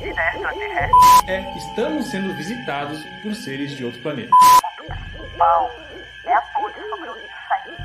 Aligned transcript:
Vida 0.00 0.22
extraterrestre. 0.32 1.30
É, 1.30 1.56
estamos 1.58 2.06
sendo 2.06 2.34
visitados 2.34 3.04
por 3.22 3.34
seres 3.34 3.72
de 3.72 3.84
outro 3.84 4.00
planeta. 4.00 4.30
O 4.30 4.86
principal 4.86 5.70
é 6.24 6.32
a 6.32 6.40
ponte 6.40 6.80
sobre 6.88 7.08
o 7.10 7.12
rio 7.12 7.28
Saí, 7.48 7.76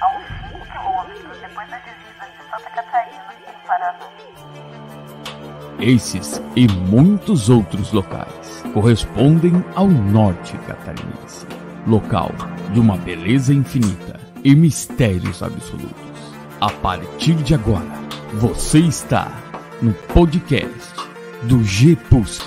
a 0.00 0.18
uns 0.18 0.26
5 0.52 0.66
quilômetros 0.66 1.38
depois 1.40 1.68
da 1.70 1.78
divisa 1.78 2.26
de 2.26 2.50
Santa 2.50 2.70
Catarina, 2.70 3.24
em 3.48 3.66
Paraná. 3.66 3.98
Esses 5.80 6.42
e 6.54 6.68
muitos 6.68 7.48
outros 7.48 7.92
locais 7.92 8.62
correspondem 8.74 9.64
ao 9.74 9.86
norte 9.86 10.58
catarinense, 10.58 11.46
local 11.86 12.30
de 12.72 12.80
uma 12.80 12.98
beleza 12.98 13.54
infinita 13.54 14.20
e 14.44 14.54
mistérios 14.54 15.42
absolutos. 15.42 16.34
A 16.60 16.70
partir 16.70 17.36
de 17.36 17.54
agora, 17.54 17.86
você 18.34 18.80
está 18.80 19.32
no 19.80 19.94
podcast 19.94 20.97
do 21.42 21.58
GPUSC, 21.58 22.42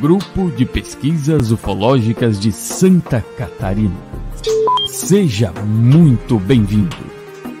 Grupo 0.00 0.50
de 0.50 0.64
Pesquisas 0.64 1.50
Ufológicas 1.50 2.40
de 2.40 2.50
Santa 2.50 3.22
Catarina. 3.36 3.94
Seja 4.88 5.52
muito 5.52 6.38
bem-vindo 6.38 6.96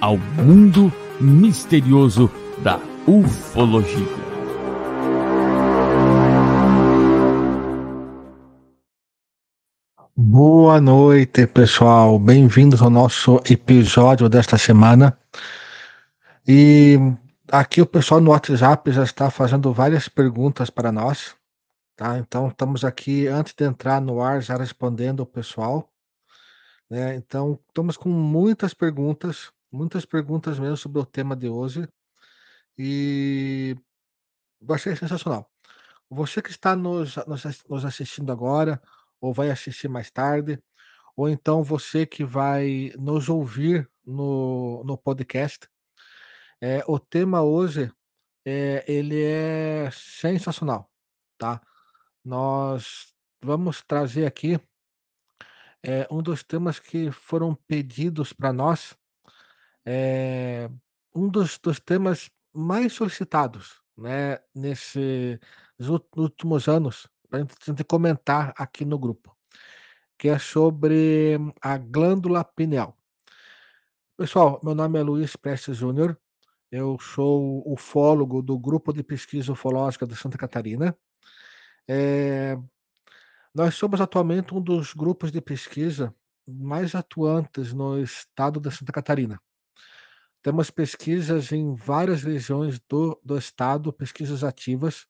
ao 0.00 0.16
mundo 0.16 0.90
misterioso 1.20 2.30
da 2.62 2.80
ufologia. 3.06 4.26
Boa 10.16 10.80
noite, 10.80 11.46
pessoal. 11.46 12.18
Bem-vindos 12.18 12.80
ao 12.80 12.88
nosso 12.88 13.40
episódio 13.50 14.30
desta 14.30 14.56
semana. 14.56 15.16
E 16.48 16.98
aqui 17.50 17.80
o 17.80 17.86
pessoal 17.86 18.20
no 18.20 18.30
WhatsApp 18.30 18.90
já 18.92 19.04
está 19.04 19.30
fazendo 19.30 19.72
várias 19.72 20.08
perguntas 20.08 20.70
para 20.70 20.90
nós, 20.92 21.36
tá? 21.96 22.18
Então 22.18 22.48
estamos 22.48 22.84
aqui 22.84 23.26
antes 23.26 23.54
de 23.54 23.64
entrar 23.64 24.00
no 24.00 24.20
ar 24.20 24.42
já 24.42 24.56
respondendo 24.56 25.20
o 25.20 25.26
pessoal, 25.26 25.92
né? 26.90 27.14
Então 27.16 27.58
estamos 27.68 27.96
com 27.96 28.08
muitas 28.08 28.74
perguntas, 28.74 29.52
muitas 29.70 30.04
perguntas 30.04 30.58
mesmo 30.58 30.76
sobre 30.76 31.00
o 31.00 31.06
tema 31.06 31.36
de 31.36 31.48
hoje 31.48 31.88
e 32.78 33.76
vai 34.60 34.78
ser 34.78 34.96
sensacional. 34.96 35.50
Você 36.10 36.40
que 36.42 36.50
está 36.50 36.76
nos, 36.76 37.16
nos, 37.26 37.64
nos 37.68 37.84
assistindo 37.84 38.30
agora 38.32 38.80
ou 39.20 39.32
vai 39.32 39.50
assistir 39.50 39.88
mais 39.88 40.10
tarde, 40.10 40.62
ou 41.16 41.28
então 41.28 41.62
você 41.62 42.06
que 42.06 42.24
vai 42.24 42.92
nos 42.98 43.28
ouvir 43.28 43.88
no, 44.04 44.84
no 44.84 44.96
podcast, 44.98 45.68
é, 46.60 46.82
o 46.86 46.98
tema 46.98 47.42
hoje 47.42 47.92
é, 48.44 48.84
ele 48.86 49.22
é 49.22 49.90
sensacional, 49.92 50.90
tá? 51.38 51.60
Nós 52.24 53.14
vamos 53.42 53.82
trazer 53.82 54.26
aqui 54.26 54.58
é, 55.82 56.06
um 56.10 56.22
dos 56.22 56.42
temas 56.42 56.78
que 56.78 57.10
foram 57.12 57.54
pedidos 57.54 58.32
para 58.32 58.52
nós, 58.52 58.96
é, 59.84 60.68
um 61.14 61.28
dos, 61.28 61.58
dos 61.58 61.78
temas 61.78 62.30
mais 62.52 62.92
solicitados, 62.92 63.80
né, 63.96 64.38
nesses 64.54 65.38
últimos 66.16 66.68
anos, 66.68 67.08
para 67.28 67.40
a 67.40 67.46
gente 67.64 67.84
comentar 67.84 68.52
aqui 68.56 68.84
no 68.84 68.98
grupo, 68.98 69.36
que 70.18 70.28
é 70.28 70.38
sobre 70.38 71.38
a 71.60 71.78
glândula 71.78 72.44
pineal. 72.44 72.96
Pessoal, 74.16 74.60
meu 74.62 74.74
nome 74.74 74.98
é 74.98 75.02
Luiz 75.02 75.36
Prestes 75.36 75.76
Júnior, 75.76 76.18
eu 76.70 76.98
sou 77.00 77.62
ufólogo 77.70 78.42
do 78.42 78.58
Grupo 78.58 78.92
de 78.92 79.02
Pesquisa 79.02 79.52
Ufológica 79.52 80.06
de 80.06 80.16
Santa 80.16 80.36
Catarina. 80.38 80.96
É, 81.88 82.58
nós 83.54 83.74
somos 83.74 84.00
atualmente 84.00 84.54
um 84.54 84.60
dos 84.60 84.92
grupos 84.92 85.30
de 85.30 85.40
pesquisa 85.40 86.14
mais 86.46 86.94
atuantes 86.94 87.72
no 87.72 88.00
estado 88.00 88.60
de 88.60 88.70
Santa 88.70 88.92
Catarina. 88.92 89.40
Temos 90.42 90.70
pesquisas 90.70 91.50
em 91.50 91.74
várias 91.74 92.22
regiões 92.22 92.78
do, 92.88 93.20
do 93.24 93.36
estado, 93.36 93.92
pesquisas 93.92 94.44
ativas, 94.44 95.06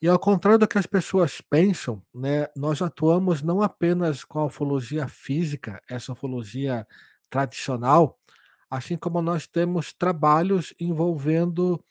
e 0.00 0.06
ao 0.06 0.18
contrário 0.18 0.60
do 0.60 0.68
que 0.68 0.78
as 0.78 0.86
pessoas 0.86 1.40
pensam, 1.40 2.00
né, 2.14 2.46
nós 2.56 2.80
atuamos 2.80 3.42
não 3.42 3.60
apenas 3.60 4.24
com 4.24 4.38
a 4.38 4.44
ufologia 4.44 5.08
física, 5.08 5.82
essa 5.90 6.12
ufologia 6.12 6.86
tradicional, 7.28 8.16
assim 8.70 8.96
como 8.96 9.22
nós 9.22 9.46
temos 9.46 9.92
trabalhos 9.92 10.74
envolvendo 10.78 11.82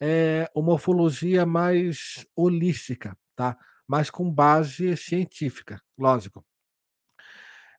é, 0.00 0.50
uma 0.54 0.74
ufologia 0.74 1.46
mais 1.46 2.26
holística, 2.34 3.16
tá? 3.34 3.56
mas 3.86 4.10
com 4.10 4.30
base 4.30 4.96
científica, 4.96 5.80
lógico. 5.98 6.44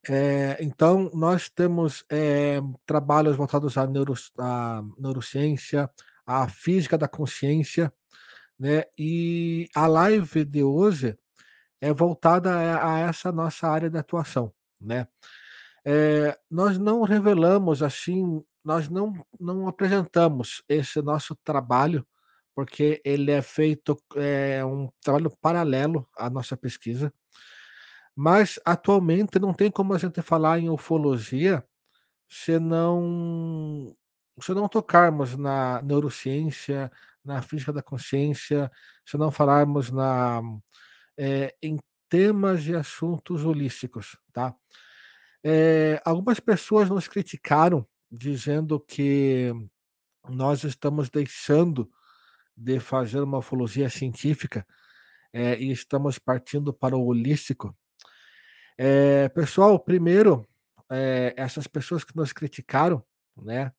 É, 0.10 0.58
então, 0.62 1.12
nós 1.14 1.50
temos 1.50 2.06
é, 2.10 2.60
trabalhos 2.86 3.36
voltados 3.36 3.78
à, 3.78 3.86
neuro, 3.86 4.14
à 4.38 4.82
neurociência, 4.98 5.90
à 6.26 6.48
física 6.48 6.98
da 6.98 7.08
consciência, 7.08 7.92
né? 8.58 8.86
E 8.98 9.68
a 9.76 9.86
live 9.86 10.46
de 10.46 10.64
hoje 10.64 11.18
é 11.82 11.94
voltada 11.94 12.54
a, 12.56 12.96
a 12.96 13.00
essa 13.00 13.32
nossa 13.32 13.68
área 13.68 13.90
de 13.90 13.98
atuação, 13.98 14.54
né? 14.80 15.08
É, 15.90 16.38
nós 16.52 16.78
não 16.78 17.04
revelamos 17.04 17.82
assim, 17.82 18.44
nós 18.62 18.90
não, 18.90 19.26
não 19.40 19.70
apresentamos 19.70 20.62
esse 20.68 21.02
nosso 21.02 21.34
trabalho, 21.46 22.06
porque 22.54 23.02
ele 23.06 23.32
é 23.32 23.42
feito, 23.42 23.98
é 24.18 24.66
um 24.66 24.90
trabalho 25.02 25.32
paralelo 25.42 26.06
à 26.18 26.30
nossa 26.30 26.58
pesquisa, 26.58 27.14
mas 28.14 28.60
atualmente 28.66 29.40
não 29.40 29.54
tem 29.54 29.72
como 29.72 29.94
a 29.94 29.98
gente 29.98 30.22
falar 30.22 30.60
em 30.60 30.70
ufologia 30.70 31.64
se 32.30 32.60
não, 32.60 33.96
se 34.42 34.54
não 34.54 34.68
tocarmos 34.68 35.38
na 35.38 35.82
neurociência, 35.84 36.92
na 37.24 37.42
física 37.42 37.72
da 37.72 37.82
consciência, 37.82 38.70
se 39.06 39.18
não 39.18 39.32
falarmos 39.32 39.92
na, 39.92 40.42
é, 41.18 41.56
em 41.64 41.78
temas 42.10 42.66
e 42.68 42.76
assuntos 42.76 43.46
holísticos, 43.46 44.18
tá? 44.34 44.54
É, 45.50 46.02
algumas 46.04 46.40
pessoas 46.42 46.90
nos 46.90 47.08
criticaram 47.08 47.88
dizendo 48.12 48.80
que 48.80 49.54
nós 50.28 50.66
estamos 50.66 51.10
deixando 51.10 51.90
de 52.56 52.80
fazer 52.82 53.22
uma 53.22 53.38
ufologia 53.38 53.90
científica 53.90 54.68
é, 55.32 55.58
e 55.58 55.72
estamos 55.72 56.20
partindo 56.20 56.74
para 56.74 56.98
o 56.98 57.06
holístico. 57.06 57.74
É, 58.78 59.30
pessoal, 59.30 59.80
primeiro, 59.80 60.46
essas 61.36 61.68
pessoas 61.68 62.04
que 62.04 62.16
nos 62.16 62.34
criticaram, 62.34 63.04
né? 63.36 63.72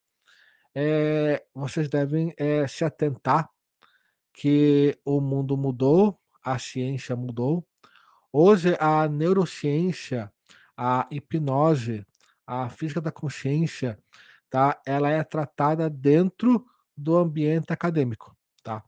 é, 0.74 1.44
vocês 1.54 1.88
devem 1.88 2.32
é, 2.36 2.66
se 2.68 2.84
atentar 2.84 3.50
que 4.32 4.96
o 5.04 5.20
mundo 5.20 5.56
mudou, 5.56 6.20
a 6.44 6.58
ciência 6.58 7.16
mudou. 7.16 7.66
Hoje, 8.32 8.76
a 8.78 9.08
neurociência, 9.08 10.32
a 10.78 11.08
hipnose, 11.10 12.06
a 12.46 12.68
física 12.70 13.00
da 13.00 13.10
consciência, 13.10 13.98
tá? 14.48 14.80
Ela 14.86 15.10
é 15.10 15.24
tratada 15.24 15.90
dentro 15.90 16.64
do 16.96 17.16
ambiente 17.16 17.72
acadêmico, 17.72 18.36
tá? 18.62 18.84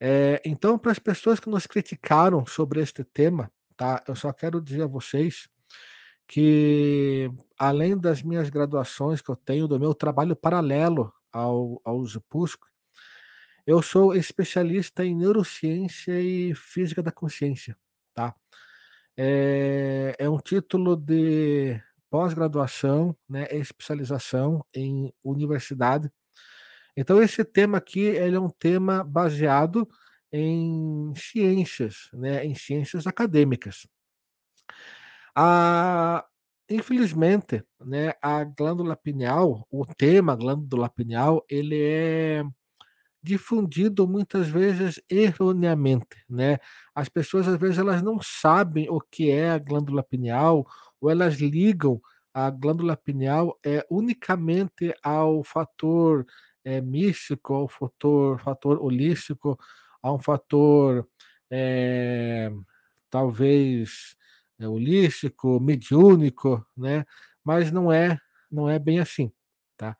É, 0.00 0.42
então, 0.44 0.76
para 0.76 0.90
as 0.90 0.98
pessoas 0.98 1.38
que 1.38 1.48
nos 1.48 1.64
criticaram 1.64 2.44
sobre 2.44 2.82
este 2.82 3.04
tema, 3.04 3.52
tá? 3.76 4.02
Eu 4.08 4.16
só 4.16 4.32
quero 4.32 4.60
dizer 4.60 4.82
a 4.82 4.86
vocês 4.88 5.48
que 6.26 7.30
além 7.56 7.96
das 7.96 8.20
minhas 8.20 8.50
graduações 8.50 9.20
que 9.20 9.30
eu 9.30 9.36
tenho, 9.36 9.68
do 9.68 9.78
meu 9.78 9.94
trabalho 9.94 10.34
paralelo 10.34 11.12
ao, 11.32 11.80
ao 11.84 12.04
ZUPUSC, 12.04 12.58
eu 13.64 13.80
sou 13.80 14.12
especialista 14.12 15.04
em 15.04 15.14
neurociência 15.14 16.20
e 16.20 16.52
física 16.52 17.00
da 17.00 17.12
consciência, 17.12 17.76
tá? 18.12 18.34
É, 19.16 20.14
é 20.18 20.28
um 20.28 20.38
título 20.38 20.96
de 20.96 21.80
pós-graduação, 22.10 23.16
né, 23.28 23.46
especialização 23.50 24.64
em 24.74 25.12
universidade. 25.24 26.10
Então 26.96 27.22
esse 27.22 27.44
tema 27.44 27.78
aqui 27.78 28.00
ele 28.00 28.36
é 28.36 28.40
um 28.40 28.50
tema 28.50 29.02
baseado 29.04 29.88
em 30.30 31.12
ciências, 31.16 32.08
né, 32.12 32.44
em 32.44 32.54
ciências 32.54 33.06
acadêmicas. 33.06 33.86
A, 35.34 36.24
infelizmente, 36.68 37.64
né, 37.80 38.12
a 38.20 38.44
glândula 38.44 38.96
pineal, 38.96 39.66
o 39.70 39.86
tema 39.86 40.36
glândula 40.36 40.88
pineal, 40.88 41.44
ele 41.48 41.82
é 41.82 42.44
difundido 43.22 44.06
muitas 44.06 44.48
vezes 44.48 45.00
erroneamente, 45.08 46.24
né? 46.28 46.58
As 46.94 47.08
pessoas 47.08 47.46
às 47.46 47.58
vezes 47.58 47.78
elas 47.78 48.02
não 48.02 48.20
sabem 48.20 48.88
o 48.90 49.00
que 49.00 49.30
é 49.30 49.50
a 49.50 49.58
glândula 49.58 50.02
pineal 50.02 50.66
ou 51.00 51.10
elas 51.10 51.34
ligam 51.36 52.00
a 52.34 52.50
glândula 52.50 52.96
pineal 52.96 53.58
é 53.64 53.86
unicamente 53.90 54.94
ao 55.02 55.44
fator 55.44 56.26
é, 56.64 56.80
místico, 56.80 57.54
ao 57.54 57.68
fator, 57.68 58.40
fator 58.40 58.82
holístico, 58.82 59.58
a 60.02 60.12
um 60.12 60.18
fator 60.18 61.06
é, 61.50 62.50
talvez 63.10 64.16
é, 64.58 64.66
holístico, 64.66 65.60
mediúnico, 65.60 66.64
né? 66.76 67.04
Mas 67.44 67.70
não 67.70 67.92
é, 67.92 68.18
não 68.50 68.68
é 68.70 68.78
bem 68.78 68.98
assim, 69.00 69.30
tá? 69.76 69.96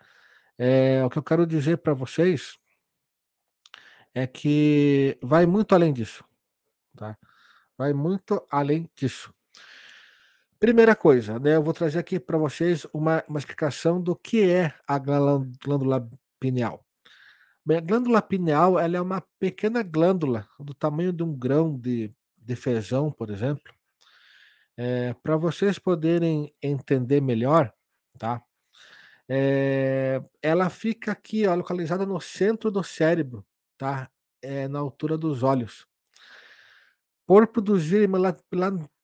É, 0.58 1.04
o 1.04 1.10
que 1.10 1.18
eu 1.18 1.22
quero 1.22 1.46
dizer 1.46 1.78
para 1.78 1.94
vocês 1.94 2.56
é 4.14 4.26
que 4.26 5.18
vai 5.22 5.46
muito 5.46 5.74
além 5.74 5.92
disso, 5.92 6.24
tá? 6.96 7.16
Vai 7.76 7.92
muito 7.92 8.46
além 8.50 8.88
disso. 8.94 9.32
Primeira 10.58 10.94
coisa, 10.94 11.38
né, 11.40 11.56
eu 11.56 11.62
vou 11.62 11.74
trazer 11.74 11.98
aqui 11.98 12.20
para 12.20 12.38
vocês 12.38 12.86
uma, 12.92 13.24
uma 13.28 13.38
explicação 13.38 14.00
do 14.00 14.14
que 14.14 14.48
é 14.48 14.72
a 14.86 14.98
glândula 14.98 16.08
pineal. 16.38 16.86
Bem, 17.64 17.78
a 17.78 17.80
glândula 17.80 18.22
pineal 18.22 18.78
ela 18.78 18.96
é 18.96 19.00
uma 19.00 19.20
pequena 19.38 19.82
glândula 19.82 20.48
do 20.60 20.74
tamanho 20.74 21.12
de 21.12 21.22
um 21.22 21.32
grão 21.36 21.76
de, 21.76 22.12
de 22.36 22.56
feijão, 22.56 23.10
por 23.10 23.30
exemplo. 23.30 23.72
É, 24.76 25.14
para 25.14 25.36
vocês 25.36 25.78
poderem 25.78 26.54
entender 26.62 27.20
melhor, 27.20 27.72
tá? 28.18 28.42
É, 29.28 30.22
ela 30.40 30.68
fica 30.70 31.12
aqui, 31.12 31.46
ó, 31.46 31.54
localizada 31.54 32.04
no 32.06 32.20
centro 32.20 32.70
do 32.70 32.82
cérebro, 32.82 33.44
tá? 33.82 34.08
É, 34.40 34.68
na 34.68 34.78
altura 34.78 35.18
dos 35.18 35.42
olhos. 35.42 35.84
Por 37.26 37.48
produzir 37.48 38.08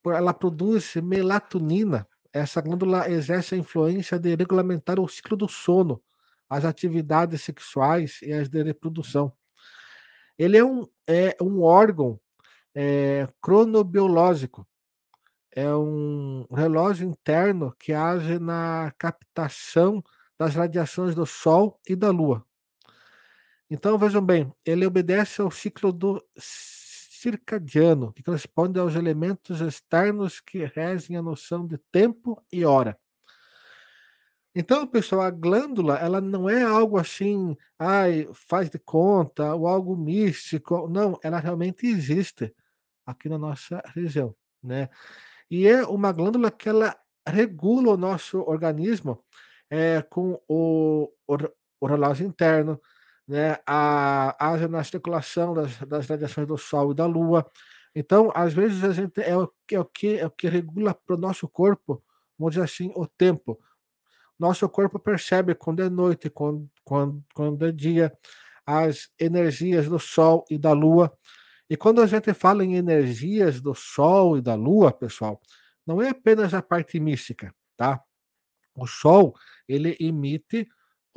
ela 0.06 0.32
produz 0.32 0.94
melatonina. 0.96 2.06
Essa 2.32 2.60
glândula 2.60 3.10
exerce 3.10 3.56
a 3.56 3.58
influência 3.58 4.20
de 4.20 4.36
regulamentar 4.36 5.00
o 5.00 5.08
ciclo 5.08 5.36
do 5.36 5.48
sono, 5.48 6.00
as 6.48 6.64
atividades 6.64 7.42
sexuais 7.42 8.20
e 8.22 8.32
as 8.32 8.48
de 8.48 8.62
reprodução. 8.62 9.32
Ele 10.38 10.56
é 10.56 10.64
um, 10.64 10.86
é 11.08 11.36
um 11.42 11.62
órgão 11.62 12.20
é, 12.72 13.26
cronobiológico, 13.40 14.64
é 15.50 15.74
um 15.74 16.46
relógio 16.52 17.08
interno 17.08 17.74
que 17.80 17.92
age 17.92 18.38
na 18.38 18.92
captação 18.96 20.04
das 20.38 20.54
radiações 20.54 21.16
do 21.16 21.26
Sol 21.26 21.80
e 21.88 21.96
da 21.96 22.10
Lua. 22.10 22.47
Então, 23.70 23.98
vejam 23.98 24.24
bem, 24.24 24.50
ele 24.64 24.86
obedece 24.86 25.42
ao 25.42 25.50
ciclo 25.50 25.92
do 25.92 26.24
circadiano, 26.38 28.12
que 28.12 28.22
corresponde 28.22 28.78
aos 28.78 28.94
elementos 28.94 29.60
externos 29.60 30.40
que 30.40 30.64
regem 30.64 31.16
a 31.16 31.22
noção 31.22 31.66
de 31.66 31.76
tempo 31.92 32.42
e 32.50 32.64
hora. 32.64 32.98
Então, 34.54 34.86
pessoal, 34.86 35.22
a 35.22 35.30
glândula, 35.30 35.98
ela 35.98 36.20
não 36.20 36.48
é 36.48 36.62
algo 36.62 36.98
assim, 36.98 37.56
ai, 37.78 38.28
faz 38.32 38.70
de 38.70 38.78
conta, 38.78 39.54
ou 39.54 39.68
algo 39.68 39.96
místico. 39.96 40.88
Não, 40.88 41.18
ela 41.22 41.38
realmente 41.38 41.86
existe 41.86 42.52
aqui 43.06 43.28
na 43.28 43.38
nossa 43.38 43.82
região, 43.94 44.34
né? 44.62 44.88
E 45.50 45.66
é 45.66 45.86
uma 45.86 46.10
glândula 46.12 46.50
que 46.50 46.68
ela 46.68 46.96
regula 47.26 47.92
o 47.92 47.96
nosso 47.96 48.40
organismo 48.40 49.22
é, 49.70 50.02
com 50.02 50.40
o, 50.48 51.12
o, 51.26 51.36
o 51.80 51.86
relógio 51.86 52.26
interno, 52.26 52.80
né, 53.28 53.58
a, 53.66 54.52
age 54.52 54.66
na 54.66 54.82
circulação 54.82 55.52
das, 55.52 55.76
das 55.80 56.06
radiações 56.06 56.48
do 56.48 56.56
Sol 56.56 56.92
e 56.92 56.94
da 56.94 57.04
Lua. 57.04 57.46
Então, 57.94 58.32
às 58.34 58.54
vezes, 58.54 58.82
a 58.82 58.92
gente 58.92 59.20
é 59.20 59.36
o, 59.36 59.52
é 59.70 59.78
o, 59.78 59.84
que, 59.84 60.18
é 60.18 60.26
o 60.26 60.30
que 60.30 60.48
regula 60.48 60.94
para 60.94 61.14
o 61.14 61.18
nosso 61.18 61.46
corpo, 61.46 62.02
vamos 62.38 62.54
dizer 62.54 62.64
assim, 62.64 62.90
o 62.96 63.06
tempo. 63.06 63.60
Nosso 64.38 64.66
corpo 64.68 64.98
percebe 64.98 65.54
quando 65.54 65.82
é 65.82 65.90
noite, 65.90 66.30
quando, 66.30 66.70
quando, 66.82 67.22
quando 67.34 67.66
é 67.66 67.72
dia, 67.72 68.16
as 68.64 69.10
energias 69.20 69.88
do 69.88 69.98
Sol 69.98 70.44
e 70.48 70.56
da 70.56 70.72
Lua. 70.72 71.12
E 71.68 71.76
quando 71.76 72.00
a 72.00 72.06
gente 72.06 72.32
fala 72.32 72.64
em 72.64 72.76
energias 72.76 73.60
do 73.60 73.74
Sol 73.74 74.38
e 74.38 74.40
da 74.40 74.54
Lua, 74.54 74.90
pessoal, 74.90 75.40
não 75.86 76.00
é 76.00 76.10
apenas 76.10 76.54
a 76.54 76.62
parte 76.62 76.98
mística, 76.98 77.54
tá? 77.76 78.00
O 78.74 78.86
Sol, 78.86 79.34
ele 79.66 79.96
emite 80.00 80.66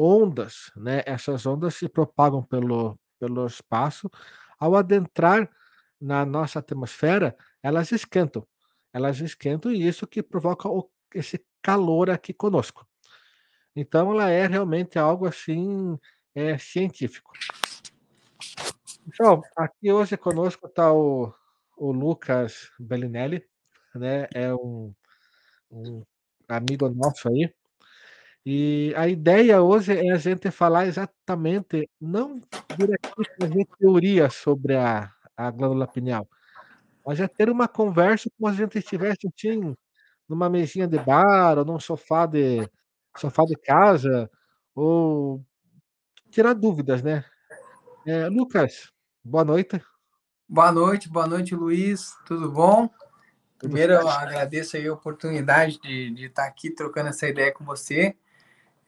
ondas, 0.01 0.71
né? 0.75 1.03
Essas 1.06 1.45
ondas 1.45 1.75
se 1.75 1.88
propagam 1.88 2.42
pelo, 2.44 3.00
pelo 3.19 3.45
espaço. 3.45 4.09
Ao 4.59 4.75
adentrar 4.75 5.50
na 6.00 6.25
nossa 6.25 6.59
atmosfera, 6.59 7.36
elas 7.62 7.92
esquentam. 7.92 8.48
Elas 8.92 9.19
esquentam 9.19 9.71
e 9.71 9.88
isso 9.88 10.07
que 10.07 10.24
provoca 10.24 10.68
o, 10.68 10.89
esse 11.13 11.45
calor 11.62 12.09
aqui 12.09 12.33
conosco. 12.33 12.88
Então, 13.75 14.12
ela 14.12 14.30
é 14.30 14.48
realmente 14.48 14.98
algo 14.98 15.27
assim 15.27 15.98
é, 16.33 16.57
científico. 16.57 17.31
Pessoal, 19.07 19.42
aqui 19.56 19.92
hoje 19.92 20.18
conosco 20.18 20.68
está 20.68 20.92
o, 20.92 21.33
o 21.77 21.92
Lucas 21.92 22.71
Bellinelli, 22.80 23.44
né? 23.95 24.27
É 24.33 24.53
um, 24.53 24.94
um 25.69 26.03
amigo 26.48 26.89
nosso 26.89 27.30
aí, 27.30 27.53
e 28.45 28.93
a 28.95 29.07
ideia 29.07 29.61
hoje 29.61 29.93
é 29.93 30.11
a 30.11 30.17
gente 30.17 30.49
falar 30.49 30.88
exatamente, 30.88 31.89
não 31.99 32.41
diretamente 32.75 33.29
fazer 33.39 33.67
teoria 33.77 34.29
sobre 34.29 34.75
a, 34.75 35.11
a 35.38 35.51
glândula 35.51 35.88
pineal, 35.88 36.27
mas 37.05 37.19
é 37.19 37.27
ter 37.27 37.49
uma 37.49 37.67
conversa 37.67 38.29
como 38.38 38.51
se 38.53 38.61
a 38.61 38.63
gente 38.65 38.79
estivesse 38.79 39.27
assim, 39.27 39.75
numa 40.27 40.49
mesinha 40.49 40.88
de 40.88 40.97
bar, 40.97 41.59
ou 41.59 41.65
num 41.65 41.79
sofá 41.79 42.25
de, 42.25 42.67
sofá 43.17 43.43
de 43.43 43.55
casa, 43.55 44.29
ou 44.73 45.43
tirar 46.31 46.53
dúvidas, 46.53 47.03
né? 47.03 47.23
É, 48.07 48.27
Lucas, 48.27 48.91
boa 49.23 49.43
noite. 49.43 49.79
Boa 50.49 50.71
noite, 50.71 51.07
boa 51.09 51.27
noite, 51.27 51.53
Luiz. 51.53 52.15
Tudo 52.25 52.51
bom? 52.51 52.89
Primeiro, 53.59 53.93
eu 53.93 54.09
agradeço 54.09 54.75
aí 54.75 54.88
a 54.88 54.93
oportunidade 54.93 55.79
de, 55.79 56.09
de 56.09 56.25
estar 56.25 56.47
aqui 56.47 56.71
trocando 56.71 57.09
essa 57.09 57.27
ideia 57.27 57.53
com 57.53 57.63
você. 57.63 58.17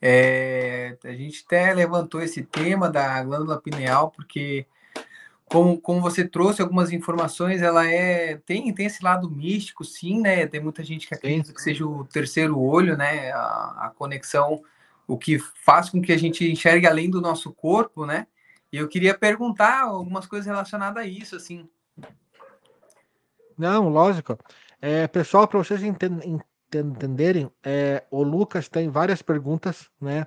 É, 0.06 0.98
a 1.02 1.12
gente 1.12 1.42
até 1.46 1.72
levantou 1.72 2.20
esse 2.20 2.42
tema 2.44 2.90
da 2.90 3.24
glândula 3.24 3.58
pineal, 3.58 4.10
porque, 4.10 4.66
como, 5.46 5.80
como 5.80 6.02
você 6.02 6.28
trouxe 6.28 6.60
algumas 6.60 6.92
informações, 6.92 7.62
ela 7.62 7.86
é 7.86 8.36
tem, 8.44 8.70
tem 8.74 8.84
esse 8.84 9.02
lado 9.02 9.30
místico, 9.30 9.82
sim, 9.82 10.20
né? 10.20 10.46
Tem 10.46 10.60
muita 10.60 10.84
gente 10.84 11.08
que 11.08 11.14
acredita 11.14 11.54
que 11.54 11.62
seja 11.62 11.86
o 11.86 12.04
terceiro 12.04 12.60
olho, 12.60 12.98
né? 12.98 13.32
A, 13.32 13.86
a 13.86 13.92
conexão, 13.96 14.62
o 15.06 15.16
que 15.16 15.38
faz 15.38 15.88
com 15.88 16.02
que 16.02 16.12
a 16.12 16.18
gente 16.18 16.46
enxergue 16.52 16.86
além 16.86 17.08
do 17.08 17.22
nosso 17.22 17.50
corpo, 17.54 18.04
né? 18.04 18.26
E 18.70 18.76
eu 18.76 18.86
queria 18.88 19.16
perguntar 19.16 19.84
algumas 19.84 20.26
coisas 20.26 20.46
relacionadas 20.46 21.02
a 21.02 21.06
isso, 21.06 21.34
assim. 21.34 21.66
Não, 23.56 23.88
lógico. 23.88 24.36
É, 24.82 25.08
pessoal, 25.08 25.48
para 25.48 25.60
vocês 25.60 25.82
entenderem 25.82 26.42
entenderem, 26.78 27.50
é, 27.62 28.04
o 28.10 28.22
Lucas 28.22 28.68
tem 28.68 28.88
várias 28.88 29.22
perguntas, 29.22 29.90
né? 30.00 30.26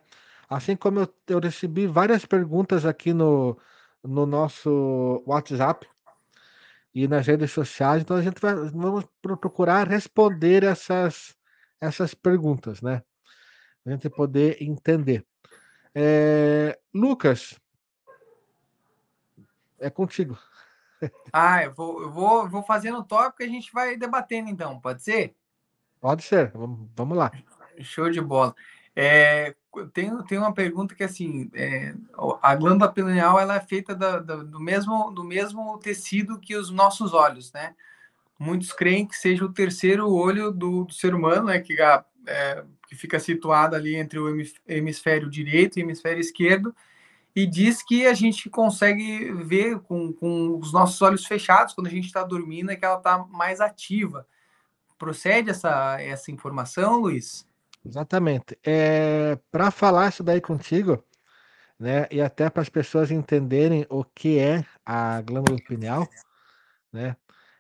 Assim 0.50 0.76
como 0.76 1.00
eu, 1.02 1.14
eu 1.28 1.40
recebi 1.40 1.88
várias 1.88 2.26
perguntas 2.26 2.86
aqui 2.86 3.14
no, 3.14 3.58
no 4.04 4.26
nosso 4.26 5.24
WhatsApp 5.26 5.88
e 6.94 7.08
nas 7.08 7.28
redes 7.28 7.52
sociais, 7.52 8.02
então 8.02 8.18
a 8.18 8.22
gente 8.22 8.40
vai 8.42 8.56
vamos 8.56 9.06
procurar 9.22 9.88
responder 9.88 10.64
essas, 10.64 11.36
essas 11.80 12.14
perguntas, 12.14 12.82
né? 12.82 13.04
A 13.86 13.92
gente 13.92 14.10
poder 14.10 14.62
entender. 14.62 15.26
É, 15.94 16.78
Lucas, 16.94 17.60
é 19.80 19.90
contigo. 19.90 20.38
Ah, 21.32 21.64
eu 21.64 21.74
vou, 21.74 22.02
eu 22.02 22.12
vou, 22.12 22.50
vou 22.50 22.64
fazendo 22.64 23.04
tópico 23.04 23.44
e 23.44 23.46
a 23.46 23.50
gente 23.50 23.72
vai 23.72 23.96
debatendo 23.96 24.50
então, 24.50 24.80
pode 24.80 25.04
ser? 25.04 25.36
Pode 26.08 26.24
ser, 26.24 26.54
vamos 26.96 27.18
lá. 27.18 27.30
Show 27.82 28.10
de 28.10 28.22
bola. 28.22 28.56
É, 28.96 29.54
tem, 29.92 30.10
tem 30.24 30.38
uma 30.38 30.54
pergunta 30.54 30.96
que 30.96 31.04
assim, 31.04 31.52
é, 31.54 31.94
a 32.42 32.56
glândula 32.56 32.90
pineal 32.90 33.38
ela 33.38 33.58
é 33.58 33.60
feita 33.60 33.94
da, 33.94 34.20
da, 34.20 34.38
do, 34.38 34.58
mesmo, 34.58 35.12
do 35.12 35.22
mesmo 35.22 35.78
tecido 35.80 36.40
que 36.40 36.56
os 36.56 36.72
nossos 36.72 37.14
olhos, 37.14 37.52
né? 37.52 37.76
Muitos 38.40 38.72
creem 38.72 39.06
que 39.06 39.18
seja 39.18 39.44
o 39.44 39.52
terceiro 39.52 40.10
olho 40.10 40.50
do, 40.50 40.86
do 40.86 40.94
ser 40.94 41.14
humano, 41.14 41.48
né? 41.48 41.60
Que, 41.60 41.76
é, 42.26 42.64
que 42.88 42.96
fica 42.96 43.20
situado 43.20 43.76
ali 43.76 43.98
entre 43.98 44.18
o 44.18 44.30
hemisfério 44.66 45.30
direito 45.30 45.78
e 45.78 45.84
o 45.84 45.86
hemisfério 45.86 46.22
esquerdo, 46.22 46.74
e 47.36 47.46
diz 47.46 47.84
que 47.84 48.08
a 48.08 48.14
gente 48.14 48.50
consegue 48.50 49.30
ver 49.44 49.78
com, 49.82 50.14
com 50.14 50.58
os 50.58 50.72
nossos 50.72 51.02
olhos 51.02 51.26
fechados 51.26 51.74
quando 51.74 51.88
a 51.88 51.92
gente 51.92 52.06
está 52.06 52.24
dormindo, 52.24 52.72
é 52.72 52.78
que 52.78 52.86
ela 52.86 52.96
está 52.96 53.18
mais 53.30 53.60
ativa. 53.60 54.26
Procede 54.98 55.52
essa, 55.52 56.02
essa 56.02 56.32
informação, 56.32 57.00
Luiz? 57.00 57.48
Exatamente. 57.86 58.58
É, 58.64 59.38
para 59.52 59.72
falar 59.72 60.10
isso 60.10 60.24
daí 60.24 60.42
contigo, 60.42 61.04
né, 61.80 62.08
e 62.12 62.20
até 62.22 62.50
para 62.50 62.62
as 62.62 62.70
pessoas 62.70 63.12
entenderem 63.12 63.86
o 63.90 64.04
que 64.04 64.40
é 64.40 64.66
a 64.86 65.22
glândula 65.22 65.60
pineal, 65.68 66.08
né? 66.92 67.16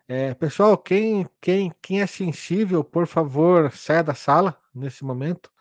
É, 0.09 0.33
pessoal, 0.33 0.77
quem, 0.77 1.29
quem, 1.41 1.73
quem 1.81 2.01
é 2.01 2.07
sensível, 2.07 2.81
por 2.83 3.05
favor, 3.05 3.71
saia 3.73 4.01
da 4.01 4.15
sala 4.15 4.57
nesse 4.73 5.03
momento, 5.03 5.51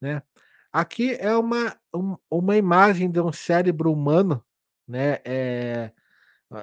né? 0.00 0.22
Aqui 0.70 1.14
é 1.14 1.34
uma, 1.34 1.74
um, 1.94 2.16
uma 2.30 2.56
imagem 2.56 3.10
de 3.10 3.20
um 3.20 3.32
cérebro 3.32 3.90
humano, 3.90 4.44
né? 4.86 5.18
É, 5.24 5.90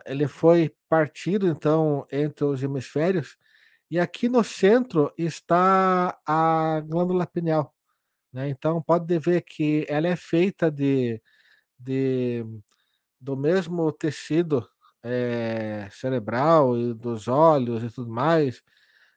ele 0.05 0.27
foi 0.27 0.75
partido 0.87 1.47
então 1.47 2.07
entre 2.11 2.45
os 2.45 2.61
hemisférios 2.61 3.37
e 3.89 3.99
aqui 3.99 4.29
no 4.29 4.43
centro 4.43 5.13
está 5.17 6.17
a 6.25 6.81
glândula 6.81 7.27
pineal, 7.27 7.73
né? 8.33 8.49
Então 8.49 8.81
pode 8.81 9.17
ver 9.19 9.41
que 9.43 9.85
ela 9.89 10.07
é 10.07 10.15
feita 10.15 10.71
de, 10.71 11.21
de 11.79 12.45
do 13.21 13.37
mesmo 13.37 13.91
tecido 13.91 14.67
é, 15.03 15.87
cerebral 15.91 16.77
e 16.77 16.93
dos 16.93 17.27
olhos 17.27 17.83
e 17.83 17.89
tudo 17.91 18.11
mais, 18.11 18.61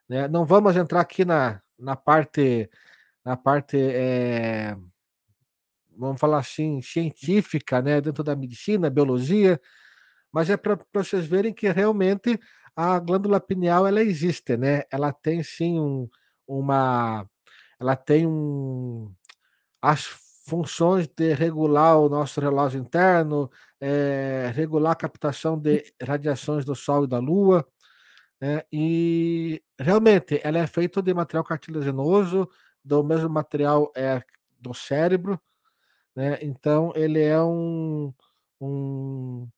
né? 0.08 0.28
Não 0.28 0.46
vamos 0.46 0.76
entrar 0.76 1.00
aqui 1.02 1.24
na, 1.24 1.62
na 1.78 1.96
parte 1.96 2.70
na 3.24 3.36
parte 3.36 3.76
é, 3.78 4.76
vamos 5.96 6.20
falar 6.20 6.38
assim 6.38 6.80
científica, 6.82 7.82
né? 7.82 8.00
Dentro 8.00 8.22
da 8.24 8.36
medicina, 8.36 8.90
biologia, 8.90 9.60
mas 10.32 10.50
é 10.50 10.56
para 10.56 10.78
vocês 10.94 11.26
verem 11.26 11.52
que 11.54 11.70
realmente 11.70 12.38
a 12.78 13.00
glândula 13.00 13.40
pineal 13.40 13.88
ela 13.88 14.00
existe, 14.02 14.56
né? 14.56 14.84
Ela 14.88 15.12
tem 15.12 15.42
sim 15.42 15.80
um, 15.80 16.08
uma, 16.46 17.28
ela 17.80 17.96
tem 17.96 18.24
um, 18.24 19.12
as 19.82 20.04
funções 20.46 21.08
de 21.08 21.34
regular 21.34 21.98
o 21.98 22.08
nosso 22.08 22.40
relógio 22.40 22.80
interno, 22.80 23.50
é, 23.80 24.52
regular 24.54 24.92
a 24.92 24.96
captação 24.96 25.58
de 25.58 25.92
radiações 26.00 26.64
do 26.64 26.76
Sol 26.76 27.02
e 27.04 27.08
da 27.08 27.18
Lua, 27.18 27.66
né? 28.40 28.62
E 28.72 29.60
realmente 29.80 30.40
ela 30.44 30.58
é 30.58 30.66
feita 30.68 31.02
de 31.02 31.12
material 31.12 31.44
cartilaginoso, 31.44 32.48
do 32.84 33.02
mesmo 33.02 33.28
material 33.28 33.90
é 33.96 34.22
do 34.60 34.72
cérebro, 34.72 35.40
né? 36.16 36.38
Então 36.42 36.92
ele 36.94 37.22
é 37.22 37.42
um, 37.42 38.14
um 38.60 39.48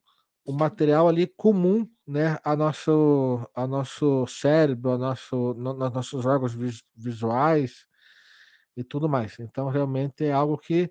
um 0.51 0.57
material 0.57 1.09
ali 1.09 1.27
comum, 1.27 1.89
né, 2.07 2.39
a 2.45 2.57
nosso, 2.57 3.49
a 3.55 3.67
nosso 3.67 4.27
cérebro, 4.27 4.93
a 4.93 4.99
nosso, 4.99 5.55
no, 5.55 5.73
nos 5.73 5.93
nossos 5.93 6.27
órgãos 6.27 6.53
visuais 6.97 7.87
e 8.77 8.83
tudo 8.83 9.09
mais. 9.09 9.39
Então, 9.39 9.69
realmente 9.69 10.25
é 10.25 10.33
algo 10.33 10.59
que 10.59 10.91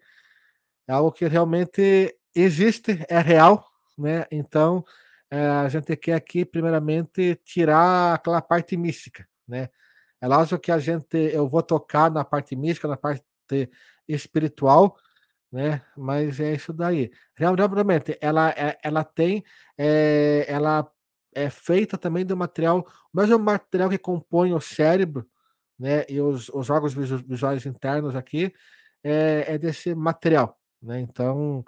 é 0.87 0.93
algo 0.93 1.11
que 1.11 1.27
realmente 1.27 2.17
existe, 2.33 3.05
é 3.07 3.19
real, 3.19 3.63
né? 3.95 4.25
Então, 4.31 4.83
é, 5.29 5.39
a 5.39 5.69
gente 5.69 5.95
quer 5.95 6.15
aqui, 6.15 6.43
primeiramente, 6.43 7.35
tirar 7.45 8.15
aquela 8.15 8.41
parte 8.41 8.75
mística, 8.75 9.27
né? 9.47 9.69
É 10.19 10.27
lógico 10.27 10.59
que 10.59 10.71
a 10.71 10.79
gente, 10.79 11.15
eu 11.15 11.47
vou 11.47 11.61
tocar 11.61 12.09
na 12.09 12.25
parte 12.25 12.55
mística, 12.55 12.87
na 12.87 12.97
parte 12.97 13.23
espiritual, 14.07 14.97
né? 15.51 15.81
Mas 15.97 16.39
é 16.39 16.53
isso 16.53 16.73
daí. 16.73 17.11
Realmente, 17.35 18.17
ela, 18.21 18.49
é, 18.51 18.77
ela 18.83 19.03
tem, 19.03 19.43
é, 19.77 20.45
ela 20.47 20.89
é 21.33 21.49
feita 21.49 21.97
também 21.97 22.25
do 22.25 22.37
material, 22.37 22.85
o 23.13 23.17
mesmo 23.17 23.39
material 23.39 23.89
que 23.89 23.97
compõe 23.97 24.53
o 24.53 24.61
cérebro, 24.61 25.27
né? 25.77 26.05
E 26.09 26.19
os, 26.21 26.49
os 26.49 26.69
órgãos 26.69 26.93
visuais 26.93 27.65
internos 27.65 28.15
aqui 28.15 28.53
é, 29.03 29.45
é 29.55 29.57
desse 29.57 29.95
material, 29.95 30.59
né? 30.81 30.99
Então, 30.99 31.65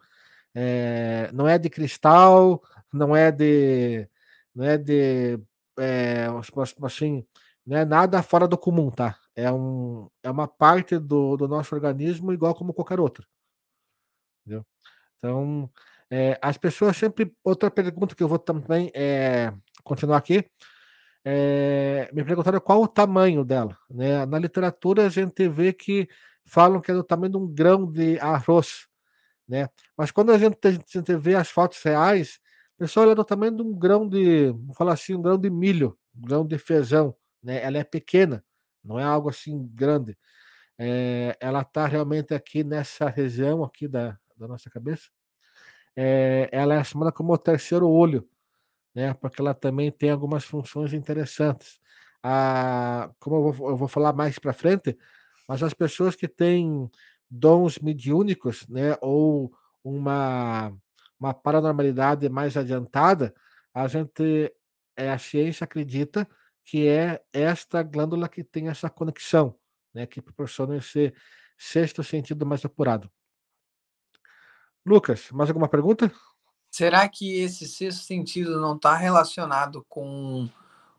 é, 0.55 1.29
não 1.33 1.47
é 1.47 1.57
de 1.57 1.69
cristal, 1.69 2.61
não 2.93 3.15
é 3.15 3.31
de, 3.31 4.07
não 4.53 4.65
é 4.65 4.77
de, 4.77 5.39
é, 5.79 6.27
assim, 6.83 7.25
não 7.65 7.77
é 7.77 7.85
nada 7.85 8.21
fora 8.23 8.47
do 8.47 8.57
comum, 8.57 8.91
tá? 8.91 9.17
É, 9.35 9.51
um, 9.51 10.09
é 10.23 10.29
uma 10.29 10.47
parte 10.47 10.97
do, 10.99 11.37
do 11.37 11.47
nosso 11.47 11.73
organismo 11.73 12.33
igual 12.33 12.53
como 12.55 12.73
qualquer 12.73 12.99
outra. 12.99 13.25
Entendeu? 14.41 14.65
Então, 15.17 15.69
é, 16.09 16.37
as 16.41 16.57
pessoas 16.57 16.97
sempre. 16.97 17.33
Outra 17.43 17.71
pergunta 17.71 18.15
que 18.15 18.23
eu 18.23 18.27
vou 18.27 18.39
também 18.39 18.91
é, 18.93 19.53
continuar 19.83 20.17
aqui. 20.17 20.45
É, 21.23 22.09
me 22.11 22.23
perguntaram 22.23 22.59
qual 22.59 22.81
o 22.81 22.87
tamanho 22.87 23.45
dela. 23.45 23.77
Né? 23.89 24.25
Na 24.25 24.39
literatura, 24.39 25.05
a 25.05 25.09
gente 25.09 25.47
vê 25.47 25.71
que 25.71 26.09
falam 26.45 26.81
que 26.81 26.91
é 26.91 26.93
do 26.93 27.03
tamanho 27.03 27.31
de 27.31 27.37
um 27.37 27.47
grão 27.47 27.89
de 27.89 28.19
arroz. 28.19 28.87
Né? 29.47 29.69
Mas 29.97 30.11
quando 30.11 30.31
a 30.31 30.37
gente, 30.37 30.57
a 30.67 30.71
gente 30.71 31.15
vê 31.15 31.35
as 31.35 31.49
fotos 31.49 31.81
reais, 31.83 32.39
o 32.75 32.79
pessoal 32.79 33.11
é 33.11 33.15
do 33.15 33.23
tamanho 33.23 33.55
de 33.55 33.61
um 33.61 33.73
grão 33.73 34.07
de, 34.07 34.51
vou 34.51 34.75
falar 34.75 34.93
assim, 34.93 35.15
um 35.15 35.21
grão 35.21 35.37
de 35.37 35.49
milho, 35.49 35.97
um 36.15 36.21
grão 36.21 36.45
de 36.45 36.57
feijão. 36.57 37.15
Né? 37.43 37.63
Ela 37.63 37.77
é 37.77 37.83
pequena, 37.83 38.43
não 38.83 38.99
é 38.99 39.03
algo 39.03 39.29
assim 39.29 39.69
grande. 39.73 40.17
É, 40.77 41.37
ela 41.39 41.61
está 41.61 41.85
realmente 41.85 42.33
aqui 42.33 42.63
nessa 42.63 43.07
região 43.07 43.63
aqui 43.63 43.87
da, 43.87 44.17
da 44.41 44.47
nossa 44.47 44.69
cabeça, 44.69 45.09
é, 45.95 46.49
ela 46.51 46.75
é 46.75 46.83
chamada 46.83 47.11
como 47.11 47.33
o 47.33 47.37
terceiro 47.37 47.87
olho, 47.89 48.27
né? 48.95 49.13
Porque 49.13 49.41
ela 49.41 49.53
também 49.53 49.91
tem 49.91 50.09
algumas 50.09 50.43
funções 50.43 50.93
interessantes. 50.93 51.79
A, 52.23 53.11
como 53.19 53.37
eu 53.37 53.53
vou, 53.53 53.69
eu 53.71 53.77
vou 53.77 53.87
falar 53.87 54.13
mais 54.13 54.37
para 54.39 54.53
frente, 54.53 54.97
mas 55.47 55.63
as 55.63 55.73
pessoas 55.73 56.15
que 56.15 56.27
têm 56.27 56.89
dons 57.29 57.79
mediúnicos, 57.79 58.67
né? 58.67 58.97
Ou 59.01 59.53
uma 59.83 60.73
uma 61.21 61.35
paranormalidade 61.35 62.27
mais 62.29 62.57
adiantada, 62.57 63.31
a 63.71 63.87
gente, 63.87 64.51
é, 64.97 65.11
a 65.11 65.19
ciência 65.19 65.65
acredita 65.65 66.27
que 66.65 66.87
é 66.87 67.21
esta 67.31 67.83
glândula 67.83 68.27
que 68.27 68.43
tem 68.43 68.69
essa 68.69 68.89
conexão, 68.89 69.55
né, 69.93 70.07
que 70.07 70.19
proporciona 70.19 70.77
esse 70.77 71.13
sexto 71.59 72.03
sentido 72.03 72.43
mais 72.43 72.65
apurado. 72.65 73.09
Lucas, 74.85 75.29
mais 75.31 75.49
alguma 75.49 75.67
pergunta? 75.67 76.11
Será 76.71 77.07
que 77.07 77.41
esse 77.41 77.67
sexto 77.67 78.03
sentido 78.03 78.59
não 78.59 78.75
está 78.75 78.95
relacionado 78.95 79.85
com, 79.89 80.49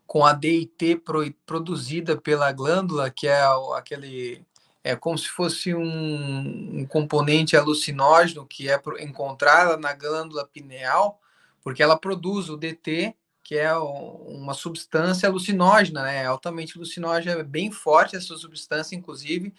com 0.06 0.24
a 0.24 0.32
DIT 0.32 0.96
pro, 0.96 1.32
produzida 1.46 2.16
pela 2.16 2.52
glândula, 2.52 3.10
que 3.10 3.26
é 3.26 3.42
aquele. 3.74 4.44
É 4.84 4.96
como 4.96 5.16
se 5.16 5.28
fosse 5.28 5.74
um, 5.74 6.80
um 6.80 6.84
componente 6.86 7.56
alucinógeno 7.56 8.44
que 8.44 8.68
é 8.68 8.80
encontrada 9.00 9.76
na 9.76 9.92
glândula 9.94 10.46
pineal, 10.46 11.20
porque 11.62 11.82
ela 11.82 11.96
produz 11.96 12.48
o 12.48 12.56
DT, 12.56 13.14
que 13.42 13.56
é 13.56 13.74
uma 13.76 14.54
substância 14.54 15.28
alucinógena, 15.28 16.02
né? 16.02 16.26
altamente 16.26 16.76
alucinógena, 16.76 17.40
é 17.40 17.44
bem 17.44 17.70
forte 17.70 18.16
essa 18.16 18.36
substância, 18.36 18.96
inclusive, 18.96 19.54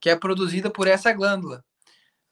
que 0.00 0.08
é 0.08 0.16
produzida 0.16 0.70
por 0.70 0.86
essa 0.86 1.12
glândula. 1.12 1.64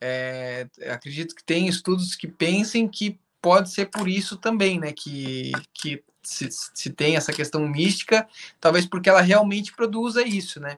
É, 0.00 0.68
acredito 0.90 1.34
que 1.34 1.42
tem 1.44 1.68
estudos 1.68 2.14
que 2.14 2.28
pensem 2.28 2.86
que 2.86 3.18
pode 3.40 3.70
ser 3.70 3.86
por 3.86 4.08
isso 4.08 4.36
também, 4.36 4.78
né? 4.78 4.92
Que, 4.92 5.52
que 5.72 6.02
se, 6.22 6.48
se 6.50 6.90
tem 6.90 7.16
essa 7.16 7.32
questão 7.32 7.66
mística, 7.68 8.28
talvez 8.60 8.84
porque 8.86 9.08
ela 9.08 9.20
realmente 9.20 9.72
produza 9.72 10.26
isso, 10.26 10.60
né? 10.60 10.76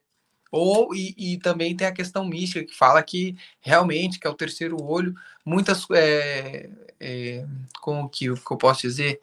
Ou 0.51 0.95
e, 0.95 1.15
e, 1.17 1.39
também 1.39 1.77
tem 1.77 1.87
a 1.87 1.93
questão 1.93 2.25
mística 2.25 2.65
que 2.65 2.75
fala 2.75 3.03
que 3.03 3.37
realmente 3.61 4.19
que 4.19 4.27
é 4.27 4.31
o 4.31 4.35
terceiro 4.35 4.83
olho, 4.83 5.15
muitas 5.45 5.87
é, 5.91 6.71
é, 6.99 7.47
como 7.81 8.09
que, 8.09 8.33
que, 8.35 8.53
eu 8.53 8.57
posso 8.57 8.83
dizer 8.83 9.21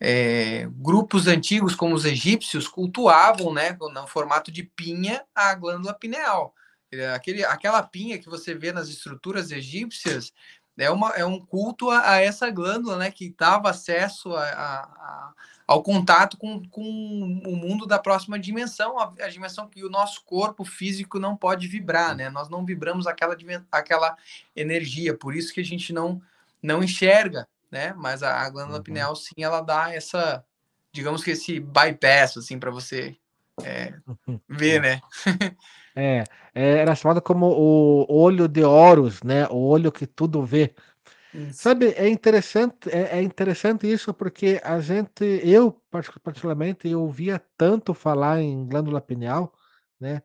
é, 0.00 0.68
grupos 0.76 1.26
antigos 1.26 1.74
como 1.74 1.94
os 1.94 2.04
egípcios 2.04 2.68
cultuavam, 2.68 3.52
né, 3.52 3.76
no 3.80 4.06
formato 4.06 4.52
de 4.52 4.62
pinha 4.62 5.24
a 5.34 5.54
glândula 5.54 5.94
pineal. 5.94 6.54
É, 6.90 7.10
aquele, 7.10 7.44
aquela 7.44 7.82
pinha 7.82 8.18
que 8.18 8.28
você 8.28 8.54
vê 8.54 8.72
nas 8.72 8.88
estruturas 8.88 9.50
egípcias 9.50 10.32
é, 10.78 10.90
uma, 10.90 11.10
é 11.10 11.24
um 11.24 11.40
culto 11.40 11.90
a, 11.90 12.12
a 12.12 12.20
essa 12.20 12.50
glândula, 12.50 12.96
né, 12.96 13.10
que 13.10 13.34
dava 13.36 13.70
acesso 13.70 14.34
a, 14.34 14.44
a, 14.44 15.32
ao 15.66 15.82
contato 15.82 16.36
com, 16.38 16.62
com 16.68 16.82
o 16.82 17.56
mundo 17.56 17.84
da 17.84 17.98
próxima 17.98 18.38
dimensão, 18.38 18.98
a, 18.98 19.12
a, 19.20 19.28
dimensão 19.28 19.68
que 19.68 19.84
o 19.84 19.90
nosso 19.90 20.24
corpo 20.24 20.64
físico 20.64 21.18
não 21.18 21.36
pode 21.36 21.66
vibrar, 21.66 22.14
né? 22.14 22.30
Nós 22.30 22.48
não 22.48 22.64
vibramos 22.64 23.06
aquela, 23.06 23.36
aquela 23.72 24.16
energia, 24.54 25.16
por 25.16 25.34
isso 25.34 25.52
que 25.52 25.60
a 25.60 25.64
gente 25.64 25.92
não, 25.92 26.22
não 26.62 26.82
enxerga, 26.82 27.46
né? 27.70 27.92
Mas 27.94 28.22
a, 28.22 28.40
a 28.40 28.48
glândula 28.48 28.78
uhum. 28.78 28.84
pineal, 28.84 29.16
sim, 29.16 29.34
ela 29.38 29.60
dá 29.60 29.92
essa, 29.92 30.44
digamos 30.92 31.24
que 31.24 31.32
esse 31.32 31.58
bypass, 31.58 32.36
assim, 32.36 32.58
para 32.58 32.70
você 32.70 33.16
é, 33.62 33.94
ver, 34.48 34.80
né? 34.80 35.00
É, 35.98 36.22
é, 36.54 36.78
era 36.78 36.94
chamado 36.94 37.20
como 37.20 37.46
o 37.48 38.06
olho 38.08 38.46
de 38.46 38.62
Horus, 38.62 39.20
né? 39.24 39.48
O 39.48 39.66
olho 39.66 39.90
que 39.90 40.06
tudo 40.06 40.44
vê. 40.44 40.72
Isso. 41.34 41.62
Sabe, 41.62 41.88
é 41.96 42.08
interessante, 42.08 42.88
é, 42.88 43.18
é, 43.18 43.22
interessante 43.22 43.90
isso 43.90 44.14
porque 44.14 44.60
a 44.62 44.78
gente, 44.80 45.24
eu 45.42 45.72
particularmente, 46.22 46.88
eu 46.88 47.02
ouvia 47.02 47.42
tanto 47.56 47.92
falar 47.92 48.40
em 48.40 48.64
glândula 48.68 49.00
pineal, 49.00 49.52
né? 50.00 50.22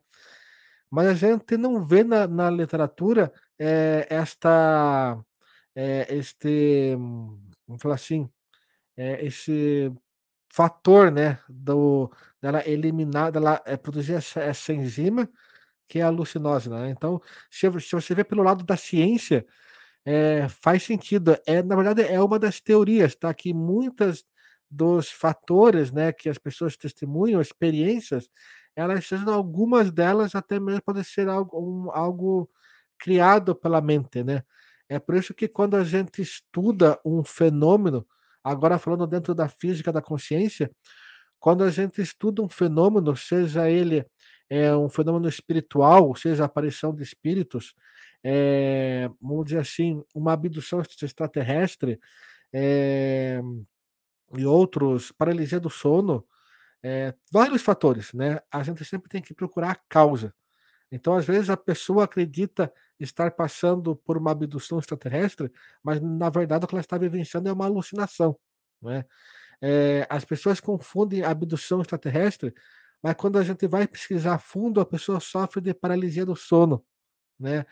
Mas 0.92 1.08
a 1.08 1.14
gente 1.16 1.58
não 1.58 1.84
vê 1.84 2.04
na, 2.04 2.28
na 2.28 2.52
literatura 2.52 3.34
é, 3.58 4.06
esta, 4.12 5.18
é, 5.76 6.06
este, 6.16 6.96
vamos 7.68 7.82
falar 7.82 7.96
assim, 7.96 8.30
é, 8.96 9.26
esse 9.26 9.92
fator, 10.50 11.12
né, 11.12 11.40
do, 11.50 12.12
dela 12.40 12.62
eliminar, 12.70 13.32
dela 13.32 13.60
é, 13.66 13.76
produzir 13.76 14.14
essa, 14.14 14.40
essa 14.40 14.72
enzima 14.72 15.28
que 15.88 16.00
é 16.00 16.02
alucinógena. 16.04 16.82
Né? 16.82 16.90
Então, 16.90 17.22
se, 17.50 17.68
você 17.70 18.16
vê 18.16 18.24
pelo 18.24 18.44
lado 18.44 18.64
da 18.64 18.78
ciência, 18.78 19.46
é, 20.06 20.48
faz 20.50 20.84
sentido. 20.84 21.38
É, 21.46 21.62
na 21.64 21.76
verdade, 21.76 22.02
é 22.04 22.22
uma 22.22 22.40
das 22.40 22.60
teorias, 22.60 23.16
tá? 23.16 23.34
Que 23.34 23.54
muitas 23.54 24.24
dos 24.70 25.10
fatores, 25.12 25.92
né, 25.92 26.12
que 26.12 26.28
as 26.28 26.38
pessoas 26.38 26.76
testemunham, 26.76 27.40
experiências, 27.40 28.28
elas 28.76 29.08
algumas 29.28 29.92
delas 29.92 30.34
até 30.34 30.60
mesmo 30.60 30.82
podem 30.82 31.04
ser 31.04 31.30
algo, 31.30 31.60
um, 31.60 31.92
algo 31.92 32.50
criado 32.98 33.56
pela 33.56 33.82
mente, 33.82 34.24
né? 34.24 34.44
É 34.90 35.00
por 35.00 35.16
isso 35.16 35.34
que 35.34 35.48
quando 35.48 35.76
a 35.76 35.84
gente 35.84 36.22
estuda 36.22 37.00
um 37.06 37.24
fenômeno, 37.24 38.06
agora 38.44 38.80
falando 38.80 39.08
dentro 39.08 39.36
da 39.36 39.48
física 39.48 39.92
da 39.92 40.02
consciência, 40.02 40.72
quando 41.40 41.64
a 41.64 41.70
gente 41.70 42.02
estuda 42.02 42.42
um 42.42 42.50
fenômeno, 42.50 43.16
seja 43.16 43.70
ele 43.70 44.06
é, 44.54 44.76
um 44.76 44.88
fenômeno 44.88 45.28
espiritual, 45.28 46.16
seja 46.16 46.44
a 46.44 46.46
aparição 46.46 46.94
de 46.94 47.02
espíritos, 47.02 47.74
é, 48.24 49.10
vamos 49.20 49.46
dizer 49.46 49.58
assim, 49.58 50.04
uma 50.14 50.34
abdução 50.34 50.80
extraterrestre 50.80 52.00
é, 52.54 53.42
e 54.38 54.46
outros, 54.46 55.12
paralisia 55.12 55.60
do 55.60 55.72
sono, 55.72 56.24
é, 56.84 57.16
vários 57.32 57.64
fatores, 57.64 58.14
né? 58.14 58.40
A 58.52 58.62
gente 58.62 58.86
sempre 58.86 59.10
tem 59.10 59.24
que 59.24 59.34
procurar 59.34 59.72
a 59.72 59.80
causa. 59.90 60.32
Então, 60.92 61.16
às 61.16 61.26
vezes, 61.26 61.50
a 61.50 61.58
pessoa 61.58 62.04
acredita 62.04 62.72
estar 63.00 63.32
passando 63.32 63.96
por 63.96 64.20
uma 64.20 64.30
abdução 64.30 64.78
extraterrestre, 64.78 65.52
mas 65.82 66.00
na 66.00 66.30
verdade 66.30 66.64
o 66.64 66.68
que 66.68 66.76
ela 66.76 66.82
está 66.82 66.96
vivenciando 66.96 67.50
é 67.50 67.54
uma 67.54 67.66
alucinação. 67.66 68.38
Né? 68.80 69.04
É, 69.60 70.06
as 70.12 70.24
pessoas 70.24 70.60
confundem 70.60 71.24
abdução 71.24 71.82
extraterrestre, 71.82 72.54
mas 73.04 73.16
quando 73.16 73.38
a 73.38 73.44
gente 73.44 73.68
vai 73.68 73.86
pesquisar 73.86 74.36
a 74.36 74.40
fundo, 74.40 74.80
a 74.80 74.86
pessoa 74.86 75.20
sofre 75.20 75.60
de 75.60 75.74
paralisia 75.74 76.26
do 76.26 76.38
sono. 76.38 76.86
Né? 77.38 77.66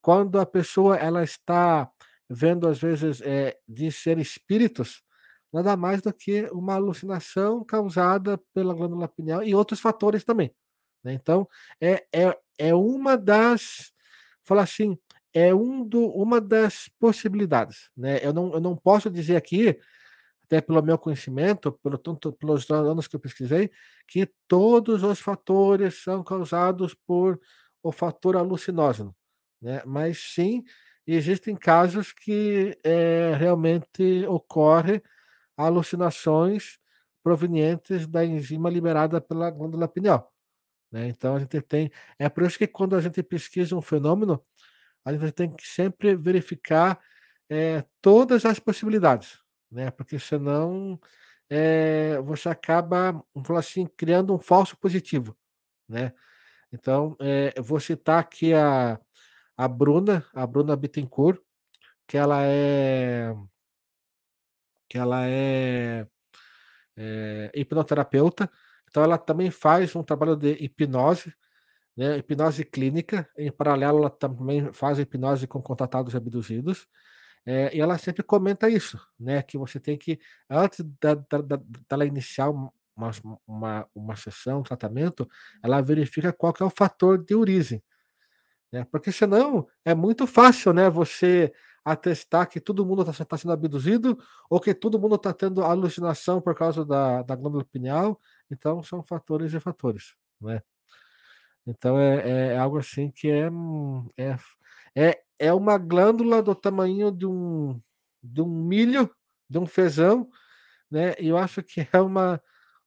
Quando 0.00 0.40
a 0.40 0.46
pessoa 0.46 0.96
ela 0.96 1.22
está 1.22 1.90
vendo, 2.28 2.66
às 2.66 2.78
vezes, 2.78 3.20
é, 3.20 3.58
de 3.68 3.92
ser 3.92 4.18
espíritos, 4.18 5.02
nada 5.52 5.76
mais 5.76 6.00
do 6.00 6.12
que 6.12 6.48
uma 6.52 6.74
alucinação 6.74 7.62
causada 7.64 8.40
pela 8.54 8.74
glândula 8.74 9.08
pineal 9.08 9.42
e 9.42 9.54
outros 9.54 9.78
fatores 9.78 10.24
também. 10.24 10.54
Né? 11.04 11.12
Então, 11.12 11.46
é, 11.80 12.06
é, 12.10 12.38
é 12.56 12.74
uma 12.74 13.16
das, 13.16 13.92
falar 14.42 14.62
assim, 14.62 14.98
é 15.34 15.54
um 15.54 15.86
do, 15.86 16.06
uma 16.06 16.40
das 16.40 16.88
possibilidades. 16.98 17.90
Né? 17.94 18.24
Eu, 18.24 18.32
não, 18.32 18.54
eu 18.54 18.60
não 18.60 18.74
posso 18.74 19.10
dizer 19.10 19.36
aqui, 19.36 19.78
até 20.48 20.62
pelo 20.62 20.82
meu 20.82 20.96
conhecimento, 20.98 21.70
pelo 21.70 21.98
tanto 21.98 22.32
pelos 22.32 22.68
anos 22.70 23.06
que 23.06 23.14
eu 23.14 23.20
pesquisei, 23.20 23.70
que 24.06 24.26
todos 24.48 25.02
os 25.02 25.20
fatores 25.20 26.02
são 26.02 26.24
causados 26.24 26.94
por 27.06 27.38
o 27.82 27.92
fator 27.92 28.34
alucinógeno. 28.36 29.14
Né? 29.60 29.82
Mas 29.84 30.18
sim, 30.34 30.64
existem 31.06 31.54
casos 31.54 32.12
que 32.12 32.76
é, 32.82 33.34
realmente 33.36 34.24
ocorre 34.26 35.02
alucinações 35.54 36.78
provenientes 37.22 38.06
da 38.06 38.24
enzima 38.24 38.70
liberada 38.70 39.20
pela 39.20 39.50
glândula 39.50 39.86
pineal. 39.86 40.32
Né? 40.90 41.08
Então 41.08 41.36
a 41.36 41.40
gente 41.40 41.60
tem. 41.60 41.90
É 42.18 42.28
por 42.30 42.44
isso 42.44 42.58
que 42.58 42.66
quando 42.66 42.96
a 42.96 43.00
gente 43.02 43.22
pesquisa 43.22 43.76
um 43.76 43.82
fenômeno, 43.82 44.42
a 45.04 45.12
gente 45.12 45.30
tem 45.32 45.54
que 45.54 45.66
sempre 45.66 46.16
verificar 46.16 46.98
é, 47.50 47.84
todas 48.00 48.46
as 48.46 48.58
possibilidades, 48.58 49.38
né? 49.70 49.90
Porque 49.90 50.18
senão 50.18 50.98
é, 51.50 52.20
você 52.20 52.48
acaba, 52.48 53.12
vamos 53.34 53.50
assim, 53.58 53.86
criando 53.96 54.34
um 54.34 54.38
falso 54.38 54.76
positivo, 54.76 55.36
né? 55.88 56.12
Então, 56.72 57.16
é, 57.20 57.54
eu 57.56 57.64
vou 57.64 57.80
citar 57.80 58.20
aqui 58.20 58.52
a, 58.54 59.00
a 59.56 59.68
Bruna, 59.68 60.26
a 60.34 60.46
Bruna 60.46 60.76
Bittencourt, 60.76 61.40
que 62.06 62.16
ela 62.16 62.42
é 62.44 63.34
que 64.88 64.96
ela 64.96 65.26
é, 65.28 66.06
é, 66.96 67.50
hipnoterapeuta, 67.54 68.50
então 68.88 69.02
ela 69.02 69.18
também 69.18 69.50
faz 69.50 69.94
um 69.94 70.02
trabalho 70.02 70.34
de 70.34 70.52
hipnose, 70.52 71.34
né, 71.94 72.16
hipnose 72.16 72.64
clínica, 72.64 73.28
em 73.36 73.52
paralelo 73.52 73.98
ela 73.98 74.10
também 74.10 74.72
faz 74.72 74.98
hipnose 74.98 75.46
com 75.46 75.60
contratados 75.60 76.14
abduzidos, 76.14 76.88
é, 77.50 77.74
e 77.74 77.80
ela 77.80 77.96
sempre 77.96 78.22
comenta 78.22 78.68
isso, 78.68 79.00
né, 79.18 79.40
que 79.42 79.56
você 79.56 79.80
tem 79.80 79.96
que, 79.96 80.20
antes 80.50 80.84
da, 81.00 81.14
da, 81.14 81.38
da, 81.40 81.60
dela 81.88 82.04
iniciar 82.04 82.50
uma, 82.50 82.70
uma, 83.46 83.88
uma 83.94 84.16
sessão, 84.16 84.60
um 84.60 84.62
tratamento, 84.62 85.26
ela 85.62 85.80
verifica 85.80 86.30
qual 86.30 86.52
que 86.52 86.62
é 86.62 86.66
o 86.66 86.70
fator 86.70 87.16
de 87.16 87.34
origem, 87.34 87.82
né, 88.70 88.84
porque 88.92 89.10
senão 89.10 89.66
é 89.82 89.94
muito 89.94 90.26
fácil, 90.26 90.74
né, 90.74 90.90
você 90.90 91.50
atestar 91.82 92.46
que 92.50 92.60
todo 92.60 92.84
mundo 92.84 93.00
está 93.08 93.24
tá 93.24 93.38
sendo 93.38 93.52
abduzido 93.52 94.18
ou 94.50 94.60
que 94.60 94.74
todo 94.74 95.00
mundo 95.00 95.14
está 95.14 95.32
tendo 95.32 95.62
alucinação 95.64 96.42
por 96.42 96.54
causa 96.54 96.84
da, 96.84 97.22
da 97.22 97.34
glândula 97.34 97.64
pineal. 97.64 98.20
Então, 98.50 98.82
são 98.82 99.02
fatores 99.02 99.54
e 99.54 99.60
fatores, 99.60 100.14
né? 100.38 100.62
Então, 101.66 101.98
é, 101.98 102.52
é 102.52 102.58
algo 102.58 102.76
assim 102.76 103.10
que 103.10 103.30
é, 103.30 103.48
é, 104.18 104.36
é, 104.94 105.22
é 105.38 105.52
uma 105.52 105.78
glândula 105.78 106.42
do 106.42 106.54
tamanho 106.54 107.12
de 107.12 107.26
um, 107.26 107.80
de 108.22 108.40
um 108.42 108.48
milho, 108.48 109.10
de 109.48 109.58
um 109.58 109.66
feijão, 109.66 110.28
né? 110.90 111.14
E 111.18 111.28
eu 111.28 111.38
acho 111.38 111.62
que 111.62 111.86
é 111.92 112.00
uma, 112.00 112.42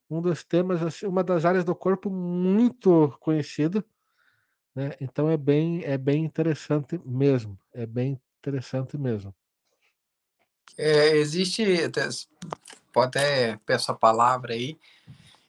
um 0.09 0.21
dos 0.21 0.43
temas, 0.43 0.81
assim, 0.81 1.05
uma 1.05 1.23
das 1.23 1.45
áreas 1.45 1.63
do 1.63 1.75
corpo 1.75 2.09
muito 2.09 3.15
conhecido, 3.19 3.83
né? 4.75 4.91
Então 4.99 5.29
é 5.29 5.37
bem, 5.37 5.83
é 5.83 5.97
bem 5.97 6.25
interessante 6.25 6.99
mesmo, 7.05 7.57
é 7.73 7.85
bem 7.85 8.19
interessante 8.39 8.97
mesmo. 8.97 9.33
É, 10.77 11.15
existe, 11.17 11.63
pode 12.91 13.07
até 13.17 13.59
peço 13.65 13.91
a 13.91 13.95
palavra 13.95 14.53
aí, 14.53 14.77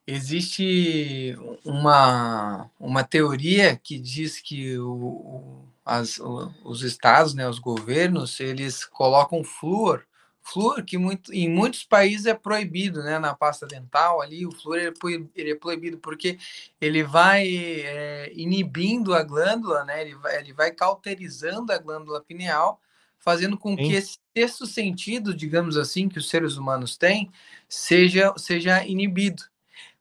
existe 0.06 1.36
uma, 1.64 2.70
uma 2.78 3.04
teoria 3.04 3.76
que 3.76 3.98
diz 3.98 4.40
que 4.40 4.78
o, 4.78 5.64
as, 5.84 6.20
os 6.64 6.82
estados, 6.82 7.34
né, 7.34 7.48
os 7.48 7.58
governos, 7.58 8.38
eles 8.40 8.84
colocam 8.84 9.42
flúor 9.44 10.06
Flúor, 10.44 10.84
que 10.84 10.98
muito, 10.98 11.32
em 11.32 11.48
muitos 11.48 11.84
países 11.84 12.26
é 12.26 12.34
proibido, 12.34 13.02
né? 13.02 13.18
Na 13.18 13.32
pasta 13.32 13.64
dental 13.66 14.20
ali, 14.20 14.44
o 14.44 14.50
flúor 14.50 14.78
ele 14.78 14.88
é, 14.88 15.28
ele 15.36 15.50
é 15.52 15.54
proibido 15.54 15.98
porque 15.98 16.36
ele 16.80 17.02
vai 17.04 17.46
é, 17.46 18.32
inibindo 18.34 19.14
a 19.14 19.22
glândula, 19.22 19.84
né? 19.84 20.02
Ele 20.02 20.16
vai, 20.16 20.38
ele 20.38 20.52
vai 20.52 20.72
cauterizando 20.72 21.72
a 21.72 21.78
glândula 21.78 22.20
pineal, 22.20 22.80
fazendo 23.20 23.56
com 23.56 23.76
Sim. 23.76 23.84
que 23.84 23.92
esse 23.94 24.18
sexto 24.36 24.66
sentido, 24.66 25.32
digamos 25.34 25.76
assim, 25.76 26.08
que 26.08 26.18
os 26.18 26.28
seres 26.28 26.56
humanos 26.56 26.96
têm, 26.96 27.30
seja, 27.68 28.34
seja 28.36 28.84
inibido. 28.84 29.44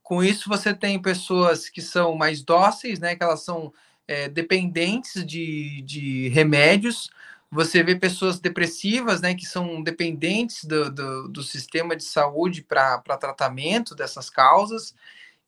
Com 0.01 0.23
isso, 0.23 0.49
você 0.49 0.73
tem 0.73 0.99
pessoas 0.99 1.69
que 1.69 1.81
são 1.81 2.15
mais 2.15 2.41
dóceis, 2.41 2.99
né? 2.99 3.15
Que 3.15 3.23
elas 3.23 3.41
são 3.41 3.71
é, 4.11 4.27
dependentes 4.27 5.25
de, 5.25 5.81
de 5.83 6.27
remédios, 6.27 7.09
você 7.49 7.81
vê 7.81 7.95
pessoas 7.95 8.41
depressivas, 8.41 9.21
né, 9.21 9.33
que 9.33 9.45
são 9.45 9.81
dependentes 9.81 10.65
do, 10.65 10.91
do, 10.91 11.27
do 11.29 11.41
sistema 11.41 11.95
de 11.95 12.03
saúde 12.03 12.61
para 12.61 12.99
tratamento 13.17 13.95
dessas 13.95 14.29
causas, 14.29 14.93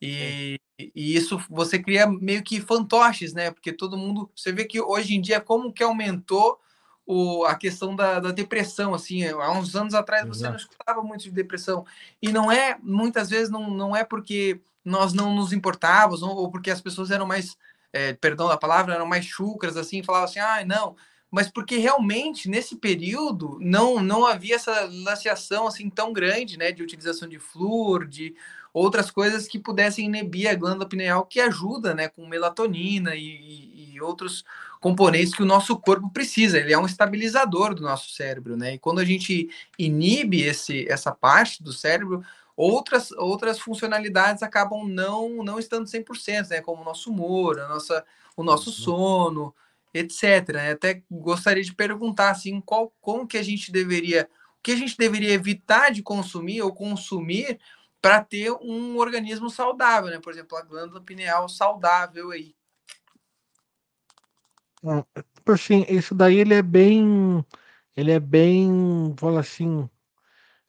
e, 0.00 0.58
e, 0.78 1.14
isso 1.14 1.38
você 1.50 1.78
cria 1.78 2.06
meio 2.06 2.42
que 2.42 2.58
fantoches, 2.58 3.34
né, 3.34 3.50
porque 3.50 3.70
todo 3.70 3.98
mundo, 3.98 4.30
você 4.34 4.50
vê 4.50 4.64
que 4.64 4.80
hoje 4.80 5.14
em 5.14 5.20
dia 5.20 5.42
como 5.42 5.70
que 5.70 5.82
aumentou 5.82 6.58
o, 7.04 7.44
a 7.44 7.54
questão 7.56 7.94
da, 7.94 8.18
da 8.18 8.30
depressão, 8.30 8.94
assim, 8.94 9.26
há 9.26 9.52
uns 9.52 9.76
anos 9.76 9.92
atrás 9.92 10.26
você 10.26 10.48
não 10.48 10.56
escutava 10.56 11.02
muito 11.02 11.24
de 11.24 11.30
depressão, 11.30 11.84
e 12.20 12.32
não 12.32 12.50
é, 12.50 12.78
muitas 12.82 13.28
vezes, 13.28 13.50
não, 13.50 13.68
não 13.70 13.94
é 13.94 14.02
porque 14.02 14.58
nós 14.82 15.12
não 15.12 15.34
nos 15.34 15.52
importávamos, 15.52 16.22
ou 16.22 16.50
porque 16.50 16.70
as 16.70 16.80
pessoas 16.80 17.10
eram 17.10 17.26
mais, 17.26 17.58
é, 17.94 18.12
perdão 18.12 18.48
da 18.48 18.56
palavra, 18.56 18.94
eram 18.94 19.06
mais 19.06 19.24
chucras, 19.24 19.76
assim, 19.76 20.02
falavam 20.02 20.24
assim, 20.24 20.40
ah, 20.40 20.64
não, 20.66 20.96
mas 21.30 21.48
porque 21.48 21.78
realmente 21.78 22.48
nesse 22.48 22.76
período 22.76 23.56
não 23.60 24.00
não 24.00 24.26
havia 24.26 24.56
essa 24.56 24.88
laceação 25.04 25.66
assim 25.66 25.88
tão 25.88 26.12
grande, 26.12 26.58
né, 26.58 26.72
de 26.72 26.82
utilização 26.82 27.28
de 27.28 27.38
flúor, 27.38 28.06
de 28.06 28.34
outras 28.72 29.10
coisas 29.10 29.46
que 29.46 29.58
pudessem 29.58 30.06
inibir 30.06 30.50
a 30.50 30.54
glândula 30.54 30.88
pineal, 30.88 31.24
que 31.24 31.40
ajuda, 31.40 31.94
né, 31.94 32.08
com 32.08 32.26
melatonina 32.26 33.14
e, 33.14 33.92
e, 33.94 34.00
outros 34.00 34.44
componentes 34.80 35.32
que 35.32 35.42
o 35.42 35.46
nosso 35.46 35.76
corpo 35.76 36.10
precisa. 36.10 36.58
Ele 36.58 36.72
é 36.72 36.78
um 36.78 36.86
estabilizador 36.86 37.74
do 37.74 37.82
nosso 37.82 38.10
cérebro, 38.10 38.56
né? 38.56 38.74
E 38.74 38.78
quando 38.78 38.98
a 38.98 39.04
gente 39.04 39.48
inibe 39.78 40.42
esse 40.42 40.86
essa 40.88 41.12
parte 41.12 41.62
do 41.62 41.72
cérebro, 41.72 42.24
outras 42.56 43.10
outras 43.12 43.58
funcionalidades 43.58 44.42
acabam 44.42 44.86
não 44.86 45.42
não 45.42 45.58
estando 45.58 45.86
100%, 45.86 46.50
né, 46.50 46.60
como 46.60 46.82
o 46.82 46.84
nosso 46.84 47.10
humor, 47.10 47.58
a 47.58 47.68
nossa 47.68 48.04
o 48.36 48.42
nosso 48.42 48.70
uhum. 48.70 48.76
sono, 48.76 49.54
etc. 49.92 50.54
Né? 50.54 50.72
Até 50.72 51.02
gostaria 51.10 51.62
de 51.62 51.74
perguntar 51.74 52.30
assim, 52.30 52.60
qual, 52.60 52.92
como 53.00 53.26
que 53.26 53.38
a 53.38 53.42
gente 53.42 53.70
deveria, 53.70 54.28
o 54.58 54.62
que 54.62 54.72
a 54.72 54.76
gente 54.76 54.96
deveria 54.96 55.32
evitar 55.32 55.92
de 55.92 56.02
consumir 56.02 56.62
ou 56.62 56.74
consumir 56.74 57.60
para 58.02 58.22
ter 58.22 58.50
um 58.52 58.98
organismo 58.98 59.48
saudável, 59.48 60.10
né? 60.10 60.18
Por 60.18 60.32
exemplo, 60.32 60.58
a 60.58 60.62
glândula 60.62 61.00
pineal 61.00 61.48
saudável 61.48 62.32
aí. 62.32 62.54
Assim, 65.46 65.86
isso 65.88 66.14
daí 66.14 66.38
ele 66.38 66.54
é 66.54 66.60
bem 66.60 67.42
ele 67.96 68.10
é 68.10 68.18
bem, 68.18 69.14
fala 69.16 69.40
assim, 69.40 69.88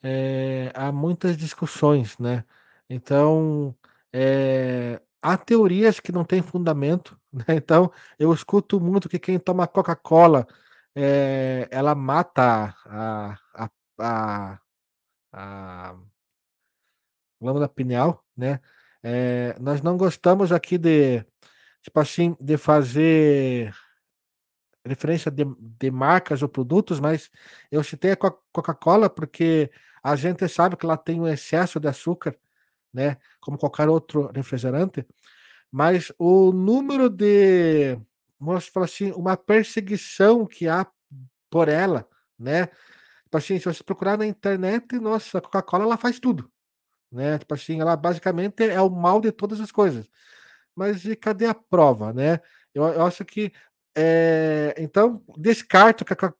é, 0.07 0.71
há 0.75 0.91
muitas 0.91 1.35
discussões, 1.35 2.15
né? 2.19 2.45
Então, 2.87 3.75
é, 4.13 5.01
há 5.19 5.35
teorias 5.35 5.99
que 5.99 6.11
não 6.11 6.23
têm 6.23 6.43
fundamento, 6.43 7.19
né? 7.33 7.45
Então, 7.49 7.91
eu 8.19 8.31
escuto 8.31 8.79
muito 8.79 9.09
que 9.09 9.17
quem 9.17 9.39
toma 9.39 9.67
Coca-Cola, 9.67 10.47
é, 10.95 11.67
ela 11.71 11.95
mata 11.95 12.75
a, 12.85 13.37
a, 13.55 13.69
a, 13.99 14.59
a 15.33 15.95
glândula 17.41 17.67
pineal, 17.67 18.23
né? 18.37 18.59
É, 19.03 19.55
nós 19.59 19.81
não 19.81 19.97
gostamos 19.97 20.51
aqui 20.51 20.77
de, 20.77 21.25
tipo 21.81 21.99
assim, 21.99 22.35
de 22.39 22.57
fazer 22.57 23.73
referência 24.85 25.31
de, 25.31 25.45
de 25.59 25.91
marcas 25.91 26.43
ou 26.43 26.49
produtos, 26.49 26.99
mas 26.99 27.31
eu 27.71 27.83
citei 27.83 28.11
a 28.11 28.17
Coca-Cola 28.17 29.09
porque 29.09 29.71
a 30.05 30.15
gente 30.15 30.47
sabe 30.47 30.77
que 30.77 30.85
ela 30.85 30.97
tem 30.97 31.19
um 31.19 31.27
excesso 31.27 31.79
de 31.79 31.87
açúcar, 31.87 32.37
né? 32.93 33.17
Como 33.41 33.57
qualquer 33.57 33.89
outro 33.89 34.31
refrigerante, 34.31 35.03
mas 35.71 36.11
o 36.19 36.51
número 36.51 37.09
de, 37.09 37.97
vamos 38.39 38.67
falar 38.67 38.85
assim, 38.85 39.11
uma 39.13 39.35
perseguição 39.35 40.45
que 40.45 40.67
há 40.67 40.85
por 41.49 41.69
ela, 41.69 42.07
né? 42.37 42.67
Tipo 43.23 43.37
assim, 43.37 43.57
se 43.57 43.65
você 43.65 43.83
procurar 43.83 44.15
na 44.15 44.27
internet, 44.27 44.99
nossa, 44.99 45.39
a 45.39 45.41
Coca-Cola 45.41 45.85
ela 45.85 45.97
faz 45.97 46.19
tudo, 46.19 46.51
né? 47.11 47.39
Tipo 47.39 47.55
assim, 47.55 47.81
ela 47.81 47.97
basicamente 47.97 48.63
é 48.63 48.79
o 48.79 48.91
mal 48.91 49.19
de 49.19 49.31
todas 49.31 49.59
as 49.59 49.71
coisas. 49.71 50.07
Mas 50.75 51.03
e 51.03 51.15
cadê 51.15 51.47
a 51.47 51.55
prova, 51.55 52.13
né? 52.13 52.39
Eu, 52.75 52.83
eu 52.83 53.03
acho 53.07 53.25
que 53.25 53.51
é, 53.97 54.75
então 54.77 55.23
descarto 55.35 56.05
que 56.05 56.13
a, 56.13 56.33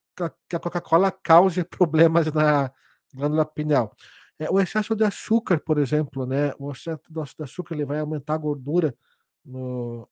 que 0.48 0.56
a 0.56 0.60
Coca-Cola 0.60 1.12
cause 1.12 1.64
problemas 1.64 2.32
na 2.32 2.72
glândula 3.16 3.46
pineal. 3.46 3.96
É, 4.40 4.50
o 4.50 4.60
excesso 4.60 4.96
de 4.96 5.04
açúcar, 5.04 5.60
por 5.60 5.78
exemplo, 5.78 6.26
né? 6.26 6.54
O 6.60 6.72
excesso 6.72 7.04
de 7.10 7.44
açúcar 7.44 7.76
ele 7.76 7.86
vai 7.86 8.00
aumentar 8.00 8.36
a 8.36 8.38
gordura 8.38 8.94
no, 9.44 10.08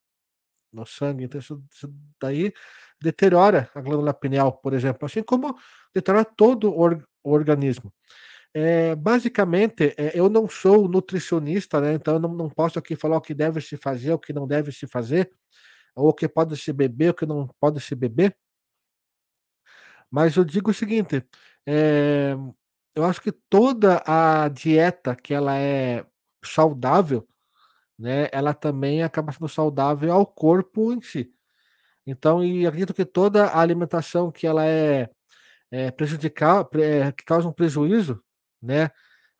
no 0.71 0.85
sangue, 0.85 1.25
então 1.25 1.39
isso, 1.39 1.63
isso 1.71 1.93
daí 2.21 2.53
deteriora 3.01 3.69
a 3.75 3.81
glândula 3.81 4.13
pineal, 4.13 4.53
por 4.53 4.73
exemplo, 4.73 5.05
assim 5.05 5.23
como 5.23 5.57
deteriora 5.93 6.25
todo 6.25 6.71
o, 6.71 6.79
or, 6.79 7.05
o 7.23 7.31
organismo. 7.31 7.93
É, 8.53 8.95
basicamente, 8.95 9.95
é, 9.97 10.11
eu 10.17 10.29
não 10.29 10.47
sou 10.47 10.87
nutricionista, 10.87 11.81
né? 11.81 11.93
Então 11.93 12.15
eu 12.15 12.19
não, 12.19 12.33
não 12.33 12.49
posso 12.49 12.79
aqui 12.79 12.95
falar 12.95 13.17
o 13.17 13.21
que 13.21 13.33
deve 13.33 13.59
se 13.61 13.77
fazer, 13.77 14.13
o 14.13 14.19
que 14.19 14.33
não 14.33 14.47
deve 14.47 14.71
se 14.71 14.87
fazer 14.87 15.31
ou 15.95 16.09
o 16.09 16.13
que 16.13 16.27
pode 16.27 16.57
se 16.57 16.73
beber, 16.73 17.11
o 17.11 17.13
que 17.13 17.25
não 17.25 17.47
pode 17.59 17.79
se 17.81 17.95
beber. 17.95 18.35
Mas 20.09 20.35
eu 20.35 20.43
digo 20.45 20.71
o 20.71 20.73
seguinte, 20.73 21.25
é, 21.67 22.35
eu 22.95 23.05
acho 23.05 23.21
que 23.21 23.31
toda 23.31 24.03
a 24.05 24.47
dieta 24.49 25.15
que 25.15 25.33
ela 25.33 25.57
é 25.57 26.05
saudável, 26.43 27.27
né, 27.97 28.29
ela 28.31 28.53
também 28.53 29.03
acaba 29.03 29.31
sendo 29.31 29.47
saudável 29.49 30.13
ao 30.13 30.25
corpo 30.25 30.93
em 30.93 31.01
si. 31.01 31.31
Então, 32.05 32.43
e 32.43 32.67
acredito 32.67 32.93
que 32.93 33.05
toda 33.05 33.47
a 33.47 33.61
alimentação 33.61 34.31
que 34.31 34.47
ela 34.47 34.65
é, 34.65 35.09
é 35.71 35.87
é, 35.87 37.11
que 37.11 37.23
causa 37.25 37.47
um 37.47 37.53
prejuízo, 37.53 38.21
né, 38.61 38.91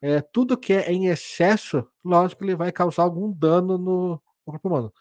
é, 0.02 0.22
tudo 0.22 0.58
que 0.58 0.74
é 0.74 0.92
em 0.92 1.08
excesso, 1.08 1.88
lógico 2.04 2.44
ele 2.44 2.56
vai 2.56 2.72
causar 2.72 3.04
algum 3.04 3.32
dano 3.32 3.78
no, 3.78 4.10
no 4.14 4.22
corpo 4.46 4.68
humano 4.70 4.94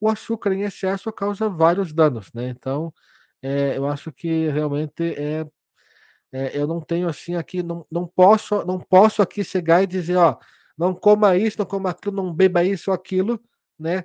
o 0.00 0.08
açúcar 0.08 0.52
em 0.52 0.62
excesso 0.62 1.12
causa 1.12 1.48
vários 1.48 1.92
danos, 1.92 2.32
né? 2.32 2.48
Então, 2.48 2.92
é, 3.42 3.76
eu 3.76 3.86
acho 3.86 4.10
que 4.12 4.48
realmente 4.48 5.14
é, 5.14 5.46
é, 6.32 6.56
eu 6.58 6.66
não 6.66 6.80
tenho 6.80 7.08
assim 7.08 7.34
aqui, 7.34 7.62
não, 7.62 7.86
não 7.90 8.06
posso, 8.06 8.64
não 8.64 8.78
posso 8.78 9.22
aqui 9.22 9.42
chegar 9.44 9.82
e 9.82 9.86
dizer, 9.86 10.16
ó, 10.16 10.38
não 10.78 10.94
coma 10.94 11.36
isso, 11.36 11.58
não 11.58 11.66
coma 11.66 11.90
aquilo, 11.90 12.16
não 12.16 12.32
beba 12.32 12.64
isso 12.64 12.90
ou 12.90 12.94
aquilo, 12.94 13.40
né? 13.78 14.04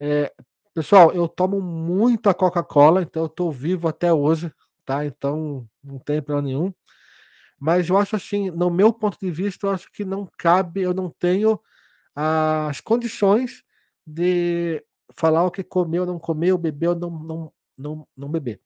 É, 0.00 0.32
pessoal, 0.74 1.12
eu 1.12 1.28
tomo 1.28 1.60
muita 1.60 2.34
Coca-Cola, 2.34 3.02
então 3.02 3.22
eu 3.22 3.26
estou 3.26 3.52
vivo 3.52 3.88
até 3.88 4.12
hoje, 4.12 4.52
tá? 4.84 5.04
Então 5.06 5.66
não 5.82 5.98
tem 5.98 6.22
problema 6.22 6.48
nenhum. 6.48 6.74
Mas 7.58 7.88
eu 7.88 7.98
acho 7.98 8.16
assim, 8.16 8.50
no 8.50 8.70
meu 8.70 8.92
ponto 8.92 9.18
de 9.20 9.30
vista, 9.30 9.66
eu 9.66 9.70
acho 9.70 9.90
que 9.92 10.04
não 10.04 10.28
cabe, 10.38 10.80
eu 10.82 10.94
não 10.94 11.10
tenho 11.10 11.60
as 12.14 12.80
condições 12.80 13.62
de 14.06 14.84
falar 15.16 15.44
o 15.44 15.50
que 15.50 15.62
comeu, 15.62 16.06
não 16.06 16.18
comeu, 16.18 16.58
bebeu, 16.58 16.94
não, 16.94 17.10
não, 17.10 17.52
não, 17.76 18.08
não 18.16 18.28
beber. 18.30 18.60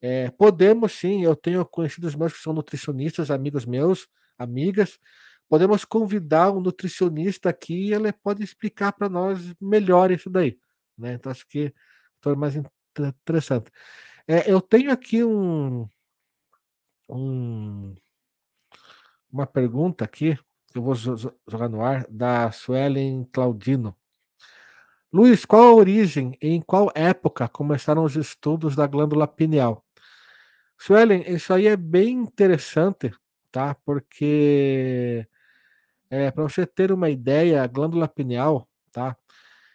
É, 0.00 0.30
podemos 0.30 0.92
sim, 0.92 1.24
eu 1.24 1.34
tenho 1.34 1.64
conhecidos 1.64 2.14
meus 2.14 2.32
que 2.32 2.40
são 2.40 2.52
nutricionistas, 2.52 3.30
amigos 3.30 3.64
meus, 3.66 4.08
amigas. 4.38 4.98
Podemos 5.48 5.84
convidar 5.84 6.52
um 6.52 6.60
nutricionista 6.60 7.48
aqui 7.48 7.88
e 7.88 7.94
ele 7.94 8.12
pode 8.12 8.44
explicar 8.44 8.92
para 8.92 9.08
nós 9.08 9.40
melhor 9.60 10.10
isso 10.10 10.30
daí. 10.30 10.58
Né? 10.96 11.14
Então, 11.14 11.32
acho 11.32 11.46
que 11.46 11.74
torna 12.20 12.38
mais 12.38 12.54
interessante. 12.96 13.70
É, 14.26 14.50
eu 14.50 14.60
tenho 14.60 14.92
aqui 14.92 15.24
um, 15.24 15.88
um, 17.08 17.94
uma 19.32 19.46
pergunta 19.46 20.04
aqui, 20.04 20.36
que 20.70 20.78
eu 20.78 20.82
vou 20.82 20.94
jogar 20.94 21.68
no 21.68 21.82
ar, 21.82 22.06
da 22.08 22.52
Suelen 22.52 23.24
Claudino. 23.32 23.96
Luiz, 25.10 25.46
qual 25.46 25.62
a 25.62 25.74
origem 25.74 26.36
e 26.42 26.48
em 26.48 26.60
qual 26.60 26.92
época 26.94 27.48
começaram 27.48 28.04
os 28.04 28.14
estudos 28.14 28.76
da 28.76 28.86
glândula 28.86 29.26
pineal? 29.26 29.82
Suelen, 30.78 31.24
isso 31.26 31.52
aí 31.52 31.66
é 31.66 31.76
bem 31.76 32.12
interessante, 32.12 33.12
tá? 33.50 33.74
Porque 33.84 35.26
é, 36.10 36.30
para 36.30 36.44
você 36.44 36.66
ter 36.66 36.92
uma 36.92 37.10
ideia, 37.10 37.62
a 37.62 37.66
glândula 37.66 38.08
pineal, 38.08 38.68
tá? 38.92 39.16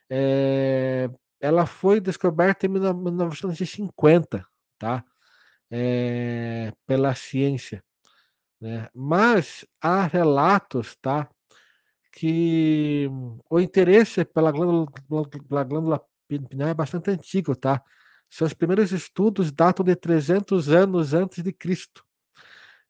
É, 0.10 1.10
ela 1.42 1.66
foi 1.66 2.00
descoberta 2.00 2.66
em 2.66 2.70
1950, 2.70 4.46
tá? 4.80 5.04
É, 5.72 6.72
pela 6.88 7.16
ciência, 7.16 7.84
né? 8.62 8.90
Mas 8.94 9.66
há 9.82 10.06
relatos, 10.08 10.96
tá? 11.02 11.30
que 12.14 13.10
o 13.50 13.60
interesse 13.60 14.24
pela 14.24 14.52
glândula, 14.52 14.88
pela 15.50 15.64
glândula 15.64 16.02
pineal 16.28 16.70
é 16.70 16.74
bastante 16.74 17.10
antigo, 17.10 17.56
tá? 17.56 17.84
Seus 18.34 18.52
primeiros 18.52 18.92
estudos 18.92 19.52
datam 19.52 19.86
de 19.86 19.96
300 19.96 20.70
anos 20.70 21.14
antes 21.14 21.44
de 21.44 21.54
Cristo. 21.54 22.04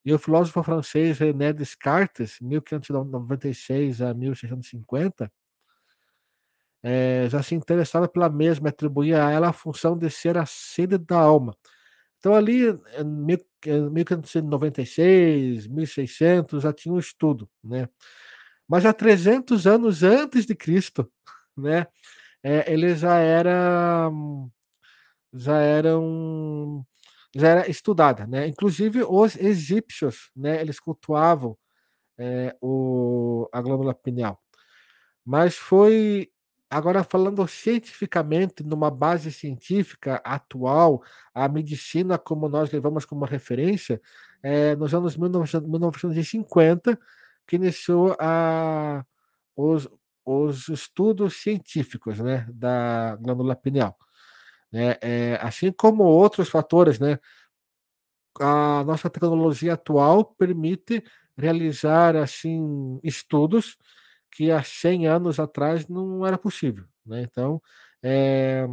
E 0.05 0.13
o 0.13 0.17
filósofo 0.17 0.63
francês 0.63 1.19
René 1.19 1.51
Descartes, 1.51 2.39
1596 2.39 4.01
a 4.01 4.13
1650, 4.13 5.29
é, 6.81 7.27
já 7.29 7.43
se 7.43 7.55
interessava 7.55 8.07
pela 8.07 8.29
mesma, 8.29 8.69
atribuía 8.69 9.25
a 9.25 9.31
ela 9.31 9.49
a 9.49 9.53
função 9.53 9.97
de 9.97 10.09
ser 10.09 10.37
a 10.37 10.45
sede 10.45 10.97
da 10.97 11.17
alma. 11.17 11.57
Então, 12.19 12.33
ali, 12.33 12.69
em 12.97 13.03
1596, 13.91 15.67
1600, 15.67 16.63
já 16.63 16.71
tinha 16.71 16.95
um 16.95 16.99
estudo, 16.99 17.49
né? 17.61 17.89
Mas 18.65 18.85
há 18.85 18.93
300 18.93 19.67
anos 19.67 20.03
antes 20.03 20.45
de 20.45 20.55
Cristo, 20.55 21.11
né, 21.57 21.85
é, 22.41 22.71
ele 22.71 22.95
já 22.95 23.17
era 23.17 24.09
já 25.33 25.57
eram 25.59 26.85
já 27.35 27.47
era 27.49 27.69
estudada, 27.69 28.27
né? 28.27 28.47
Inclusive 28.47 29.03
os 29.03 29.35
egípcios, 29.35 30.29
né, 30.35 30.61
eles 30.61 30.79
cultuavam 30.79 31.57
é, 32.17 32.55
o, 32.61 33.49
a 33.51 33.61
glândula 33.61 33.93
pineal. 33.93 34.39
Mas 35.25 35.55
foi 35.57 36.29
agora 36.69 37.03
falando 37.03 37.47
cientificamente, 37.47 38.63
numa 38.63 38.89
base 38.91 39.31
científica 39.31 40.21
atual, 40.23 41.03
a 41.33 41.47
medicina 41.47 42.17
como 42.17 42.49
nós 42.49 42.71
levamos 42.71 43.05
como 43.05 43.25
referência, 43.25 44.01
é, 44.41 44.75
nos 44.75 44.93
anos 44.93 45.15
1950 45.15 46.99
que 47.47 47.55
iniciou 47.55 48.15
a, 48.19 49.05
os, 49.55 49.87
os 50.25 50.69
estudos 50.69 51.35
científicos 51.41 52.19
né, 52.19 52.47
da 52.53 53.15
glândula 53.17 53.55
pineal. 53.55 53.97
Né? 54.73 54.97
É, 55.01 55.39
assim 55.39 55.71
como 55.71 56.03
outros 56.03 56.49
fatores, 56.49 56.99
né? 56.99 57.19
a 58.39 58.83
nossa 58.83 59.09
tecnologia 59.09 59.73
atual 59.73 60.25
permite 60.25 61.03
realizar 61.37 62.15
assim 62.15 62.99
estudos 63.03 63.77
que 64.31 64.49
há 64.49 64.63
100 64.63 65.07
anos 65.07 65.39
atrás 65.39 65.87
não 65.87 66.25
era 66.25 66.37
possível. 66.39 66.85
Né? 67.05 67.21
Então, 67.21 67.61
é, 68.01 68.65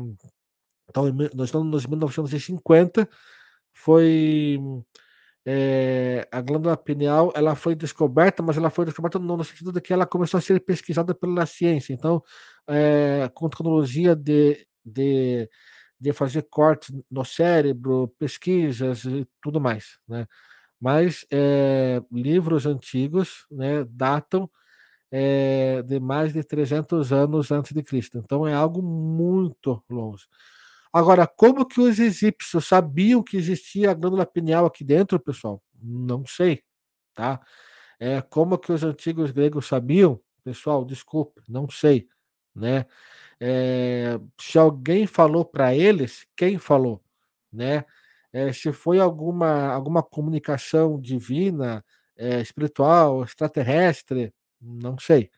então, 0.89 1.05
nós 1.35 1.49
estamos 1.49 1.71
nos 1.71 1.87
1950, 1.87 3.09
foi 3.73 4.59
é, 5.47 6.29
a 6.31 6.41
glândula 6.41 6.77
pineal 6.77 7.33
ela 7.35 7.55
foi 7.55 7.75
descoberta, 7.75 8.43
mas 8.43 8.57
ela 8.57 8.71
foi 8.71 8.85
descoberta 8.85 9.19
no, 9.19 9.37
no, 9.37 9.45
sentido 9.45 9.73
de 9.73 9.81
que 9.81 9.93
ela 9.93 10.07
começou 10.07 10.39
a 10.39 10.41
ser 10.41 10.61
pesquisada 10.61 11.15
pela 11.15 11.47
ciência. 11.47 11.93
Então, 11.93 12.23
é, 12.69 13.31
com 13.35 13.49
tecnologia 13.49 14.15
de, 14.17 14.67
de, 14.85 15.49
de 16.01 16.13
fazer 16.13 16.43
cortes 16.51 16.95
no 17.11 17.25
cérebro, 17.25 18.09
pesquisas 18.19 19.05
e 19.05 19.27
tudo 19.43 19.61
mais. 19.61 19.99
Né? 20.09 20.27
mas 20.81 21.27
é, 21.31 22.03
livros 22.11 22.65
antigos 22.65 23.47
né, 23.51 23.85
datam 23.85 24.51
é, 25.13 25.83
de 25.83 26.01
mais 26.01 26.33
de 26.33 26.43
300 26.43 27.13
anos 27.13 27.51
antes 27.51 27.73
de 27.73 27.83
Cristo. 27.83 28.19
Então 28.19 28.47
é 28.47 28.55
algo 28.55 28.83
muito 28.83 29.83
longe. 29.91 30.25
Agora, 30.93 31.27
como 31.27 31.67
que 31.67 31.81
os 31.81 31.99
egípcios 31.99 32.67
sabiam 32.67 33.23
que 33.23 33.37
existia 33.37 33.91
a 33.91 33.95
glândula 33.95 34.27
pineal 34.27 34.67
aqui 34.67 34.83
dentro, 34.83 35.21
pessoal? 35.21 35.63
Não 35.81 36.25
sei, 36.27 36.63
tá? 37.15 37.41
É, 38.01 38.23
como 38.23 38.59
que 38.59 38.73
os 38.73 38.83
antigos 38.83 39.31
gregos 39.31 39.67
sabiam? 39.67 40.21
Pessoal, 40.43 40.85
desculpe, 40.85 41.43
não 41.49 41.69
sei, 41.69 42.09
né? 42.55 42.87
É, 43.41 44.19
se 44.41 44.59
alguém 44.59 45.07
falou 45.07 45.45
para 45.45 45.75
eles, 45.75 46.27
quem 46.37 46.59
falou, 46.59 47.03
né? 47.53 47.85
É, 48.33 48.53
se 48.53 48.73
foi 48.73 49.01
alguma 49.01 49.69
alguma 49.73 50.03
comunicação 50.03 51.01
divina, 51.01 51.85
é, 52.17 52.41
espiritual, 52.41 53.25
extraterrestre, 53.25 54.33
não 54.61 54.99
sei. 54.99 55.31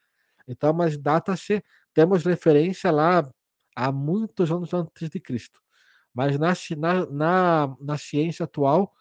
Então, 0.48 0.72
mas 0.72 0.98
data-se, 0.98 1.62
temos 1.94 2.24
referência 2.24 2.90
lá 2.90 3.28
há 3.76 3.92
muitos 3.92 4.50
anos 4.50 4.74
antes 4.74 5.08
de 5.08 5.20
Cristo. 5.20 5.60
Mas 6.14 6.38
na, 6.38 6.52
na, 6.76 7.06
na, 7.06 7.76
na 7.80 7.98
ciência 7.98 8.44
atual, 8.44 8.92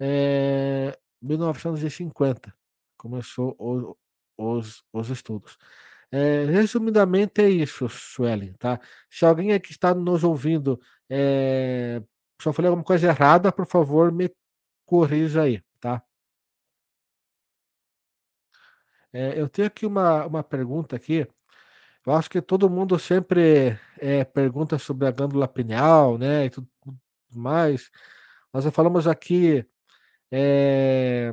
é, 0.00 0.98
1950 1.22 2.54
começou 2.96 3.54
o, 3.58 3.96
os, 4.36 4.82
os 4.92 5.10
estudos. 5.10 5.56
É, 6.16 6.44
resumidamente 6.44 7.42
é 7.42 7.50
isso, 7.50 7.88
Suelen, 7.88 8.52
tá? 8.54 8.80
Se 9.10 9.24
alguém 9.24 9.52
aqui 9.52 9.72
está 9.72 9.92
nos 9.94 10.22
ouvindo, 10.22 10.80
é, 11.10 12.00
se 12.40 12.48
eu 12.48 12.52
falei 12.52 12.68
alguma 12.68 12.84
coisa 12.84 13.08
errada, 13.08 13.50
por 13.50 13.66
favor, 13.66 14.12
me 14.12 14.30
corrija 14.86 15.42
aí, 15.42 15.60
tá? 15.80 16.02
É, 19.12 19.40
eu 19.40 19.48
tenho 19.48 19.66
aqui 19.68 19.86
uma, 19.86 20.26
uma 20.26 20.42
pergunta 20.44 20.96
aqui 20.96 21.26
eu 22.06 22.12
acho 22.12 22.28
que 22.28 22.42
todo 22.42 22.68
mundo 22.68 22.98
sempre 22.98 23.78
é, 23.98 24.24
pergunta 24.24 24.78
sobre 24.78 25.06
a 25.08 25.10
glândula 25.10 25.48
pineal, 25.48 26.18
né, 26.18 26.46
e 26.46 26.50
tudo 26.50 26.68
mais. 27.34 27.90
Nós 28.52 28.64
já 28.64 28.70
falamos 28.70 29.06
aqui, 29.06 29.66
é, 30.30 31.32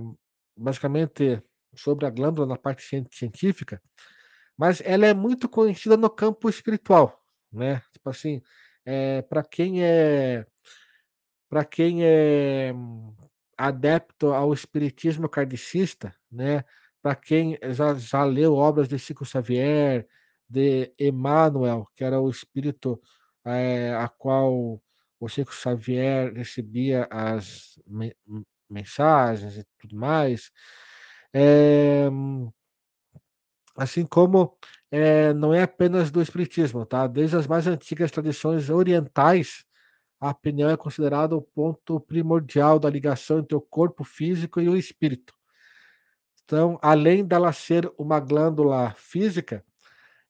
basicamente, 0.56 1.44
sobre 1.76 2.06
a 2.06 2.10
glândula 2.10 2.48
na 2.48 2.58
parte 2.58 2.84
científica, 3.12 3.82
mas 4.62 4.80
ela 4.86 5.08
é 5.08 5.14
muito 5.16 5.50
conhecida 5.50 5.98
no 5.98 6.08
campo 6.08 6.48
espiritual, 6.48 7.20
né? 7.52 7.82
Tipo 7.92 8.12
assim, 8.12 8.44
é, 8.86 9.24
para 9.24 9.44
quem 9.44 9.84
é 9.84 10.46
para 11.50 11.66
quem 11.66 12.06
é 12.06 12.72
adepto 13.58 14.28
ao 14.28 14.54
espiritismo 14.54 15.28
kardecista, 15.28 16.16
né? 16.32 16.64
Para 17.02 17.16
quem 17.16 17.58
já, 17.72 17.96
já 17.96 18.24
leu 18.24 18.54
obras 18.54 18.88
de 18.88 19.00
Chico 19.00 19.26
Xavier, 19.26 20.08
de 20.48 20.94
Emmanuel, 21.00 21.88
que 21.96 22.04
era 22.04 22.22
o 22.22 22.30
espírito 22.30 23.02
é, 23.44 23.96
a 23.96 24.08
qual 24.08 24.80
o 25.20 25.28
Chico 25.28 25.56
Xavier 25.56 26.34
recebia 26.36 27.08
as 27.10 27.80
me 27.88 28.16
mensagens 28.70 29.58
e 29.58 29.66
tudo 29.80 29.96
mais. 29.96 30.52
É, 31.34 32.08
assim 33.82 34.06
como 34.06 34.56
é, 34.92 35.34
não 35.34 35.54
é 35.54 35.64
apenas 35.64 36.12
do 36.12 36.22
espiritismo, 36.22 36.86
tá? 36.86 37.08
Desde 37.08 37.36
as 37.36 37.48
mais 37.48 37.66
antigas 37.66 38.12
tradições 38.12 38.70
orientais, 38.70 39.66
a 40.20 40.30
opinião 40.30 40.70
é 40.70 40.78
considerada 40.78 41.36
o 41.36 41.42
ponto 41.42 42.00
primordial 42.00 42.78
da 42.78 42.90
ligação 42.90 43.40
entre 43.40 43.56
o 43.56 43.62
corpo 43.62 44.04
físico 44.04 44.62
e 44.62 44.70
o 44.70 44.78
espírito. 44.78 45.34
Então, 46.44 46.78
além 46.82 47.26
dela 47.26 47.52
ser 47.52 47.92
uma 47.98 48.20
glândula 48.20 48.94
física, 48.98 49.66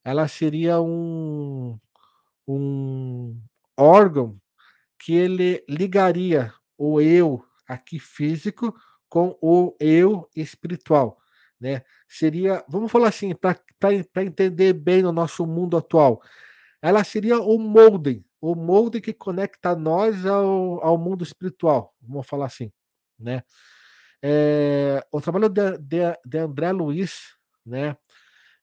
ela 0.02 0.26
seria 0.28 0.80
um, 0.80 1.78
um 2.48 3.38
órgão 3.76 4.40
que 4.98 5.12
ele 5.12 5.62
ligaria 5.68 6.54
o 6.78 7.00
eu 7.00 7.44
aqui 7.68 7.98
físico 7.98 8.74
com 9.10 9.36
o 9.42 9.76
eu 9.78 10.26
espiritual, 10.34 11.18
né? 11.62 11.82
Seria, 12.08 12.64
vamos 12.68 12.90
falar 12.90 13.08
assim, 13.08 13.32
para 13.34 14.24
entender 14.24 14.72
bem 14.72 15.02
no 15.02 15.12
nosso 15.12 15.46
mundo 15.46 15.76
atual, 15.76 16.20
ela 16.82 17.04
seria 17.04 17.40
o 17.40 17.56
molde, 17.56 18.26
o 18.40 18.56
molde 18.56 19.00
que 19.00 19.12
conecta 19.12 19.76
nós 19.76 20.26
ao, 20.26 20.84
ao 20.84 20.98
mundo 20.98 21.22
espiritual, 21.22 21.94
vamos 22.02 22.26
falar 22.26 22.46
assim, 22.46 22.72
né? 23.16 23.44
É, 24.20 25.04
o 25.12 25.20
trabalho 25.20 25.48
de, 25.48 25.78
de, 25.78 25.98
de 26.26 26.38
André 26.38 26.72
Luiz, 26.72 27.36
né? 27.64 27.96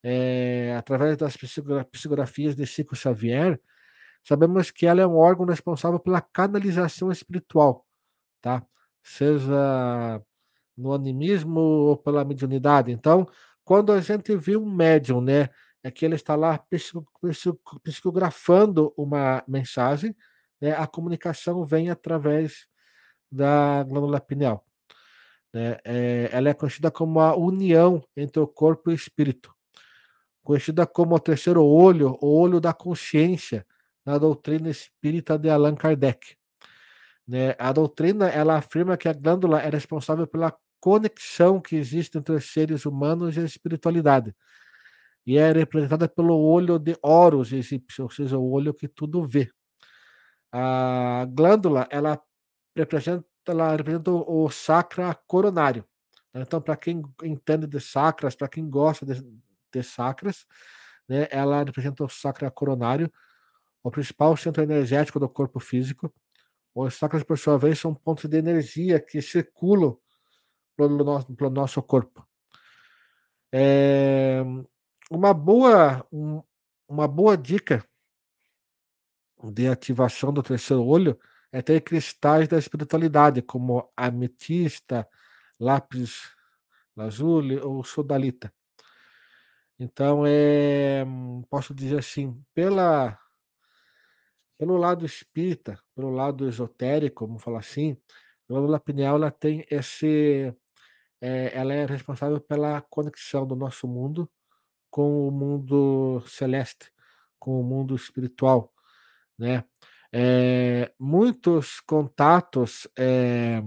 é, 0.04 0.76
através 0.78 1.18
das 1.18 1.36
psicografias 1.38 2.56
de 2.56 2.66
Chico 2.66 2.96
Xavier, 2.96 3.60
sabemos 4.24 4.72
que 4.72 4.86
ela 4.86 5.02
é 5.02 5.08
um 5.08 5.18
órgão 5.18 5.46
responsável 5.46 6.00
pela 6.00 6.22
canalização 6.22 7.12
espiritual, 7.12 7.86
tá? 8.42 8.66
Seja 9.04 10.22
no 10.80 10.94
animismo 10.94 11.60
ou 11.60 11.98
pela 11.98 12.24
mediunidade. 12.24 12.92
Então, 12.92 13.28
quando 13.64 13.92
a 13.92 14.02
gente 14.02 14.36
vê 14.36 14.56
um 14.58 14.70
médium, 14.70 15.22
né, 15.22 15.50
é 15.84 15.92
que 15.92 16.06
ele 16.06 16.16
está 16.16 16.36
lá 16.36 16.64
psicografando 17.84 18.94
uma 18.98 19.44
mensagem, 19.48 20.16
né, 20.60 20.72
a 20.72 20.88
comunicação 20.88 21.66
vem 21.66 21.90
através 21.90 22.68
da 23.32 23.84
glândula 23.84 24.20
pineal. 24.20 24.66
Né? 25.54 25.78
É, 25.84 26.30
ela 26.32 26.50
é 26.50 26.54
conhecida 26.54 26.90
como 26.92 27.20
a 27.20 27.36
união 27.36 28.04
entre 28.16 28.40
o 28.40 28.48
corpo 28.48 28.90
e 28.90 28.94
o 28.94 28.96
espírito 28.96 29.54
conhecida 30.50 30.88
como 30.88 31.14
o 31.14 31.20
terceiro 31.20 31.64
olho, 31.64 32.18
o 32.20 32.40
olho 32.40 32.60
da 32.60 32.74
consciência, 32.74 33.64
na 34.04 34.18
doutrina 34.18 34.68
espírita 34.68 35.38
de 35.38 35.48
Allan 35.48 35.76
Kardec. 35.76 36.36
Né? 37.28 37.56
A 37.60 37.72
doutrina 37.72 38.28
ela 38.28 38.58
afirma 38.58 38.98
que 38.98 39.08
a 39.08 39.14
glândula 39.14 39.62
é 39.62 39.70
responsável 39.70 40.26
pela 40.26 40.52
conexão 40.80 41.60
que 41.62 41.76
existe 41.76 42.18
entre 42.18 42.36
os 42.36 42.52
seres 42.52 42.86
humanos 42.86 43.36
e 43.38 43.40
a 43.40 43.44
espiritualidade. 43.44 44.36
E 45.26 45.38
é 45.38 45.52
representada 45.52 46.08
pelo 46.08 46.38
olho 46.38 46.80
de 46.80 46.98
Horus 47.02 47.52
egípcio, 47.52 48.06
ou 48.06 48.10
seja, 48.10 48.38
o 48.38 48.52
olho 48.52 48.74
que 48.74 48.88
tudo 48.88 49.28
vê. 49.28 49.50
A 50.52 51.28
glândula, 51.30 51.88
ela 51.92 52.20
representa, 52.76 53.26
ela 53.46 53.76
representa 53.76 54.12
o 54.12 54.50
chakra 54.50 55.14
coronário. 55.28 55.86
Então, 56.34 56.62
para 56.62 56.76
quem 56.78 57.04
entende 57.24 57.68
de 57.68 57.80
chakras, 57.80 58.36
para 58.36 58.48
quem 58.48 58.70
gosta 58.70 59.06
de, 59.06 59.22
de 59.22 59.82
né? 61.08 61.28
Ela 61.32 61.64
representa 61.64 62.04
o 62.04 62.10
chakra 62.10 62.52
coronário, 62.52 63.12
o 63.84 63.90
principal 63.90 64.38
centro 64.38 64.62
energético 64.62 65.20
do 65.20 65.28
corpo 65.28 65.60
físico. 65.60 66.14
Os 66.74 66.94
chakras, 66.94 67.24
por 67.24 67.38
sua 67.38 67.58
vez, 67.58 67.80
são 67.80 67.94
pontos 67.94 68.30
de 68.30 68.38
energia 68.38 69.00
que 69.00 69.22
circulam 69.22 69.98
pelo 70.88 71.04
nosso, 71.04 71.36
pelo 71.36 71.50
nosso 71.50 71.84
corpo. 71.84 72.26
É, 73.52 74.42
uma 75.12 75.34
boa 75.34 76.06
um, 76.12 76.42
uma 76.88 77.08
boa 77.08 77.36
dica 77.36 77.84
de 79.52 79.68
ativação 79.68 80.32
do 80.32 80.44
terceiro 80.44 80.84
olho 80.84 81.20
é 81.52 81.62
ter 81.62 81.82
cristais 81.82 82.48
da 82.48 82.58
espiritualidade, 82.58 83.42
como 83.42 83.92
ametista, 83.98 85.08
lápis 85.60 86.30
lazuli 86.96 87.58
ou 87.58 87.84
sodalita. 87.84 88.54
Então, 89.80 90.26
é, 90.26 91.06
posso 91.50 91.74
dizer 91.74 92.00
assim, 92.00 92.42
pela, 92.54 93.18
pelo 94.58 94.78
lado 94.78 95.06
espírita, 95.06 95.80
pelo 95.96 96.10
lado 96.12 96.48
esotérico, 96.48 97.26
vamos 97.26 97.42
falar 97.42 97.60
assim, 97.60 97.98
a 98.50 98.54
glândula 98.54 98.80
pineal 98.80 99.16
ela 99.16 99.32
tem 99.32 99.66
esse, 99.72 100.54
é, 101.22 101.52
ela 101.58 101.74
é 101.74 101.86
responsável 101.86 102.40
pela 102.40 102.82
conexão 102.82 103.46
do 103.46 103.56
nosso 103.56 103.88
mundo 103.88 104.30
com 104.90 105.28
o 105.28 105.32
mundo 105.32 106.22
celeste, 106.28 106.92
com 107.40 107.60
o 107.60 107.64
mundo 107.64 107.96
espiritual, 107.96 108.74
né? 109.38 109.64
É, 110.12 110.92
muitos 111.00 111.80
contatos 111.82 112.88
é, 112.98 113.62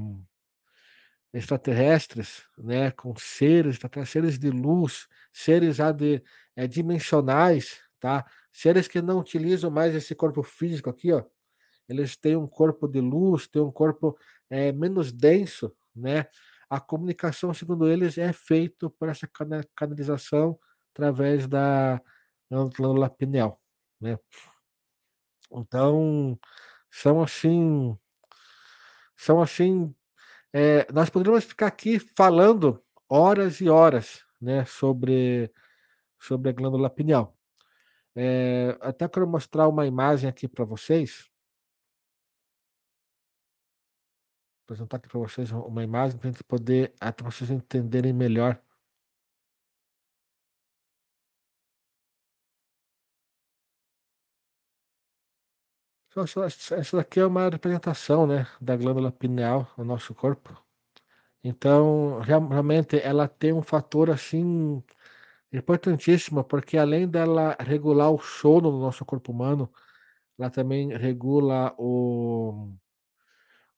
extraterrestres, 1.32 2.44
né, 2.58 2.90
com 2.90 3.14
seres, 3.16 3.78
seres 4.06 4.38
de 4.38 4.50
luz, 4.50 5.06
seres 5.32 5.78
é, 6.56 6.66
dimensionais, 6.66 7.80
tá? 8.00 8.26
Seres 8.52 8.88
que 8.88 9.00
não 9.00 9.20
utilizam 9.20 9.70
mais 9.70 9.94
esse 9.94 10.14
corpo 10.14 10.42
físico 10.42 10.90
aqui, 10.90 11.12
ó. 11.12 11.24
Eles 11.88 12.16
têm 12.16 12.36
um 12.36 12.46
corpo 12.46 12.88
de 12.88 13.00
luz, 13.00 13.46
têm 13.46 13.62
um 13.62 13.72
corpo 13.72 14.16
menos 14.74 15.12
denso, 15.12 15.74
né? 15.96 16.26
A 16.74 16.80
comunicação, 16.80 17.52
segundo 17.54 17.86
eles, 17.88 18.16
é 18.18 18.32
feita 18.32 18.88
por 18.90 19.08
essa 19.08 19.28
canalização 19.76 20.58
através 20.92 21.46
da 21.46 22.00
glândula 22.76 23.10
pineal, 23.10 23.60
né? 24.00 24.18
Então, 25.52 26.38
são 26.90 27.22
assim, 27.22 27.96
são 29.16 29.40
assim 29.40 29.94
É, 30.54 30.90
nós 30.92 31.10
poderíamos 31.10 31.44
ficar 31.44 31.68
aqui 31.68 31.98
falando 31.98 32.82
horas 33.08 33.60
e 33.60 33.68
horas 33.68 34.22
né, 34.40 34.64
sobre, 34.66 35.52
sobre 36.20 36.50
a 36.50 36.52
glândula 36.54 36.90
pineal. 36.90 37.36
É, 38.16 38.78
até 38.82 39.08
quero 39.08 39.28
mostrar 39.28 39.68
uma 39.68 39.86
imagem 39.86 40.30
aqui 40.30 40.48
para 40.48 40.64
vocês. 40.64 41.31
Apresentar 44.64 44.96
aqui 44.98 45.08
para 45.08 45.20
vocês 45.20 45.50
uma 45.52 45.82
imagem 45.82 46.18
para 46.18 46.30
gente 46.30 46.44
poder, 46.44 46.94
até 47.00 47.22
vocês 47.24 47.50
entenderem 47.50 48.12
melhor. 48.12 48.60
Essa 56.14 56.96
daqui 56.98 57.20
é 57.20 57.26
uma 57.26 57.48
representação 57.48 58.26
né, 58.26 58.46
da 58.60 58.76
glândula 58.76 59.10
pineal 59.10 59.66
no 59.78 59.84
nosso 59.84 60.14
corpo. 60.14 60.62
Então, 61.42 62.20
realmente, 62.20 63.00
ela 63.00 63.26
tem 63.26 63.52
um 63.52 63.62
fator 63.62 64.10
assim 64.10 64.82
importantíssimo, 65.52 66.44
porque 66.44 66.78
além 66.78 67.08
dela 67.08 67.56
regular 67.60 68.10
o 68.12 68.18
sono 68.20 68.70
no 68.70 68.80
nosso 68.80 69.04
corpo 69.04 69.32
humano, 69.32 69.72
ela 70.38 70.50
também 70.50 70.96
regula 70.96 71.74
o, 71.78 72.72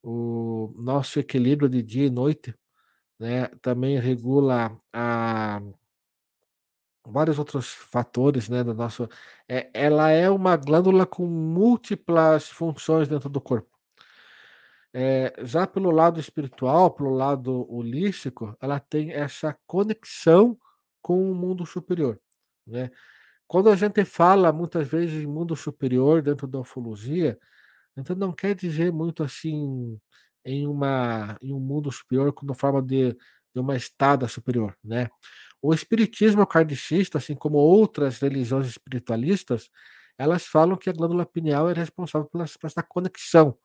o 0.05 0.75
nosso 0.77 1.19
equilíbrio 1.19 1.69
de 1.69 1.83
dia 1.83 2.07
e 2.07 2.11
noite, 2.11 2.55
né? 3.19 3.47
Também 3.63 3.99
regula 3.99 4.79
a 4.93 5.63
vários 7.07 7.39
outros 7.39 7.69
fatores, 7.69 8.49
né, 8.49 8.65
do 8.65 8.73
nosso 8.73 9.09
é, 9.47 9.71
ela 9.75 10.11
é 10.11 10.31
uma 10.31 10.57
glândula 10.57 11.05
com 11.05 11.27
múltiplas 11.27 12.49
funções 12.49 13.09
dentro 13.09 13.29
do 13.29 13.41
corpo. 13.43 13.69
É, 14.93 15.35
já 15.45 15.67
pelo 15.67 15.91
lado 15.91 16.21
espiritual, 16.21 16.91
pelo 16.91 17.11
lado 17.11 17.71
holístico, 17.71 18.57
ela 18.61 18.81
tem 18.81 19.13
essa 19.13 19.57
conexão 19.67 20.57
com 21.03 21.31
o 21.31 21.35
mundo 21.35 21.67
superior, 21.67 22.21
né? 22.67 22.91
Quando 23.47 23.71
a 23.71 23.77
gente 23.77 24.05
fala 24.05 24.53
muitas 24.53 24.89
vezes 24.89 25.23
em 25.23 25.27
mundo 25.27 25.55
superior 25.55 26.23
dentro 26.23 26.47
da 26.47 26.61
ufologia, 26.61 27.39
então 27.97 28.17
não 28.17 28.33
quer 28.33 28.55
dizer 28.55 28.93
muito 28.93 29.23
assim 29.23 29.99
em 30.45 30.67
uma 30.67 31.39
em 31.43 31.53
um 31.53 31.61
mundo 31.61 31.91
superior 31.91 32.33
como 32.33 32.55
forma 32.55 32.83
de, 32.83 33.13
de 33.13 33.61
uma 33.61 33.77
estada 33.77 34.29
superior, 34.29 34.77
né? 34.85 35.09
O 35.63 35.73
espiritismo 35.73 36.47
kardecista, 36.47 37.19
assim 37.19 37.35
como 37.35 37.57
outras 37.59 38.19
religiões 38.19 38.67
espiritualistas, 38.67 39.71
elas 40.19 40.45
falam 40.47 40.77
que 40.77 40.91
a 40.91 40.93
glândula 40.93 41.25
pineal 41.25 41.71
é 41.71 41.73
responsável 41.73 42.29
pela, 42.29 42.45
por 42.45 42.67
essa 42.67 42.83
conexão 42.83 43.57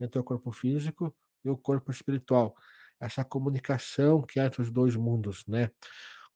entre 0.00 0.20
o 0.20 0.24
corpo 0.24 0.52
físico 0.52 1.14
e 1.44 1.50
o 1.50 1.56
corpo 1.56 1.90
espiritual, 1.90 2.54
essa 3.00 3.24
comunicação 3.24 4.22
que 4.22 4.38
há 4.40 4.46
entre 4.46 4.62
os 4.62 4.70
dois 4.70 4.96
mundos, 4.96 5.44
né? 5.46 5.70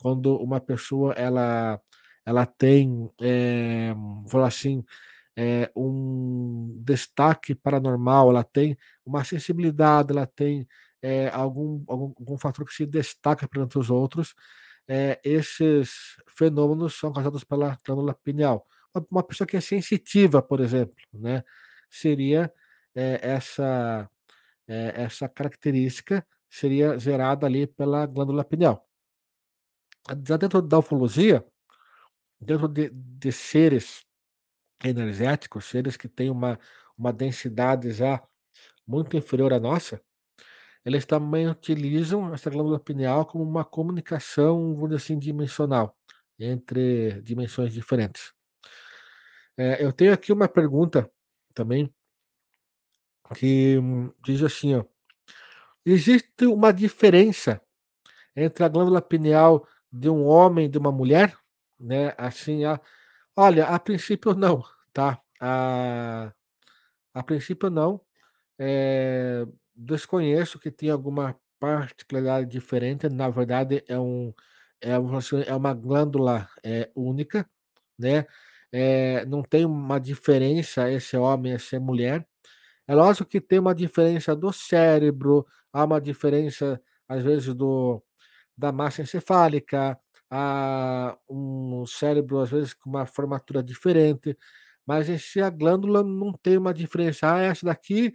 Quando 0.00 0.36
uma 0.36 0.60
pessoa 0.60 1.12
ela 1.14 1.80
ela 2.26 2.46
tem, 2.46 3.10
é, 3.20 3.92
vou 3.94 4.28
falar 4.28 4.48
assim, 4.48 4.82
é, 5.36 5.70
um 5.74 6.80
destaque 6.84 7.54
paranormal, 7.54 8.30
ela 8.30 8.44
tem 8.44 8.76
uma 9.04 9.24
sensibilidade, 9.24 10.12
ela 10.12 10.26
tem 10.26 10.66
é, 11.02 11.28
algum, 11.30 11.82
algum, 11.88 12.14
algum 12.18 12.38
fator 12.38 12.64
que 12.64 12.74
se 12.74 12.86
destaca 12.86 13.48
perante 13.48 13.78
os 13.78 13.90
outros, 13.90 14.34
é, 14.86 15.20
esses 15.24 16.16
fenômenos 16.36 16.94
são 16.94 17.12
causados 17.12 17.42
pela 17.44 17.78
glândula 17.84 18.14
pineal. 18.14 18.66
Uma, 18.94 19.06
uma, 19.10 19.22
pessoa 19.22 19.46
que 19.46 19.56
é 19.56 19.60
sensitiva, 19.60 20.42
por 20.42 20.60
exemplo, 20.60 20.94
né, 21.12 21.42
seria 21.90 22.52
essa, 22.94 24.08
essa 24.68 25.28
característica 25.28 26.24
seria 26.48 26.96
gerada 26.96 27.46
ali 27.46 27.66
pela 27.66 28.06
glândula 28.06 28.44
pineal. 28.44 28.88
Já 30.24 30.36
dentro 30.36 30.62
da 30.62 30.78
ufologia, 30.78 31.44
dentro 32.40 32.68
de, 32.68 32.90
de 32.90 33.32
seres 33.32 34.06
energéticos, 34.84 35.64
seres 35.66 35.96
que 35.96 36.08
têm 36.08 36.30
uma, 36.30 36.58
uma 36.96 37.12
densidade 37.12 37.90
já 37.92 38.22
muito 38.86 39.16
inferior 39.16 39.52
à 39.52 39.60
nossa, 39.60 40.00
eles 40.84 41.06
também 41.06 41.48
utilizam 41.48 42.32
essa 42.34 42.50
glândula 42.50 42.78
pineal 42.78 43.24
como 43.24 43.42
uma 43.42 43.64
comunicação, 43.64 44.74
vamos 44.74 44.90
dizer 44.90 44.96
assim, 44.96 45.18
dimensional, 45.18 45.96
entre 46.38 47.22
dimensões 47.22 47.72
diferentes. 47.72 48.34
É, 49.56 49.82
eu 49.82 49.92
tenho 49.92 50.12
aqui 50.12 50.32
uma 50.32 50.48
pergunta 50.48 51.10
também, 51.54 51.92
que 53.34 53.78
diz 54.22 54.42
assim, 54.42 54.74
ó, 54.74 54.84
existe 55.86 56.46
uma 56.46 56.72
diferença 56.72 57.60
entre 58.36 58.64
a 58.64 58.68
glândula 58.68 59.00
pineal 59.00 59.66
de 59.90 60.10
um 60.10 60.24
homem 60.24 60.66
e 60.66 60.68
de 60.68 60.76
uma 60.76 60.92
mulher? 60.92 61.38
Né? 61.78 62.12
Assim, 62.18 62.64
a, 62.64 62.80
olha, 63.34 63.66
a 63.66 63.78
princípio 63.78 64.34
não, 64.34 64.62
tá? 64.94 65.20
A, 65.40 66.32
a 67.14 67.22
princípio 67.24 67.70
não. 67.70 68.00
É, 68.58 69.46
desconheço 69.74 70.58
que 70.60 70.70
tenha 70.70 70.94
alguma 70.94 71.36
particularidade 71.60 72.46
diferente. 72.50 73.08
Na 73.08 73.28
verdade, 73.30 73.84
é 73.88 73.98
um 73.98 74.32
é, 74.80 74.98
uma, 74.98 75.20
é 75.46 75.54
uma 75.54 75.74
glândula 75.74 76.48
é, 76.62 76.90
única, 76.94 77.48
né? 77.98 78.26
É, 78.72 79.24
não 79.26 79.42
tem 79.42 79.64
uma 79.64 80.00
diferença 80.00 80.90
esse 80.90 81.16
homem, 81.16 81.52
essa 81.54 81.78
mulher. 81.80 82.26
É 82.88 82.94
lógico 82.94 83.28
que 83.30 83.40
tem 83.40 83.58
uma 83.58 83.74
diferença 83.74 84.36
do 84.36 84.52
cérebro, 84.52 85.46
há 85.72 85.84
uma 85.84 86.00
diferença, 86.00 86.80
às 87.08 87.22
vezes, 87.22 87.54
do, 87.54 88.02
da 88.56 88.72
massa 88.72 89.02
encefálica, 89.02 89.98
há 90.30 91.16
um 91.30 91.86
cérebro, 91.86 92.40
às 92.40 92.50
vezes, 92.50 92.74
com 92.74 92.90
uma 92.90 93.06
formatura 93.06 93.62
diferente, 93.62 94.36
mas 94.86 95.08
em 95.08 95.18
si 95.18 95.40
a 95.40 95.50
glândula 95.50 96.02
não 96.02 96.32
tem 96.32 96.58
uma 96.58 96.74
diferença. 96.74 97.32
Ah, 97.34 97.40
essa 97.40 97.66
daqui, 97.66 98.12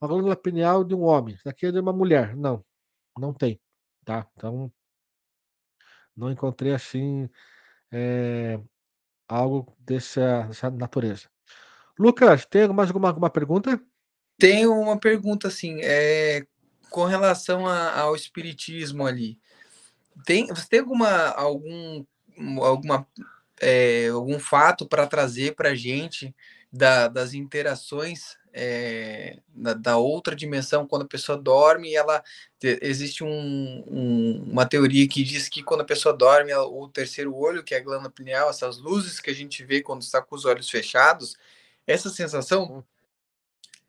a 0.00 0.06
glândula 0.06 0.36
pineal 0.36 0.84
de 0.84 0.94
um 0.94 1.02
homem, 1.02 1.34
essa 1.34 1.44
daqui 1.46 1.66
é 1.66 1.72
de 1.72 1.80
uma 1.80 1.92
mulher. 1.92 2.36
Não, 2.36 2.64
não 3.18 3.32
tem, 3.32 3.60
tá? 4.04 4.26
Então, 4.36 4.72
não 6.16 6.30
encontrei, 6.30 6.72
assim, 6.72 7.28
é, 7.90 8.60
algo 9.28 9.76
dessa, 9.78 10.42
dessa 10.42 10.70
natureza. 10.70 11.28
Lucas, 11.98 12.46
tem 12.46 12.68
mais 12.68 12.88
alguma, 12.88 13.08
alguma 13.08 13.30
pergunta? 13.30 13.80
Tenho 14.38 14.72
uma 14.72 14.98
pergunta 14.98 15.48
assim, 15.48 15.78
é, 15.82 16.46
com 16.90 17.04
relação 17.04 17.66
a, 17.66 18.00
ao 18.00 18.16
espiritismo 18.16 19.06
ali. 19.06 19.38
Tem, 20.24 20.46
você 20.46 20.66
tem 20.68 20.80
alguma 20.80 21.28
algum 21.28 22.04
alguma 22.60 23.06
é, 23.62 24.08
algum 24.08 24.40
fato 24.40 24.86
para 24.86 25.06
trazer 25.06 25.54
para 25.54 25.70
a 25.70 25.74
gente 25.74 26.34
da, 26.72 27.06
das 27.06 27.32
interações 27.32 28.36
é, 28.52 29.38
da, 29.48 29.72
da, 29.72 29.96
outra 29.96 30.34
dimensão 30.34 30.86
quando 30.86 31.02
a 31.02 31.08
pessoa 31.08 31.38
dorme 31.38 31.94
ela 31.94 32.22
existe 32.62 33.24
um, 33.24 33.84
um, 33.86 34.44
uma 34.50 34.66
teoria 34.66 35.08
que 35.08 35.22
diz 35.22 35.48
que 35.48 35.62
quando 35.62 35.82
a 35.82 35.86
pessoa 35.86 36.14
dorme 36.14 36.52
o 36.52 36.88
terceiro 36.88 37.34
olho 37.34 37.62
que 37.62 37.74
é 37.74 37.78
a 37.78 37.82
glândula 37.82 38.10
pineal 38.10 38.50
essas 38.50 38.78
luzes 38.78 39.20
que 39.20 39.30
a 39.30 39.34
gente 39.34 39.64
vê 39.64 39.80
quando 39.80 40.02
está 40.02 40.20
com 40.20 40.34
os 40.34 40.44
olhos 40.44 40.68
fechados 40.68 41.36
essa 41.86 42.10
sensação 42.10 42.84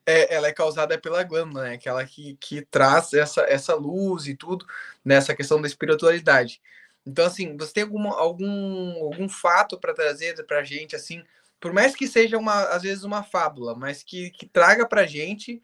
é, 0.05 0.33
ela 0.35 0.47
é 0.47 0.51
causada 0.53 0.97
pela 0.97 1.23
glândula, 1.23 1.63
né? 1.63 1.73
Aquela 1.75 2.05
que, 2.05 2.35
que 2.39 2.61
traz 2.61 3.13
essa, 3.13 3.41
essa 3.43 3.73
luz 3.73 4.27
e 4.27 4.35
tudo 4.35 4.65
nessa 5.03 5.33
questão 5.33 5.61
da 5.61 5.67
espiritualidade. 5.67 6.61
Então, 7.05 7.25
assim, 7.25 7.55
você 7.57 7.73
tem 7.73 7.83
algum, 7.83 8.07
algum, 8.07 9.03
algum 9.03 9.27
fato 9.27 9.77
para 9.77 9.93
trazer 9.93 10.41
para 10.45 10.59
a 10.59 10.63
gente, 10.63 10.95
assim, 10.95 11.23
por 11.59 11.73
mais 11.73 11.95
que 11.95 12.07
seja 12.07 12.37
uma, 12.37 12.63
às 12.65 12.81
vezes 12.81 13.03
uma 13.03 13.23
fábula, 13.23 13.75
mas 13.75 14.03
que, 14.03 14.29
que 14.31 14.45
traga 14.45 14.87
para 14.87 15.01
a 15.01 15.05
gente 15.05 15.61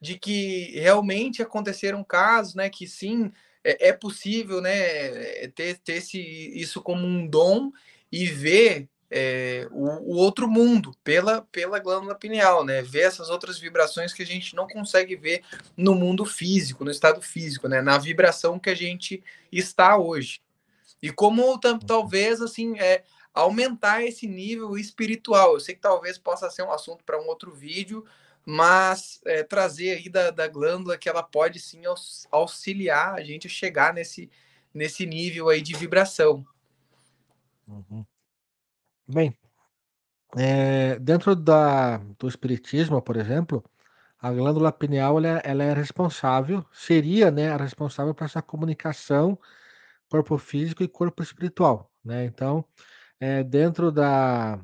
de 0.00 0.18
que 0.18 0.78
realmente 0.80 1.42
aconteceram 1.42 2.02
casos, 2.02 2.54
né? 2.54 2.68
Que 2.68 2.86
sim, 2.86 3.30
é, 3.62 3.88
é 3.88 3.92
possível, 3.92 4.60
né? 4.60 5.46
Ter, 5.48 5.78
ter 5.78 5.94
esse, 5.94 6.20
isso 6.20 6.82
como 6.82 7.06
um 7.06 7.26
dom 7.26 7.70
e 8.10 8.26
ver 8.26 8.88
é, 9.10 9.68
o, 9.70 10.12
o, 10.12 10.16
outro 10.16 10.48
mundo 10.48 10.96
pela, 11.04 11.42
pela 11.52 11.78
glândula 11.78 12.14
pineal, 12.14 12.64
né? 12.64 12.82
Ver 12.82 13.02
essas 13.02 13.28
outras 13.28 13.58
vibrações 13.58 14.12
que 14.12 14.22
a 14.22 14.26
gente 14.26 14.56
não 14.56 14.66
consegue 14.66 15.14
ver 15.14 15.42
no 15.76 15.94
mundo 15.94 16.24
físico, 16.24 16.84
no 16.84 16.90
estado 16.90 17.20
físico, 17.20 17.68
né? 17.68 17.82
Na 17.82 17.98
vibração 17.98 18.58
que 18.58 18.70
a 18.70 18.74
gente 18.74 19.22
está 19.52 19.98
hoje. 19.98 20.40
E 21.02 21.10
como 21.10 21.58
talvez 21.86 22.40
assim 22.40 22.78
é, 22.78 23.02
aumentar 23.34 24.04
esse 24.04 24.26
nível 24.26 24.78
espiritual. 24.78 25.54
Eu 25.54 25.60
sei 25.60 25.74
que 25.74 25.80
talvez 25.80 26.16
possa 26.16 26.48
ser 26.48 26.62
um 26.62 26.70
assunto 26.70 27.02
para 27.02 27.20
um 27.20 27.26
outro 27.26 27.50
vídeo, 27.50 28.04
mas 28.46 29.20
é, 29.24 29.42
trazer 29.42 29.96
aí 29.96 30.08
da, 30.08 30.30
da 30.30 30.46
glândula 30.46 30.96
que 30.98 31.08
ela 31.08 31.22
pode 31.22 31.58
sim 31.58 31.82
auxiliar 32.30 33.14
a 33.14 33.22
gente 33.22 33.46
a 33.46 33.50
chegar 33.50 33.92
nesse, 33.92 34.30
nesse 34.72 35.04
nível 35.06 35.48
aí 35.48 35.60
de 35.60 35.74
vibração. 35.74 36.46
Uhum. 37.66 38.04
Bem, 39.08 39.36
é, 40.36 40.98
dentro 40.98 41.34
da, 41.34 41.98
do 42.18 42.28
espiritismo, 42.28 43.00
por 43.02 43.16
exemplo, 43.16 43.64
A 44.22 44.30
glândula 44.30 44.70
pineal 44.70 45.18
ela, 45.18 45.40
é, 45.40 45.42
ela 45.44 45.64
é 45.64 45.74
responsável, 45.74 46.64
seria, 46.72 47.28
né, 47.32 47.50
a 47.50 47.56
responsável 47.56 48.14
por 48.14 48.24
essa 48.24 48.40
comunicação 48.40 49.36
corpo 50.12 50.36
físico 50.36 50.82
e 50.82 50.88
corpo 50.88 51.22
espiritual, 51.22 51.90
né? 52.04 52.26
Então, 52.26 52.62
é, 53.18 53.42
dentro 53.42 53.90
da 53.90 54.60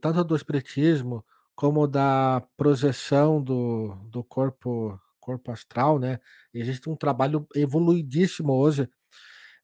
tanto 0.00 0.22
do 0.22 0.36
espiritismo 0.36 1.24
como 1.56 1.88
da 1.88 2.40
projeção 2.56 3.42
do, 3.42 3.96
do 4.12 4.22
corpo 4.22 4.98
corpo 5.18 5.50
astral, 5.50 5.98
né? 5.98 6.20
Existe 6.52 6.88
um 6.88 6.94
trabalho 6.94 7.48
evoluidíssimo 7.54 8.52
hoje 8.52 8.88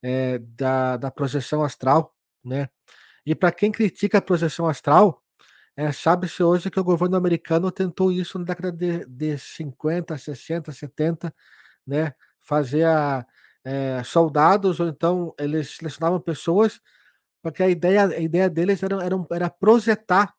é, 0.03 0.39
da, 0.39 0.97
da 0.97 1.11
projeção 1.11 1.63
astral, 1.63 2.13
né? 2.45 2.69
E 3.25 3.33
para 3.35 3.53
quem 3.53 3.71
critica 3.71 4.19
a 4.19 4.23
projeção 4.23 4.67
astral, 4.67 5.23
é, 5.77 5.93
sabe-se 5.93 6.43
hoje 6.43 6.69
que 6.69 6.81
o 6.81 6.85
governo 6.85 7.17
americano 7.17 7.71
tentou 7.71 8.11
isso 8.11 8.39
na 8.41 8.45
década 8.45 8.73
de, 8.73 9.07
de 9.07 9.39
50, 9.39 10.19
60, 10.19 10.73
70, 10.73 11.33
né? 11.87 12.13
Fazer 12.41 12.87
a, 12.87 13.25
é, 13.65 14.03
soldados, 14.05 14.81
ou 14.81 14.89
então 14.89 15.35
eles 15.39 15.77
selecionavam 15.77 16.21
pessoas, 16.21 16.81
porque 17.43 17.63
a 17.63 17.69
ideia, 17.69 18.07
a 18.07 18.19
ideia 18.19 18.49
deles 18.49 18.83
era, 18.83 19.03
era, 19.05 19.17
era 19.31 19.51
projetar 19.51 20.35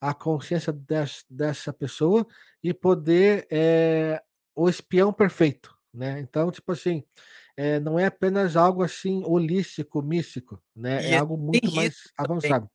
a 0.00 0.14
consciência 0.14 0.72
des, 0.72 1.24
dessa 1.28 1.72
pessoa 1.72 2.26
e 2.62 2.72
poder 2.72 3.46
é, 3.50 4.22
o 4.54 4.68
espião 4.68 5.12
perfeito, 5.12 5.76
né? 5.92 6.20
Então, 6.20 6.50
tipo 6.50 6.72
assim, 6.72 7.04
é, 7.56 7.78
não 7.78 7.98
é 7.98 8.06
apenas 8.06 8.56
algo 8.56 8.82
assim 8.82 9.22
holístico, 9.24 10.02
místico, 10.02 10.62
né? 10.74 11.10
E 11.10 11.12
é 11.12 11.18
algo 11.18 11.36
muito 11.36 11.74
mais 11.74 11.96
avançado. 12.16 12.66
Também. 12.66 12.70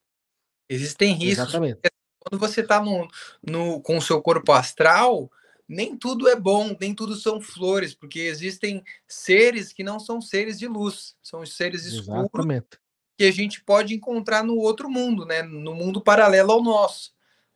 Existem 0.70 1.13
riscos. 1.13 1.49
Exatamente. 1.49 1.80
Quando 2.20 2.39
você 2.39 2.61
está 2.61 2.82
no, 2.82 3.07
no, 3.47 3.82
com 3.82 3.97
o 3.97 4.01
seu 4.01 4.22
corpo 4.22 4.51
astral, 4.51 5.30
nem 5.68 5.97
tudo 5.97 6.28
é 6.28 6.36
bom, 6.36 6.76
nem 6.80 6.93
tudo 6.93 7.16
são 7.16 7.41
flores, 7.41 7.93
porque 7.93 8.20
existem 8.20 8.84
seres 9.07 9.74
que 9.74 9.84
não 9.84 9.99
são 9.99 10.22
seres 10.22 10.59
de 10.59 10.68
luz, 10.68 11.16
são 11.22 11.41
os 11.41 11.55
seres 11.55 11.86
escuros 11.86 12.30
Exatamente. 12.34 12.80
que 13.18 13.24
a 13.24 13.32
gente 13.32 13.63
pode 13.63 13.93
encontrar 13.93 14.43
no 14.43 14.55
outro 14.57 14.89
mundo, 14.89 15.26
né? 15.26 15.41
No 15.41 15.74
mundo 15.74 16.01
paralelo 16.01 16.51
ao 16.51 16.63
nosso. 16.63 17.13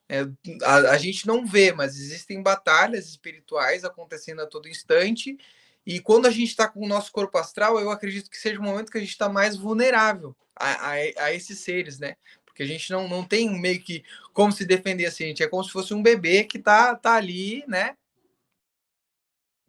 É, 0.07 0.28
a, 0.64 0.76
a, 0.91 0.97
gente 0.97 1.28
não 1.28 1.45
vê, 1.45 1.72
mas 1.72 1.95
existem 1.99 2.41
batalhas 2.41 3.07
espirituais 3.07 3.86
acontecendo 3.86 4.41
a 4.41 4.47
todo 4.47 4.68
instante. 4.68 5.38
E 5.86 5.99
quando 5.99 6.26
a 6.26 6.32
gente 6.32 6.49
está 6.49 6.68
com 6.68 6.84
o 6.84 6.88
nosso 6.88 7.12
corpo 7.12 7.38
astral, 7.38 7.80
eu 7.80 7.91
acredito 7.91 8.30
que 8.30 8.38
seja 8.38 8.60
o 8.60 8.64
momento 8.64 8.91
que 8.91 8.97
a 8.97 9.01
gente 9.01 9.12
está 9.12 9.30
mais 9.30 9.55
vulnerável 9.55 10.36
a, 10.55 10.72
a, 10.72 10.91
a, 11.26 11.34
esses 11.34 11.60
seres, 11.60 11.99
né? 11.99 12.16
Porque 12.60 12.70
a 12.70 12.78
gente 12.78 12.91
não, 12.91 13.07
não 13.07 13.24
tem 13.24 13.49
meio 13.57 13.82
que 13.82 14.03
como 14.34 14.51
se 14.51 14.66
defender 14.66 15.05
assim, 15.05 15.28
gente 15.28 15.41
é 15.41 15.47
como 15.47 15.64
se 15.64 15.72
fosse 15.72 15.93
um 15.93 16.03
bebê 16.03 16.43
que 16.43 16.60
tá, 16.60 16.93
tá 16.93 17.16
ali, 17.16 17.64
né? 17.66 17.95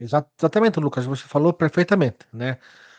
Exatamente, 0.01 0.81
Lucas, 0.81 1.07
você 1.07 1.23
falou 1.23 1.53
perfeitamente, 1.53 2.27
né? 2.33 2.59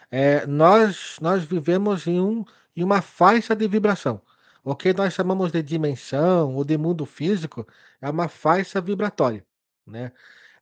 É, 0.09 0.47
nós, 0.47 1.17
nós 1.19 1.43
vivemos 1.43 2.07
em, 2.07 2.21
um, 2.21 2.45
em 2.73 2.85
uma 2.85 3.01
faixa 3.01 3.53
de 3.53 3.67
vibração. 3.67 4.21
O 4.63 4.73
que 4.77 4.93
nós 4.93 5.13
chamamos 5.13 5.51
de 5.51 5.61
dimensão 5.61 6.55
ou 6.55 6.63
de 6.63 6.77
mundo 6.77 7.05
físico 7.05 7.67
é 7.99 8.09
uma 8.09 8.29
faixa 8.29 8.79
vibratória, 8.79 9.45
né? 9.85 10.13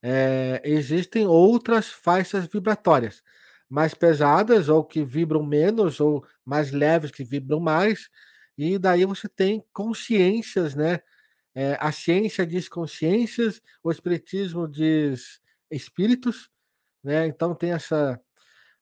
É, 0.01 0.59
existem 0.63 1.27
outras 1.27 1.88
faixas 1.88 2.47
vibratórias, 2.47 3.21
mais 3.69 3.93
pesadas 3.93 4.69
ou 4.69 4.84
que 4.84 5.03
vibram 5.03 5.43
menos 5.43 5.99
ou 5.99 6.25
mais 6.43 6.71
leves 6.71 7.11
que 7.11 7.23
vibram 7.23 7.59
mais, 7.59 8.09
e 8.60 8.78
daí 8.78 9.05
você 9.05 9.30
tem 9.30 9.64
consciências, 9.72 10.76
né? 10.76 10.99
É, 11.55 11.78
a 11.80 11.91
ciência 11.91 12.45
diz 12.45 12.68
consciências, 12.68 13.62
o 13.82 13.89
espiritismo 13.89 14.68
diz 14.68 15.39
espíritos, 15.72 16.49
né? 17.03 17.26
Então 17.28 17.55
tem 17.55 17.72
essa. 17.72 18.20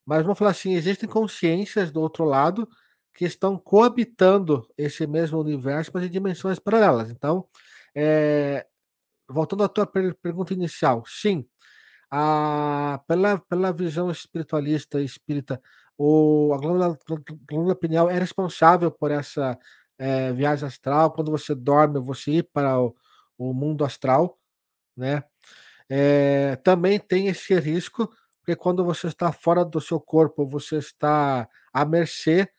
Mas 0.05 0.23
vamos 0.23 0.39
falar 0.39 0.51
assim: 0.51 0.73
existem 0.73 1.07
consciências 1.07 1.91
do 1.91 2.01
outro 2.01 2.25
lado 2.25 2.67
que 3.13 3.25
estão 3.25 3.57
coabitando 3.57 4.67
esse 4.77 5.05
mesmo 5.07 5.39
universo, 5.39 5.91
mas 5.93 6.05
em 6.05 6.09
dimensões 6.09 6.59
paralelas. 6.59 7.09
Então, 7.11 7.47
é... 7.95 8.65
voltando 9.29 9.63
à 9.63 9.69
tua 9.69 9.87
per 9.87 10.15
pergunta 10.15 10.53
inicial, 10.53 11.03
sim, 11.07 11.47
a... 12.11 13.01
pela, 13.07 13.39
pela 13.39 13.71
visão 13.73 14.11
espiritualista 14.11 15.01
espírita, 15.01 15.61
o... 15.97 16.53
a 16.53 16.57
glândula, 16.57 16.97
glândula 17.49 17.75
pineal 17.75 18.09
é 18.09 18.19
responsável 18.19 18.91
por 18.91 19.11
essa 19.11 19.57
é, 19.97 20.31
viagem 20.33 20.67
astral. 20.67 21.11
Quando 21.11 21.31
você 21.31 21.55
dorme, 21.55 21.99
você 21.99 22.31
ir 22.31 22.43
para 22.43 22.79
o, 22.79 22.95
o 23.37 23.53
mundo 23.53 23.83
astral, 23.83 24.37
né? 24.95 25.23
É, 25.89 26.57
também 26.57 26.99
tem 26.99 27.27
esse 27.27 27.57
risco, 27.59 28.11
porque 28.39 28.55
quando 28.55 28.83
você 28.83 29.07
está 29.07 29.31
fora 29.31 29.63
do 29.63 29.79
seu 29.79 29.99
corpo, 29.99 30.47
você 30.47 30.77
está 30.77 31.47
à 31.73 31.85
mercê 31.85 32.49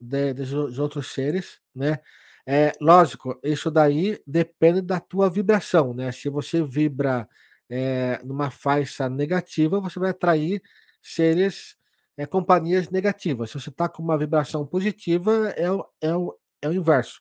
de, 0.00 0.34
de, 0.34 0.44
dos 0.44 0.78
outros 0.78 1.12
seres, 1.12 1.60
né? 1.74 1.98
É, 2.46 2.72
lógico, 2.80 3.38
isso 3.42 3.70
daí 3.70 4.20
depende 4.26 4.82
da 4.82 4.98
tua 4.98 5.30
vibração, 5.30 5.94
né? 5.94 6.10
Se 6.10 6.28
você 6.28 6.62
vibra 6.62 7.28
é, 7.70 8.20
numa 8.24 8.50
faixa 8.50 9.08
negativa, 9.08 9.80
você 9.80 9.98
vai 10.00 10.10
atrair 10.10 10.60
seres, 11.00 11.76
é, 12.16 12.26
companhias 12.26 12.90
negativas. 12.90 13.50
Se 13.50 13.60
você 13.60 13.70
está 13.70 13.88
com 13.88 14.02
uma 14.02 14.18
vibração 14.18 14.66
positiva, 14.66 15.48
é 15.56 15.70
o, 15.70 15.86
é, 16.00 16.14
o, 16.14 16.38
é 16.62 16.68
o 16.68 16.72
inverso. 16.72 17.20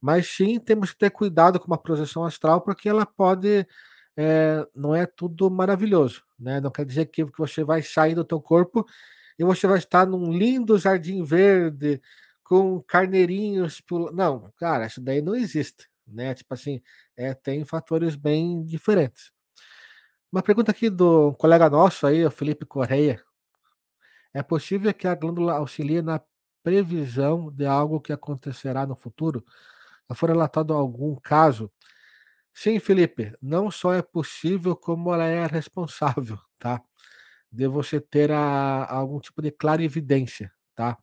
Mas 0.00 0.28
sim, 0.28 0.58
temos 0.60 0.92
que 0.92 0.98
ter 0.98 1.10
cuidado 1.10 1.58
com 1.58 1.66
uma 1.66 1.78
projeção 1.78 2.24
astral, 2.24 2.60
porque 2.60 2.88
ela 2.88 3.06
pode 3.06 3.66
é, 4.16 4.66
não 4.74 4.94
é 4.94 5.06
tudo 5.06 5.50
maravilhoso, 5.50 6.22
né? 6.38 6.60
Não 6.60 6.70
quer 6.70 6.86
dizer 6.86 7.06
que, 7.06 7.24
você 7.36 7.62
vai 7.62 7.82
sair 7.82 8.14
do 8.14 8.24
teu 8.24 8.40
corpo 8.40 8.86
e 9.38 9.44
você 9.44 9.66
vai 9.66 9.78
estar 9.78 10.06
num 10.06 10.32
lindo 10.32 10.78
jardim 10.78 11.22
verde 11.22 12.00
com 12.42 12.80
carneirinhos 12.82 13.80
pulando. 13.80 14.14
Não, 14.16 14.52
cara, 14.56 14.86
isso 14.86 15.00
daí 15.00 15.20
não 15.20 15.34
existe, 15.34 15.88
né? 16.06 16.34
Tipo 16.34 16.54
assim, 16.54 16.80
é, 17.16 17.34
tem 17.34 17.64
fatores 17.64 18.16
bem 18.16 18.62
diferentes. 18.64 19.30
Uma 20.32 20.42
pergunta 20.42 20.70
aqui 20.70 20.88
do 20.90 21.34
colega 21.34 21.68
nosso 21.70 22.06
aí, 22.06 22.24
o 22.24 22.30
Felipe 22.30 22.64
Correia. 22.66 23.22
É 24.34 24.42
possível 24.42 24.92
que 24.94 25.08
a 25.08 25.14
glândula 25.14 25.54
auxilie 25.54 26.02
na 26.02 26.20
previsão 26.62 27.50
de 27.52 27.66
algo 27.66 28.00
que 28.00 28.12
acontecerá 28.12 28.86
no 28.86 28.96
futuro? 28.96 29.44
Já 30.08 30.14
foi 30.16 30.30
relatado 30.30 30.74
algum 30.74 31.16
caso 31.16 31.70
Sim, 32.58 32.80
Felipe, 32.80 33.34
não 33.40 33.70
só 33.70 33.92
é 33.92 34.00
possível, 34.00 34.74
como 34.74 35.12
ela 35.12 35.26
é 35.26 35.46
responsável, 35.46 36.38
tá? 36.58 36.82
De 37.52 37.66
você 37.68 38.00
ter 38.00 38.32
a, 38.32 38.86
algum 38.90 39.20
tipo 39.20 39.42
de 39.42 39.50
clarividência, 39.50 40.50
tá? 40.74 40.96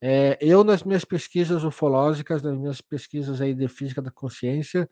É, 0.00 0.38
eu, 0.40 0.64
nas 0.64 0.82
minhas 0.84 1.04
pesquisas 1.04 1.64
ufológicas, 1.64 2.42
nas 2.42 2.56
minhas 2.58 2.80
pesquisas 2.80 3.40
aí 3.40 3.54
de 3.54 3.68
física 3.68 4.02
da 4.02 4.10
consciência, 4.10 4.90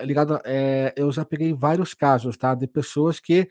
ligado, 0.00 0.40
é, 0.44 0.92
eu 0.96 1.10
já 1.12 1.24
peguei 1.24 1.52
vários 1.54 1.94
casos, 1.94 2.36
tá? 2.36 2.54
De 2.54 2.66
pessoas 2.66 3.20
que 3.20 3.48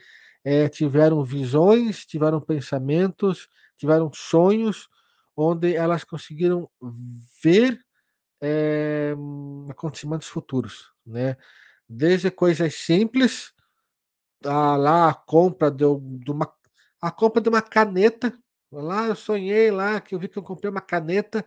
é, 0.50 0.70
tiveram 0.70 1.26
visões, 1.26 2.06
tiveram 2.06 2.40
pensamentos, 2.40 3.50
tiveram 3.78 4.10
sonhos, 4.14 4.88
onde 5.36 5.76
elas 5.76 6.06
conseguiram 6.06 6.70
ver 7.44 7.78
é, 8.42 9.14
acontecimentos 9.70 10.30
futuros, 10.30 10.90
né? 11.06 11.36
desde 11.88 12.32
coisas 12.32 12.76
simples, 12.76 13.52
a, 14.46 14.78
lá 14.78 15.10
a 15.10 15.14
compra 15.14 15.70
de, 15.70 15.84
de 16.00 16.32
uma 16.32 16.50
a 17.02 17.12
compra 17.12 17.42
de 17.42 17.50
uma 17.50 17.62
caneta. 17.62 18.34
Lá 18.72 19.08
eu 19.08 19.18
sonhei 19.18 19.70
lá 19.70 20.00
que 20.00 20.16
eu 20.16 20.20
vi 20.20 20.30
que 20.30 20.40
eu 20.40 20.44
comprei 20.44 20.72
uma 20.72 20.80
caneta, 20.80 21.46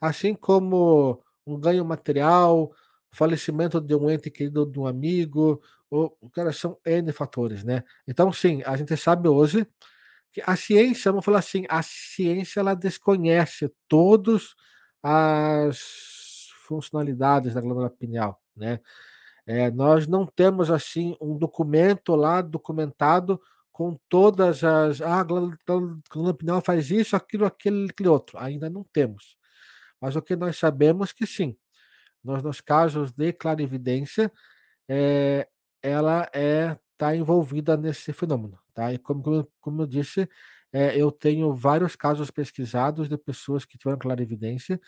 assim 0.00 0.34
como 0.34 1.22
um 1.46 1.56
ganho 1.56 1.84
material, 1.84 2.72
falecimento 3.12 3.80
de 3.80 3.94
um 3.94 4.10
ente 4.10 4.28
querido 4.28 4.66
de 4.66 4.80
um 4.80 4.88
amigo, 4.88 5.62
ou, 5.90 6.16
cara, 6.32 6.52
são 6.52 6.78
N 6.84 7.12
fatores, 7.12 7.64
né? 7.64 7.82
Então, 8.06 8.32
sim, 8.32 8.62
a 8.64 8.76
gente 8.76 8.96
sabe 8.96 9.28
hoje 9.28 9.66
que 10.32 10.42
a 10.46 10.56
ciência, 10.56 11.10
vamos 11.10 11.24
falar 11.24 11.38
assim, 11.38 11.64
a 11.68 11.82
ciência 11.82 12.60
ela 12.60 12.74
desconhece 12.74 13.72
todas 13.88 14.54
as 15.02 16.48
funcionalidades 16.66 17.54
da 17.54 17.60
glândula 17.60 17.90
pineal, 17.90 18.40
né? 18.56 18.80
É, 19.46 19.70
nós 19.70 20.06
não 20.06 20.26
temos 20.26 20.70
assim 20.70 21.16
um 21.20 21.38
documento 21.38 22.14
lá 22.14 22.42
documentado 22.42 23.40
com 23.72 23.98
todas 24.08 24.62
as. 24.62 25.00
Ah, 25.00 25.20
a 25.20 25.24
glândula 25.24 26.34
pineal 26.36 26.60
faz 26.60 26.90
isso, 26.90 27.16
aquilo, 27.16 27.46
aquele, 27.46 27.88
aquele 27.90 28.08
outro. 28.10 28.36
Ainda 28.38 28.68
não 28.68 28.84
temos. 28.92 29.38
Mas 30.00 30.16
o 30.16 30.22
que 30.22 30.36
nós 30.36 30.58
sabemos 30.58 31.12
que 31.12 31.26
sim, 31.26 31.56
nós, 32.22 32.42
nos 32.42 32.60
casos 32.60 33.12
de 33.12 33.32
clarividência, 33.32 34.30
é, 34.88 35.48
ela 35.82 36.28
é 36.34 36.76
está 36.98 37.14
envolvida 37.14 37.76
nesse 37.76 38.12
fenômeno, 38.12 38.58
tá? 38.74 38.92
E 38.92 38.98
como, 38.98 39.48
como 39.60 39.82
eu 39.82 39.86
disse, 39.86 40.28
é, 40.72 41.00
eu 41.00 41.12
tenho 41.12 41.54
vários 41.54 41.94
casos 41.96 42.30
pesquisados 42.30 43.08
de 43.08 43.16
pessoas 43.16 43.64
que 43.64 43.78
tiveram 43.78 43.98
clarividência 43.98 44.80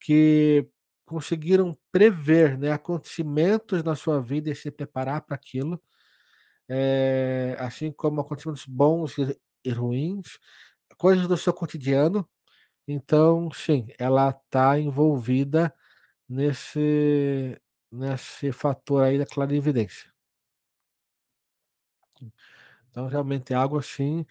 que 0.00 0.68
conseguiram 1.06 1.76
prever 1.92 2.58
né, 2.58 2.72
acontecimentos 2.72 3.82
na 3.84 3.94
sua 3.96 4.20
vida 4.20 4.50
e 4.50 4.54
se 4.56 4.70
preparar 4.70 5.22
para 5.22 5.36
aquilo, 5.36 5.80
é, 6.68 7.56
assim 7.58 7.92
como 7.92 8.20
acontecimentos 8.20 8.66
bons 8.66 9.16
e 9.64 9.70
ruins, 9.70 10.38
coisas 10.98 11.28
do 11.28 11.36
seu 11.36 11.52
cotidiano. 11.52 12.28
Então, 12.88 13.50
sim, 13.52 13.88
ela 13.98 14.30
está 14.30 14.78
envolvida 14.78 15.74
nesse, 16.28 17.60
nesse 17.92 18.52
fator 18.52 19.04
aí 19.04 19.18
da 19.18 19.26
clarividência. 19.26 20.13
Então, 22.94 23.08
realmente 23.08 23.52
é 23.52 23.56
algo 23.56 23.76
assim, 23.76 24.24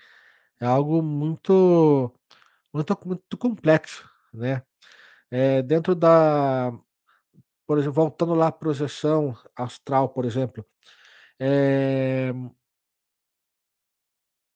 é 0.60 0.66
algo 0.66 1.02
muito, 1.04 2.14
muito, 2.74 2.98
muito 3.06 3.38
complexo, 3.38 4.10
né? 4.34 4.64
É, 5.32 5.62
dentro 5.62 5.96
da, 5.96 6.72
por 7.68 7.78
exemplo, 7.78 7.96
voltando 7.96 8.36
lá 8.36 8.48
à 8.48 8.52
projeção 8.54 9.38
astral, 9.56 10.10
por 10.10 10.26
exemplo, 10.26 10.66
é, 11.40 12.32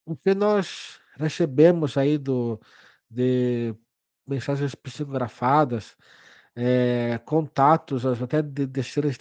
o 0.06 0.16
que 0.16 0.34
nós 0.34 1.02
recebemos 1.18 1.98
aí 1.98 2.18
do, 2.18 2.62
de 3.10 3.76
mensagens 4.26 4.74
psicografadas, 4.76 5.98
é, 6.56 7.18
contatos 7.26 8.06
até 8.06 8.42
de, 8.42 8.68
de 8.68 8.84
seres 8.84 9.18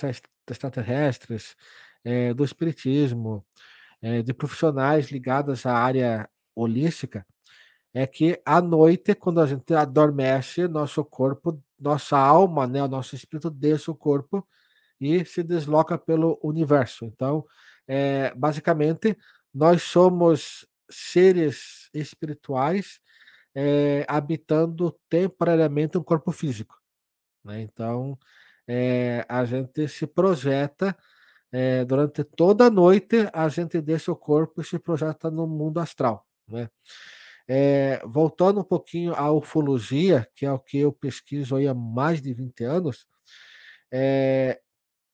extraterrestres, 0.49 1.57
é, 2.05 2.33
do 2.35 2.45
espiritismo, 2.45 3.45
é, 4.03 4.23
de 4.23 4.33
profissionais 4.35 5.11
ligados 5.11 5.67
à 5.67 5.75
área 5.75 6.29
holística, 6.55 7.27
é 7.93 8.07
que 8.07 8.41
à 8.45 8.61
noite, 8.61 9.15
quando 9.15 9.41
a 9.41 9.47
gente 9.47 9.73
adormece, 9.75 10.69
nosso 10.69 11.05
corpo, 11.05 11.63
nossa 11.79 12.19
alma, 12.19 12.67
né, 12.67 12.83
o 12.83 12.89
nosso 12.89 13.15
espírito 13.15 13.51
deixa 13.51 13.91
o 13.91 13.95
corpo 13.95 14.47
e 15.01 15.25
se 15.25 15.43
desloca 15.43 15.97
pelo 15.97 16.39
universo. 16.43 17.05
Então, 17.05 17.45
é, 17.87 18.35
basicamente, 18.35 19.17
nós 19.53 19.83
somos 19.83 20.67
seres 20.91 21.89
espirituais 21.95 23.01
é, 23.55 24.05
habitando 24.07 24.95
temporariamente 25.09 25.97
um 25.97 26.03
corpo 26.03 26.31
físico. 26.31 26.79
Né? 27.43 27.63
Então, 27.63 28.19
é, 28.69 29.25
a 29.29 29.45
gente 29.47 29.89
se 29.89 30.07
projeta 30.07 30.97
é, 31.53 31.85
durante 31.85 32.25
toda 32.25 32.67
a 32.67 32.71
noite, 32.71 33.29
a 33.33 33.49
gente 33.49 33.81
deixa 33.81 34.13
o 34.13 34.17
corpo 34.17 34.61
e 34.61 34.65
se 34.65 34.79
projeta 34.79 35.31
no 35.31 35.47
mundo 35.47 35.81
astral. 35.81 36.27
Né? 36.49 36.69
É, 37.49 38.03
voltando 38.05 38.61
um 38.61 38.65
pouquinho 38.65 39.15
à 39.15 39.31
ufologia, 39.31 40.29
que 40.35 40.45
é 40.45 40.53
o 40.53 40.59
que 40.59 40.79
eu 40.79 40.93
pesquiso 40.93 41.57
há 41.57 41.75
mais 41.75 42.21
de 42.21 42.35
20 42.35 42.65
anos, 42.65 43.07
é, 43.93 44.61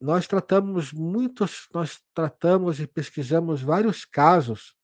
nós 0.01 0.27
tratamos 0.27 0.93
muitos, 0.93 1.69
nós 1.73 2.01
tratamos 2.15 2.81
e 2.81 2.87
pesquisamos 2.87 3.63
vários 3.63 4.05
casos 4.05 4.75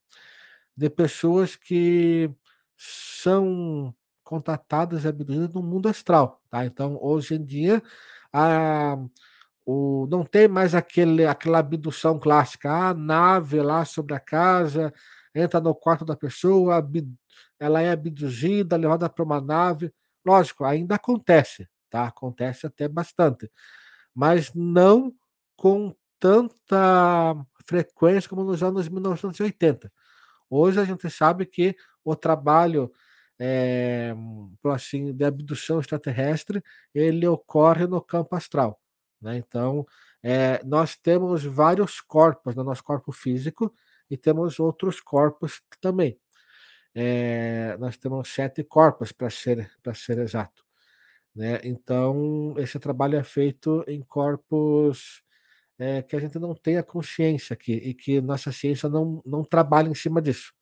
de 0.77 0.89
pessoas 0.89 1.57
que 1.57 2.31
são 2.77 3.93
contatadas 4.23 5.05
e 5.05 5.09
abduzidas 5.09 5.53
no 5.53 5.63
mundo 5.63 5.89
astral, 5.89 6.41
tá? 6.49 6.65
Então, 6.65 6.99
hoje 7.03 7.35
em 7.35 7.45
dia, 7.45 7.83
a, 8.33 8.97
o, 9.69 10.07
não 10.11 10.25
tem 10.25 10.49
mais 10.49 10.75
aquele, 10.75 11.27
aquela 11.27 11.59
abdução 11.59 12.19
clássica, 12.19 12.71
a 12.73 12.95
nave 12.95 13.61
lá 13.61 13.85
sobre 13.85 14.15
a 14.15 14.21
casa, 14.21 14.93
entra 15.35 15.61
no 15.61 15.75
quarto 15.75 16.05
da 16.05 16.17
pessoa, 16.17 16.83
ela 17.61 17.83
é 17.83 17.91
abduzida, 17.91 18.77
levada 18.77 19.09
para 19.11 19.25
uma 19.25 19.41
nave. 19.41 19.93
Lógico, 20.25 20.65
ainda 20.65 20.95
acontece, 20.95 21.69
tá? 21.91 22.07
Acontece 22.07 22.67
até 22.67 22.89
bastante 22.89 23.51
mas 24.19 24.53
não 24.53 25.15
com 25.57 25.95
tanta 26.19 27.37
frequência 27.65 28.29
como 28.29 28.43
nos 28.43 28.65
anos 28.65 28.89
1980. 28.89 29.93
Hoje 30.51 30.81
a 30.81 30.85
gente 30.85 31.09
sabe 31.09 31.47
que 31.47 31.77
o 32.05 32.17
trabalho 32.17 32.91
é, 33.39 34.13
assim, 34.65 35.13
de 35.15 35.25
abdução 35.25 35.79
extraterrestre 35.79 36.61
ele 36.93 37.29
ocorre 37.29 37.87
no 37.87 38.03
campo 38.03 38.35
astral. 38.35 38.81
Né? 39.21 39.37
Então, 39.37 39.87
é, 40.23 40.63
nós 40.65 40.97
temos 40.97 41.45
vários 41.45 42.01
corpos 42.01 42.55
no 42.55 42.65
nosso 42.65 42.83
corpo 42.83 43.13
físico 43.13 43.73
e 44.11 44.17
temos 44.17 44.59
outros 44.59 45.01
corpos 45.01 45.63
também. 45.81 46.19
É, 46.95 47.77
nós 47.79 47.97
temos 47.97 48.29
sete 48.29 48.65
corpos, 48.65 49.13
para 49.13 49.31
ser, 49.31 49.71
ser 49.95 50.19
exato. 50.19 50.65
Né? 51.35 51.61
Então, 51.63 52.55
esse 52.59 52.79
trabalho 52.79 53.17
é 53.17 53.23
feito 53.23 53.85
em 53.87 54.03
corpos 54.03 55.23
é, 55.79 56.03
que 56.03 56.17
a 56.17 56.21
gente 56.21 56.39
não 56.39 56.55
tenha 56.55 56.83
consciência 56.83 57.55
aqui 57.55 57.73
e 57.73 57.95
que 57.95 58.21
nossa 58.21 58.51
ciência 58.51 58.89
não, 58.89 59.23
não 59.25 59.45
trabalha 59.45 59.89
em 59.89 59.95
cima 59.95 60.21
disso. 60.21 60.53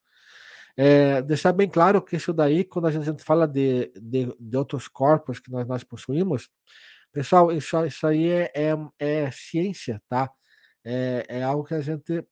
É, 0.77 1.23
deixar 1.23 1.53
bem 1.53 1.71
claro 1.71 2.03
que 2.03 2.17
isso 2.17 2.35
daí, 2.35 2.63
quando 2.63 2.87
a 2.87 2.91
gente 2.91 3.25
fala 3.25 3.49
de, 3.49 3.91
de, 3.99 4.37
de 4.39 4.57
outros 4.59 4.89
corpos 4.89 5.41
que 5.41 5.51
nós, 5.51 5.67
nós 5.67 5.83
possuímos, 5.83 6.51
pessoal, 7.17 7.51
isso, 7.53 7.87
isso 7.87 8.07
aí 8.07 8.29
é, 8.31 8.53
é, 8.55 8.75
é 8.99 9.31
ciência, 9.31 10.03
tá? 10.09 10.31
É, 10.85 11.25
é 11.29 11.43
algo 11.43 11.65
que 11.65 11.75
a 11.75 11.81
gente 11.81 12.25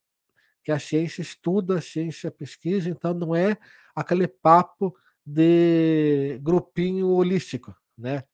que 0.64 0.72
a 0.72 0.78
ciência 0.80 1.22
estuda, 1.22 1.78
a 1.78 1.82
ciência 1.82 2.30
pesquisa, 2.30 2.90
então 2.90 3.14
não 3.14 3.34
é 3.36 3.56
aquele 3.96 4.28
papo 4.28 4.94
de 5.26 6.38
grupinho 6.42 7.08
holístico, 7.08 7.74
né? 7.98 8.24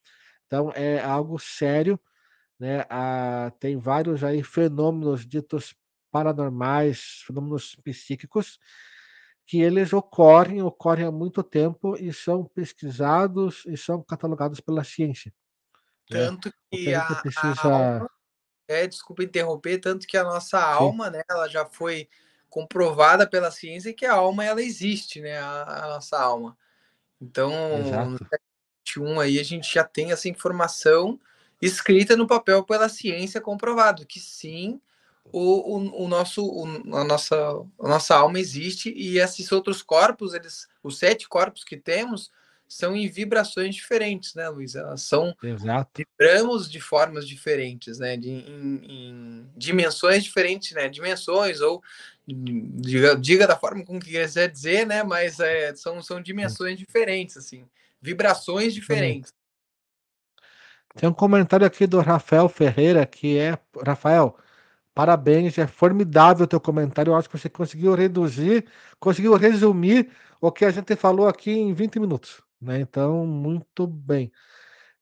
Então 0.47 0.73
é 0.77 1.01
algo 1.03 1.39
sério, 1.39 2.01
né? 2.61 2.85
Ah, 2.91 3.53
tem 3.61 3.79
vários 3.79 4.25
aí 4.25 4.43
fenômenos 4.45 5.27
ditos 5.27 5.75
paranormais, 6.13 7.23
fenômenos 7.27 7.77
psíquicos, 7.85 8.59
que 9.47 9.61
eles 9.63 9.93
ocorrem, 9.93 10.63
ocorrem 10.63 11.07
há 11.07 11.13
muito 11.13 11.43
tempo 11.43 11.97
e 11.99 12.13
são 12.13 12.45
pesquisados 12.47 13.65
e 13.67 13.77
são 13.77 14.03
catalogados 14.05 14.61
pela 14.61 14.85
ciência. 14.85 15.33
Né? 16.11 16.27
Tanto 16.27 16.53
que 16.71 16.95
a, 16.95 17.15
precisa... 17.17 17.61
a 17.63 17.95
alma, 17.95 18.11
é, 18.69 18.87
desculpa 18.87 19.23
interromper, 19.23 19.79
tanto 19.79 20.07
que 20.07 20.17
a 20.17 20.25
nossa 20.25 20.59
Sim. 20.59 20.65
alma, 20.65 21.11
né, 21.11 21.23
ela 21.29 21.49
já 21.49 21.65
foi 21.65 22.09
comprovada 22.49 23.29
pela 23.29 23.51
ciência 23.51 23.93
que 23.95 24.05
a 24.05 24.15
alma 24.15 24.45
ela 24.45 24.63
existe, 24.63 25.21
né, 25.21 25.39
a, 25.39 25.85
a 25.85 25.89
nossa 25.89 26.21
alma. 26.21 26.57
Então, 27.21 27.53
Exato. 27.79 28.27
2021 28.91 29.21
aí 29.21 29.39
a 29.39 29.43
gente 29.43 29.73
já 29.73 29.85
tem 29.85 30.13
essa 30.13 30.29
informação 30.29 31.21
escrita 31.61 32.17
no 32.17 32.27
papel 32.27 32.65
pela 32.65 32.89
ciência 32.89 33.41
comprovado 33.41 34.07
que 34.07 34.19
sim 34.19 34.81
o, 35.33 35.77
o, 35.77 36.05
o 36.05 36.09
nosso 36.09 36.45
o, 36.45 36.97
a 36.97 37.05
nossa 37.05 37.37
a 37.79 37.89
nossa 37.89 38.17
alma 38.17 38.39
existe 38.41 38.93
e 38.97 39.19
esses 39.19 39.53
outros 39.53 39.83
corpos 39.83 40.33
eles 40.33 40.67
os 40.83 40.99
sete 40.99 41.29
corpos 41.29 41.63
que 41.63 41.77
temos 41.77 42.31
são 42.73 42.95
em 42.95 43.09
vibrações 43.09 43.75
diferentes, 43.75 44.35
né, 44.35 44.49
Luiz? 44.49 44.77
Elas 44.77 45.03
são 45.03 45.35
Exato. 45.43 45.91
vibramos 45.97 46.71
de 46.71 46.81
formas 46.81 47.27
diferentes, 47.27 47.99
né? 47.99 48.17
De, 48.17 48.31
em, 48.31 48.81
em 48.85 49.51
dimensões 49.57 50.23
diferentes, 50.23 50.73
né? 50.73 50.89
Dimensões 50.89 51.61
ou 51.61 51.83
diga, 52.27 53.17
diga 53.17 53.47
da 53.47 53.57
forma 53.57 53.85
como 53.85 53.99
quiser 53.99 54.49
dizer, 54.49 54.87
né? 54.87 55.03
Mas 55.03 55.41
é, 55.41 55.75
são, 55.75 56.01
são 56.01 56.23
dimensões 56.23 56.79
diferentes, 56.79 57.37
assim 57.37 57.67
vibrações 58.01 58.73
diferentes. 58.73 59.33
Tem 60.95 61.09
um 61.09 61.15
comentário 61.15 61.67
aqui 61.67 61.87
do 61.87 62.01
Rafael 62.01 62.49
Ferreira, 62.49 63.07
que 63.07 63.39
é. 63.39 63.59
Rafael, 63.87 64.37
parabéns, 64.95 65.57
é 65.59 65.67
formidável 65.67 66.45
o 66.45 66.49
teu 66.49 66.61
comentário. 66.61 67.13
Eu 67.13 67.17
acho 67.17 67.29
que 67.29 67.39
você 67.39 67.49
conseguiu 67.49 67.95
reduzir, 67.95 68.67
conseguiu 68.99 69.35
resumir 69.37 70.11
o 70.41 70.51
que 70.51 70.65
a 70.65 70.71
gente 70.71 70.97
falou 70.97 71.29
aqui 71.29 71.53
em 71.53 71.73
20 71.73 72.01
minutos. 72.01 72.43
Né? 72.61 72.81
Então, 72.81 73.27
muito 73.27 73.87
bem. 73.87 74.31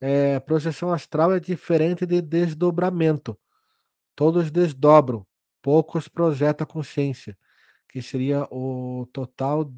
É, 0.00 0.38
projeção 0.40 0.92
astral 0.92 1.32
é 1.32 1.40
diferente 1.40 2.06
de 2.06 2.20
desdobramento. 2.20 3.38
Todos 4.14 4.50
desdobram, 4.50 5.26
poucos 5.62 6.08
projetam 6.08 6.64
a 6.64 6.68
consciência, 6.68 7.36
que 7.88 8.02
seria 8.02 8.46
o 8.50 9.06
total 9.12 9.72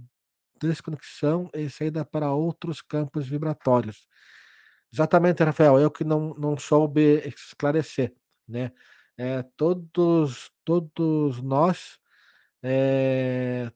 desconexão 0.61 1.51
e 1.55 1.70
saída 1.70 2.05
para 2.05 2.33
outros 2.33 2.83
campos 2.83 3.26
vibratórios. 3.26 4.07
Exatamente, 4.93 5.43
Rafael, 5.43 5.78
eu 5.78 5.91
que 5.91 6.05
não, 6.05 6.35
não 6.35 6.57
soube 6.59 7.22
esclarecer, 7.26 8.14
né? 8.47 8.72
É, 9.16 9.43
todos, 9.57 10.51
todos 10.64 11.43
nós 11.43 11.99
é, 12.62 13.70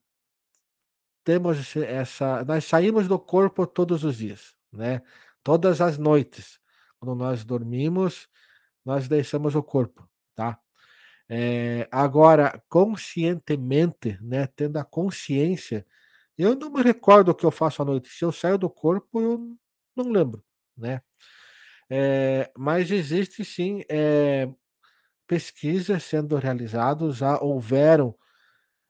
temos 1.24 1.76
essa. 1.76 2.44
Nós 2.44 2.64
saímos 2.64 3.08
do 3.08 3.18
corpo 3.18 3.66
todos 3.66 4.04
os 4.04 4.18
dias, 4.18 4.54
né? 4.72 5.02
Todas 5.42 5.80
as 5.80 5.98
noites. 5.98 6.60
Quando 7.00 7.16
nós 7.16 7.44
dormimos, 7.44 8.28
nós 8.84 9.08
deixamos 9.08 9.54
o 9.54 9.62
corpo, 9.62 10.08
tá? 10.34 10.58
É, 11.28 11.88
agora, 11.90 12.62
conscientemente, 12.68 14.18
né, 14.20 14.46
tendo 14.46 14.76
a 14.76 14.84
consciência 14.84 15.86
eu 16.36 16.54
não 16.56 16.70
me 16.70 16.82
recordo 16.82 17.30
o 17.30 17.34
que 17.34 17.46
eu 17.46 17.50
faço 17.50 17.82
à 17.82 17.84
noite. 17.84 18.08
Se 18.08 18.24
eu 18.24 18.32
saio 18.32 18.58
do 18.58 18.68
corpo, 18.68 19.20
eu 19.20 19.56
não 19.96 20.10
lembro, 20.10 20.44
né? 20.76 21.00
É, 21.88 22.50
mas 22.56 22.90
existe 22.90 23.44
sim 23.44 23.82
é, 23.88 24.48
pesquisas 25.26 26.02
sendo 26.02 26.36
realizadas, 26.36 27.16
já 27.16 27.38
houveram 27.40 28.16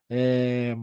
é, 0.09 0.75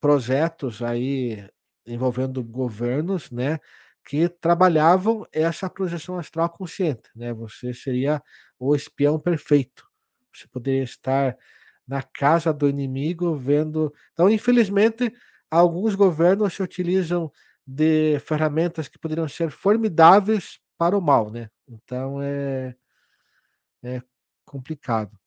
projetos 0.00 0.82
aí 0.82 1.48
envolvendo 1.86 2.42
governos, 2.44 3.30
né, 3.30 3.58
que 4.04 4.28
trabalhavam 4.28 5.26
essa 5.32 5.68
projeção 5.68 6.18
astral 6.18 6.48
consciente, 6.50 7.08
né? 7.14 7.32
Você 7.34 7.74
seria 7.74 8.22
o 8.58 8.74
espião 8.74 9.18
perfeito. 9.20 9.86
Você 10.34 10.46
poderia 10.48 10.82
estar 10.84 11.36
na 11.86 12.02
casa 12.02 12.52
do 12.52 12.68
inimigo 12.68 13.34
vendo. 13.36 13.92
Então, 14.12 14.30
infelizmente, 14.30 15.12
alguns 15.50 15.94
governos 15.94 16.54
se 16.54 16.62
utilizam 16.62 17.30
de 17.66 18.18
ferramentas 18.20 18.88
que 18.88 18.98
poderiam 18.98 19.28
ser 19.28 19.50
formidáveis 19.50 20.58
para 20.78 20.96
o 20.96 21.00
mal, 21.00 21.30
né? 21.30 21.48
Então 21.68 22.22
é, 22.22 22.74
é 23.82 24.02
complicado. 24.44 25.19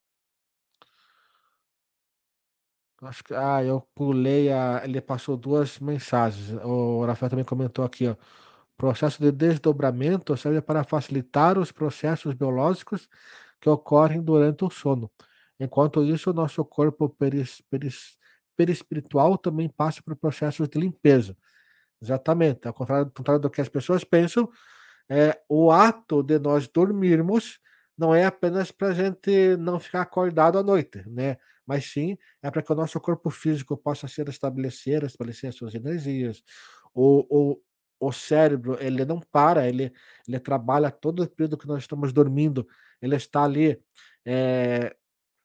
Acho 3.05 3.23
que 3.23 3.33
ah, 3.33 3.63
eu 3.63 3.81
pulei 3.93 4.51
a. 4.51 4.81
Ele 4.83 5.01
passou 5.01 5.35
duas 5.35 5.79
mensagens. 5.79 6.51
O 6.63 7.05
Rafael 7.05 7.29
também 7.29 7.45
comentou 7.45 7.83
aqui, 7.83 8.07
ó. 8.07 8.15
Processo 8.77 9.21
de 9.21 9.31
desdobramento 9.31 10.35
serve 10.37 10.61
para 10.61 10.83
facilitar 10.83 11.57
os 11.57 11.71
processos 11.71 12.33
biológicos 12.33 13.07
que 13.61 13.69
ocorrem 13.69 14.21
durante 14.21 14.65
o 14.65 14.69
sono. 14.69 15.11
Enquanto 15.59 16.03
isso, 16.03 16.31
o 16.31 16.33
nosso 16.33 16.65
corpo 16.65 17.09
peris, 17.09 17.61
peris, 17.69 18.17
perispiritual 18.57 19.37
também 19.37 19.69
passa 19.69 20.01
por 20.01 20.15
processos 20.15 20.67
de 20.67 20.79
limpeza. 20.79 21.37
Exatamente. 22.01 22.67
Ao 22.67 22.73
contrário, 22.73 23.05
ao 23.05 23.11
contrário 23.11 23.41
do 23.41 23.49
que 23.49 23.61
as 23.61 23.69
pessoas 23.69 24.03
pensam, 24.03 24.49
é, 25.09 25.39
o 25.49 25.71
ato 25.71 26.23
de 26.23 26.39
nós 26.39 26.67
dormirmos 26.67 27.59
não 27.97 28.13
é 28.13 28.25
apenas 28.25 28.71
para 28.71 28.89
a 28.89 28.93
gente 28.93 29.55
não 29.57 29.79
ficar 29.79 30.01
acordado 30.01 30.57
à 30.57 30.63
noite, 30.63 31.03
né? 31.07 31.37
Mas 31.65 31.91
sim 31.91 32.17
é 32.41 32.51
para 32.51 32.61
que 32.61 32.71
o 32.71 32.75
nosso 32.75 32.99
corpo 32.99 33.29
físico 33.29 33.77
possa 33.77 34.07
se 34.07 34.21
estabelecer, 34.23 35.03
estabelecer 35.03 35.49
as 35.49 35.55
suas 35.55 35.73
energias. 35.75 36.43
O, 36.93 37.25
o, 37.53 37.61
o 37.99 38.11
cérebro, 38.11 38.77
ele 38.81 39.05
não 39.05 39.19
para, 39.19 39.67
ele, 39.67 39.93
ele 40.27 40.39
trabalha 40.39 40.91
todo 40.91 41.23
o 41.23 41.29
período 41.29 41.57
que 41.57 41.67
nós 41.67 41.83
estamos 41.83 42.11
dormindo, 42.11 42.67
ele 43.01 43.15
está 43.15 43.43
ali 43.43 43.81
é, 44.25 44.95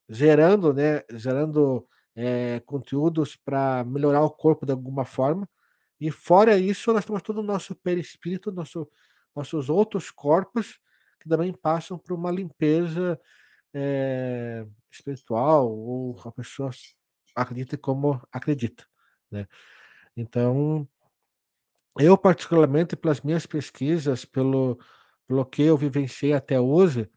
gerando, 0.09 0.73
né? 0.73 1.03
Gerando 1.13 1.87
é, 2.17 2.61
conteúdos 2.67 3.37
para 3.37 3.85
melhorar 3.85 4.23
o 4.23 4.31
corpo 4.31 4.67
de 4.67 4.73
alguma 4.73 5.05
forma. 5.05 5.49
E 6.01 6.11
fora 6.11 6.57
isso, 6.59 6.93
nós 6.93 7.05
temos 7.05 7.23
todo 7.23 7.39
o 7.39 7.45
nosso 7.45 7.75
perispírito, 7.75 8.53
nosso, 8.53 8.89
nossos 9.35 9.69
outros 9.69 10.11
corpos, 10.11 10.81
que 11.19 11.29
também 11.29 11.53
passam 11.53 11.99
por 11.99 12.13
uma 12.15 12.31
limpeza 12.31 13.21
é, 13.75 14.67
espiritual, 14.91 15.71
ou 15.71 16.21
a 16.25 16.33
pessoa 16.33 16.71
acredita 17.35 17.77
como 17.77 18.21
acredita. 18.33 18.87
Né? 19.31 19.47
Então, 20.17 20.89
eu, 21.99 22.17
particularmente, 22.17 22.97
pelas 22.97 23.21
minhas 23.21 23.47
pesquisas, 23.47 24.25
pelo, 24.25 24.79
pelo 25.27 25.45
que 25.45 25.63
eu 25.63 25.77
vivenciei 25.77 26.33
até 26.33 26.61
hoje, 26.61 27.11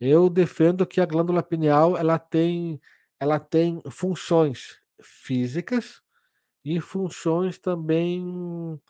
eu 0.00 0.30
defendo 0.30 0.86
que 0.86 1.00
a 1.00 1.06
glândula 1.06 1.42
pineal 1.42 1.96
ela 1.96 2.18
tem, 2.18 2.80
ela 3.18 3.38
tem 3.38 3.82
funções 3.90 4.80
físicas, 5.02 6.02
e 6.64 6.80
funções 6.80 7.58
também 7.58 8.80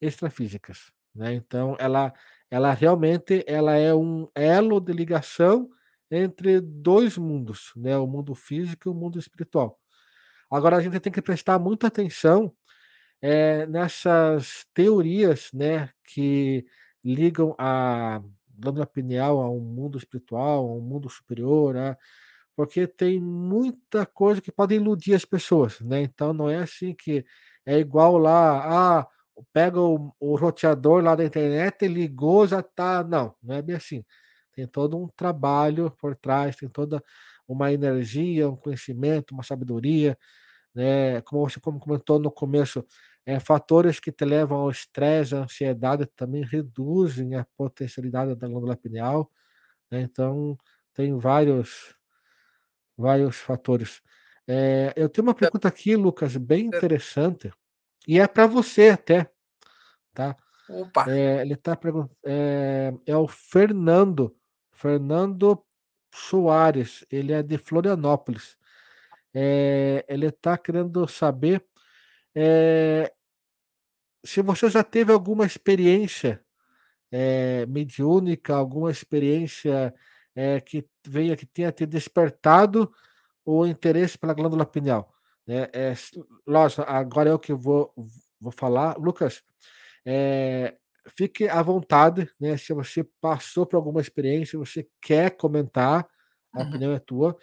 extrafísicas, 0.00 0.92
né? 1.14 1.34
Então 1.34 1.76
ela 1.78 2.12
ela 2.52 2.74
realmente 2.74 3.42
ela 3.46 3.76
é 3.76 3.94
um 3.94 4.28
elo 4.34 4.78
de 4.78 4.92
ligação 4.92 5.70
entre 6.10 6.60
dois 6.60 7.16
mundos, 7.16 7.72
né? 7.74 7.96
O 7.96 8.06
mundo 8.06 8.34
físico 8.34 8.88
e 8.88 8.92
o 8.92 8.94
mundo 8.94 9.18
espiritual. 9.18 9.80
Agora 10.50 10.76
a 10.76 10.80
gente 10.82 11.00
tem 11.00 11.10
que 11.10 11.22
prestar 11.22 11.58
muita 11.58 11.86
atenção 11.86 12.54
é, 13.22 13.66
nessas 13.66 14.66
teorias, 14.74 15.50
né, 15.54 15.88
que 16.04 16.66
ligam 17.02 17.54
a 17.58 18.22
glândula 18.50 18.86
pineal 18.86 19.40
a 19.40 19.50
um 19.50 19.60
mundo 19.60 19.96
espiritual, 19.96 20.68
a 20.68 20.74
um 20.74 20.80
mundo 20.82 21.08
superior, 21.08 21.72
né? 21.72 21.96
porque 22.54 22.86
tem 22.86 23.18
muita 23.18 24.04
coisa 24.04 24.42
que 24.42 24.52
pode 24.52 24.74
iludir 24.74 25.14
as 25.14 25.24
pessoas, 25.24 25.80
né? 25.80 26.02
Então 26.02 26.34
não 26.34 26.50
é 26.50 26.58
assim 26.58 26.94
que 26.94 27.24
é 27.64 27.78
igual 27.78 28.18
lá, 28.18 28.98
ah, 29.00 29.08
pega 29.52 29.80
o, 29.80 30.12
o 30.20 30.36
roteador 30.36 31.02
lá 31.02 31.14
da 31.14 31.24
internet, 31.24 31.86
ligou, 31.88 32.46
já 32.46 32.62
tá. 32.62 33.04
Não, 33.04 33.34
não 33.42 33.54
é 33.56 33.62
bem 33.62 33.76
assim. 33.76 34.04
Tem 34.52 34.66
todo 34.66 34.98
um 34.98 35.08
trabalho 35.16 35.90
por 36.00 36.16
trás, 36.16 36.56
tem 36.56 36.68
toda 36.68 37.02
uma 37.48 37.72
energia, 37.72 38.48
um 38.48 38.56
conhecimento, 38.56 39.32
uma 39.34 39.42
sabedoria, 39.42 40.16
né? 40.74 41.20
Como 41.22 41.48
você 41.48 41.60
como 41.60 41.80
comentou 41.80 42.18
no 42.18 42.30
começo, 42.30 42.84
é, 43.26 43.40
fatores 43.40 44.00
que 44.00 44.12
te 44.12 44.24
levam 44.24 44.58
ao 44.60 44.70
estresse, 44.70 45.34
à 45.34 45.40
ansiedade 45.40 46.06
também 46.16 46.44
reduzem 46.44 47.34
a 47.36 47.46
potencialidade 47.56 48.34
da 48.36 48.48
glândula 48.48 48.76
pineal, 48.76 49.30
né? 49.90 50.02
Então 50.02 50.58
tem 50.94 51.18
vários 51.18 51.96
vários 52.96 53.36
fatores. 53.36 54.00
É, 54.46 54.92
eu 54.96 55.08
tenho 55.08 55.26
uma 55.26 55.34
pergunta 55.34 55.68
aqui, 55.68 55.96
Lucas, 55.96 56.36
bem 56.36 56.66
interessante, 56.66 57.52
e 58.06 58.18
é 58.18 58.26
para 58.26 58.46
você 58.46 58.90
até, 58.90 59.30
tá? 60.12 60.36
Opa! 60.68 61.10
É, 61.10 61.42
ele 61.42 61.54
está 61.54 61.76
perguntando, 61.76 62.16
é, 62.24 62.92
é 63.06 63.16
o 63.16 63.28
Fernando, 63.28 64.34
Fernando 64.72 65.64
Soares, 66.14 67.04
ele 67.10 67.32
é 67.32 67.42
de 67.42 67.58
Florianópolis. 67.58 68.56
É, 69.34 70.04
ele 70.08 70.26
está 70.26 70.58
querendo 70.58 71.06
saber 71.08 71.64
é, 72.34 73.12
se 74.24 74.42
você 74.42 74.70
já 74.70 74.82
teve 74.84 75.12
alguma 75.12 75.44
experiência 75.44 76.42
é, 77.10 77.66
mediúnica, 77.66 78.54
alguma 78.54 78.90
experiência 78.90 79.94
é, 80.34 80.60
que 80.60 80.86
venha 81.06 81.36
que 81.36 81.46
tenha 81.46 81.72
te 81.72 81.84
despertado 81.84 82.92
o 83.44 83.66
interesse 83.66 84.16
pela 84.16 84.34
glândula 84.34 84.64
pineal. 84.64 85.11
Né? 85.46 85.68
É, 85.72 85.94
lógico, 86.46 86.82
agora 86.82 87.30
é 87.30 87.34
o 87.34 87.38
que 87.38 87.52
eu 87.52 87.58
vou, 87.58 87.92
vou 88.40 88.52
falar. 88.52 88.96
Lucas, 88.96 89.42
é, 90.04 90.76
fique 91.16 91.48
à 91.48 91.62
vontade, 91.62 92.30
né? 92.40 92.56
Se 92.56 92.72
você 92.72 93.04
passou 93.20 93.66
por 93.66 93.76
alguma 93.76 94.00
experiência, 94.00 94.58
você 94.58 94.86
quer 95.00 95.30
comentar, 95.30 96.06
a 96.52 96.60
uhum. 96.60 96.68
opinião 96.68 96.92
é 96.92 96.98
tua. 96.98 97.36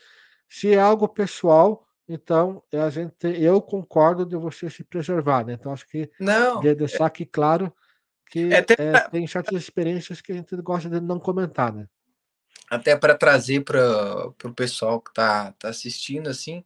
Se 0.47 0.73
é 0.73 0.79
algo 0.79 1.07
pessoal, 1.07 1.87
então 2.07 2.63
a 2.73 2.89
gente, 2.89 3.27
eu 3.39 3.61
concordo 3.61 4.25
de 4.25 4.35
você 4.35 4.69
se 4.69 4.83
preservar, 4.83 5.45
né? 5.45 5.53
Então 5.53 5.71
acho 5.71 5.87
que 5.87 6.09
não, 6.19 6.59
de 6.59 6.73
deixar 6.73 7.05
aqui 7.05 7.25
claro 7.25 7.73
que 8.31 8.49
é, 8.53 8.61
tem 9.09 9.25
certas 9.25 9.61
experiências 9.61 10.21
que 10.21 10.31
a 10.31 10.35
gente 10.35 10.55
gosta 10.57 10.89
de 10.89 10.99
não 10.99 11.19
comentar, 11.19 11.73
né? 11.73 11.87
até 12.69 12.95
para 12.95 13.15
trazer 13.15 13.61
para 13.61 14.27
o 14.27 14.53
pessoal 14.53 15.01
que 15.01 15.09
está 15.09 15.51
tá 15.53 15.69
assistindo, 15.69 16.29
assim, 16.29 16.63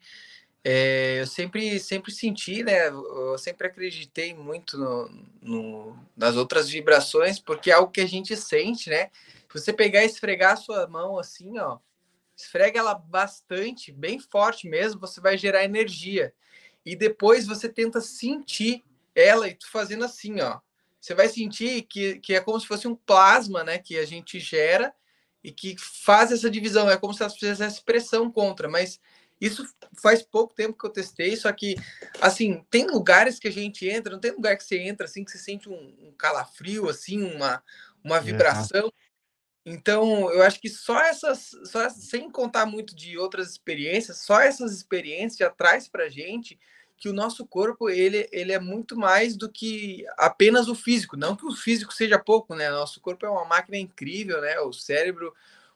é, 0.64 1.20
eu 1.20 1.28
sempre, 1.28 1.78
sempre 1.80 2.11
senti, 2.11 2.64
né? 2.64 2.88
Eu 2.88 3.38
sempre 3.38 3.68
acreditei 3.68 4.34
muito 4.34 4.78
no, 4.78 5.09
no, 5.41 5.99
nas 6.16 6.38
outras 6.38 6.70
vibrações, 6.70 7.38
porque 7.38 7.70
é 7.70 7.74
algo 7.74 7.91
que 7.91 7.99
a 7.99 8.07
gente 8.07 8.36
sente, 8.38 8.89
né? 8.89 9.09
Se 9.49 9.59
você 9.59 9.74
pegar 9.74 10.03
e 10.03 10.07
esfregar 10.07 10.53
a 10.53 10.57
sua 10.57 10.88
mão 10.88 11.20
assim, 11.20 11.59
ó, 11.59 11.80
esfrega 12.36 12.80
ela 12.80 12.95
bastante, 12.95 13.91
bem 13.91 14.20
forte 14.20 14.68
mesmo, 14.68 15.01
você 15.01 15.20
vai 15.20 15.38
gerar 15.38 15.66
energia. 15.66 16.34
E 16.86 16.95
depois 16.95 17.45
você 17.45 17.68
tenta 17.68 17.99
sentir 17.99 18.84
ela 19.14 19.47
e 19.47 19.53
tu 19.53 19.70
fazendo 19.70 20.05
assim, 20.05 20.39
ó. 20.41 20.59
Você 20.99 21.14
vai 21.14 21.28
sentir 21.28 21.82
que, 21.84 22.20
que 22.20 22.34
é 22.34 22.39
como 22.39 22.57
se 22.57 22.66
fosse 22.66 22.88
um 22.88 22.95
plasma, 22.95 23.64
né? 23.66 23.78
Que 23.78 23.97
a 23.97 24.05
gente 24.05 24.39
gera 24.39 24.93
e 25.43 25.51
que 25.51 25.76
faz 25.78 26.32
essa 26.32 26.49
divisão. 26.49 26.89
É 26.89 26.97
como 26.97 27.14
se 27.14 27.22
elas 27.22 27.38
fizessem 27.38 27.84
pressão 27.84 28.32
contra, 28.32 28.70
mas 28.70 29.01
isso 29.39 29.65
faz 30.01 30.21
pouco 30.21 30.53
tempo 30.53 30.77
que 30.77 30.86
eu 30.86 30.89
testei, 30.89 31.36
só 31.36 31.51
que, 31.51 31.75
assim, 32.21 32.65
tem 32.69 32.88
lugares 32.88 33.39
que 33.39 33.47
a 33.47 33.51
gente 33.51 33.88
entra, 33.88 34.13
não 34.13 34.19
tem 34.19 34.31
lugar 34.31 34.55
que 34.57 34.63
você 34.63 34.77
entra, 34.79 35.05
assim, 35.05 35.23
que 35.23 35.31
você 35.31 35.38
sente 35.38 35.69
um, 35.69 35.95
um 36.01 36.11
calafrio, 36.17 36.89
assim, 36.89 37.23
uma, 37.23 37.61
uma 38.03 38.19
vibração. 38.19 38.91
Então, 39.65 40.29
eu 40.31 40.43
acho 40.43 40.59
que 40.59 40.69
só 40.69 40.99
essas, 41.01 41.51
só, 41.65 41.89
sem 41.89 42.29
contar 42.29 42.65
muito 42.65 42.95
de 42.95 43.17
outras 43.17 43.51
experiências, 43.51 44.17
só 44.19 44.41
essas 44.41 44.73
experiências 44.73 45.38
já 45.38 45.49
traz 45.49 45.88
pra 45.88 46.09
gente 46.09 46.59
que 46.97 47.09
o 47.09 47.13
nosso 47.13 47.45
corpo 47.45 47.89
ele, 47.89 48.29
ele 48.31 48.53
é 48.53 48.59
muito 48.59 48.97
mais 48.97 49.36
do 49.36 49.49
que 49.49 50.05
apenas 50.17 50.69
o 50.69 50.75
físico. 50.75 51.17
Não 51.17 51.36
que 51.36 51.45
o 51.45 51.55
físico 51.55 51.93
seja 51.93 52.17
pouco, 52.17 52.55
né? 52.55 52.69
Nosso 52.69 53.01
corpo 53.01 53.25
é 53.25 53.29
uma 53.29 53.45
máquina 53.45 53.77
incrível, 53.77 54.39
né? 54.41 54.59
O 54.61 54.71
cérebro 54.71 55.34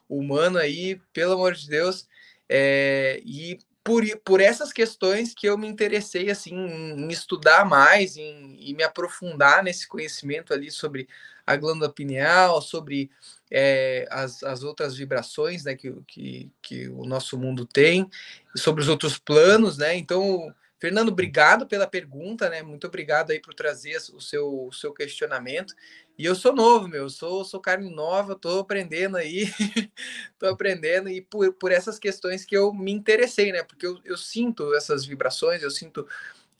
humano 0.08 0.58
aí, 0.58 1.00
pelo 1.12 1.34
amor 1.34 1.54
de 1.54 1.68
Deus. 1.68 2.08
É, 2.48 3.20
e 3.24 3.58
por, 3.84 4.04
por 4.24 4.40
essas 4.40 4.72
questões 4.72 5.34
que 5.34 5.48
eu 5.48 5.56
me 5.56 5.66
interessei 5.66 6.30
assim 6.30 6.54
em 6.54 7.08
estudar 7.08 7.64
mais, 7.64 8.16
em, 8.16 8.56
em 8.60 8.74
me 8.74 8.82
aprofundar 8.82 9.62
nesse 9.62 9.88
conhecimento 9.88 10.52
ali 10.52 10.70
sobre 10.70 11.08
a 11.46 11.56
glândula 11.56 11.90
pineal, 11.90 12.60
sobre 12.60 13.10
é, 13.50 14.06
as, 14.10 14.42
as 14.42 14.62
outras 14.62 14.94
vibrações 14.94 15.64
né, 15.64 15.74
que, 15.74 15.90
que, 16.06 16.50
que 16.60 16.88
o 16.88 17.06
nosso 17.06 17.38
mundo 17.38 17.64
tem, 17.64 18.08
sobre 18.54 18.82
os 18.82 18.88
outros 18.88 19.18
planos, 19.18 19.78
né? 19.78 19.96
Então, 19.96 20.54
Fernando, 20.78 21.08
obrigado 21.08 21.66
pela 21.66 21.86
pergunta, 21.86 22.50
né? 22.50 22.62
Muito 22.62 22.86
obrigado 22.86 23.30
aí 23.30 23.40
por 23.40 23.54
trazer 23.54 23.96
o 24.12 24.20
seu, 24.20 24.66
o 24.66 24.72
seu 24.72 24.92
questionamento. 24.92 25.74
E 26.18 26.24
eu 26.24 26.34
sou 26.34 26.52
novo, 26.52 26.88
meu, 26.88 27.08
sou, 27.08 27.44
sou 27.44 27.60
carne 27.60 27.88
nova, 27.90 28.34
tô 28.34 28.58
aprendendo 28.58 29.16
aí, 29.16 29.44
tô 30.36 30.48
aprendendo, 30.48 31.08
e 31.08 31.20
por, 31.22 31.52
por 31.52 31.70
essas 31.70 31.96
questões 31.96 32.44
que 32.44 32.56
eu 32.56 32.74
me 32.74 32.90
interessei, 32.90 33.52
né? 33.52 33.62
Porque 33.62 33.86
eu, 33.86 34.00
eu 34.04 34.16
sinto 34.16 34.74
essas 34.74 35.06
vibrações, 35.06 35.62
eu 35.62 35.70
sinto 35.70 36.06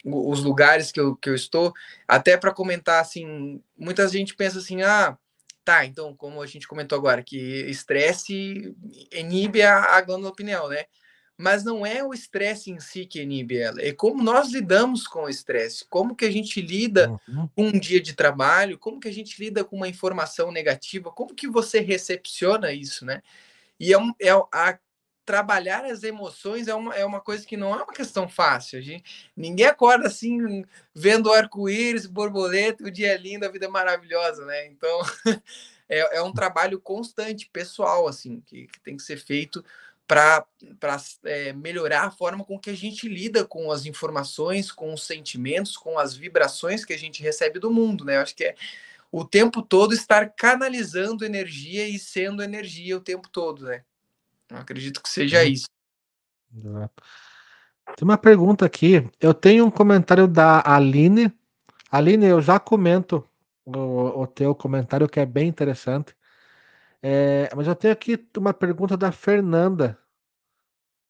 os 0.04 0.42
lugares 0.44 0.92
que 0.92 1.00
eu, 1.00 1.16
que 1.16 1.28
eu 1.28 1.34
estou, 1.34 1.72
até 2.06 2.36
para 2.36 2.54
comentar 2.54 3.00
assim, 3.00 3.60
muita 3.76 4.06
gente 4.08 4.36
pensa 4.36 4.58
assim, 4.58 4.82
ah, 4.82 5.18
tá, 5.64 5.84
então, 5.84 6.14
como 6.16 6.40
a 6.40 6.46
gente 6.46 6.68
comentou 6.68 6.96
agora, 6.96 7.22
que 7.22 7.36
estresse 7.68 8.74
inibe 9.12 9.62
a, 9.62 9.96
a 9.96 10.00
glândula 10.02 10.32
pineal, 10.34 10.68
né? 10.68 10.84
Mas 11.38 11.62
não 11.62 11.86
é 11.86 12.02
o 12.02 12.12
estresse 12.12 12.70
em 12.70 12.80
si 12.80 13.06
que 13.06 13.22
inibe 13.22 13.56
ela, 13.56 13.80
é 13.80 13.92
como 13.92 14.22
nós 14.22 14.50
lidamos 14.50 15.06
com 15.06 15.22
o 15.22 15.28
estresse, 15.28 15.84
como 15.88 16.16
que 16.16 16.24
a 16.24 16.30
gente 16.30 16.60
lida 16.60 17.16
uhum. 17.28 17.48
com 17.54 17.62
um 17.68 17.78
dia 17.78 18.00
de 18.00 18.12
trabalho, 18.12 18.76
como 18.76 18.98
que 18.98 19.08
a 19.08 19.12
gente 19.12 19.40
lida 19.40 19.64
com 19.64 19.76
uma 19.76 19.88
informação 19.88 20.50
negativa, 20.50 21.12
como 21.12 21.34
que 21.34 21.46
você 21.46 21.78
recepciona 21.78 22.72
isso, 22.72 23.04
né? 23.04 23.22
E 23.78 23.92
é, 23.92 23.98
um, 23.98 24.12
é 24.20 24.30
a, 24.30 24.76
trabalhar 25.28 25.84
as 25.84 26.02
emoções 26.04 26.68
é 26.68 26.74
uma, 26.74 26.94
é 26.94 27.04
uma 27.04 27.20
coisa 27.20 27.46
que 27.46 27.54
não 27.54 27.74
é 27.74 27.82
uma 27.82 27.92
questão 27.92 28.26
fácil. 28.26 28.78
A 28.78 28.82
gente, 28.82 29.30
ninguém 29.36 29.66
acorda 29.66 30.06
assim, 30.06 30.64
vendo 30.94 31.30
arco-íris, 31.30 32.06
borboleta, 32.06 32.82
o 32.82 32.90
dia 32.90 33.12
é 33.12 33.16
lindo, 33.18 33.44
a 33.44 33.50
vida 33.50 33.66
é 33.66 33.68
maravilhosa, 33.68 34.46
né? 34.46 34.66
Então, 34.68 35.00
é, 35.86 36.16
é 36.16 36.22
um 36.22 36.32
trabalho 36.32 36.80
constante, 36.80 37.46
pessoal, 37.52 38.08
assim, 38.08 38.40
que, 38.40 38.68
que 38.68 38.80
tem 38.80 38.96
que 38.96 39.02
ser 39.02 39.18
feito 39.18 39.62
para 40.08 40.46
é, 41.24 41.52
melhorar 41.52 42.04
a 42.04 42.10
forma 42.10 42.42
com 42.42 42.58
que 42.58 42.70
a 42.70 42.74
gente 42.74 43.06
lida 43.06 43.44
com 43.44 43.70
as 43.70 43.84
informações, 43.84 44.72
com 44.72 44.94
os 44.94 45.06
sentimentos, 45.06 45.76
com 45.76 45.98
as 45.98 46.16
vibrações 46.16 46.82
que 46.82 46.94
a 46.94 46.98
gente 46.98 47.22
recebe 47.22 47.58
do 47.58 47.70
mundo, 47.70 48.06
né? 48.06 48.16
Eu 48.16 48.22
acho 48.22 48.34
que 48.34 48.44
é 48.44 48.54
o 49.12 49.22
tempo 49.22 49.60
todo 49.60 49.92
estar 49.92 50.30
canalizando 50.30 51.26
energia 51.26 51.86
e 51.86 51.98
sendo 51.98 52.42
energia 52.42 52.96
o 52.96 53.00
tempo 53.00 53.28
todo, 53.28 53.66
né? 53.66 53.82
Eu 54.50 54.56
acredito 54.56 55.02
que 55.02 55.10
seja 55.10 55.42
uhum. 55.42 55.48
isso. 55.48 55.66
Tem 56.50 58.04
uma 58.04 58.16
pergunta 58.16 58.64
aqui. 58.64 59.06
Eu 59.20 59.34
tenho 59.34 59.66
um 59.66 59.70
comentário 59.70 60.26
da 60.26 60.62
Aline. 60.64 61.30
Aline, 61.90 62.26
eu 62.26 62.40
já 62.40 62.58
comento 62.58 63.22
o, 63.64 64.22
o 64.22 64.26
teu 64.26 64.54
comentário 64.54 65.08
que 65.08 65.20
é 65.20 65.26
bem 65.26 65.48
interessante. 65.48 66.16
É, 67.02 67.48
mas 67.54 67.66
eu 67.66 67.76
tenho 67.76 67.92
aqui 67.92 68.28
uma 68.36 68.52
pergunta 68.52 68.96
da 68.96 69.12
Fernanda. 69.12 69.98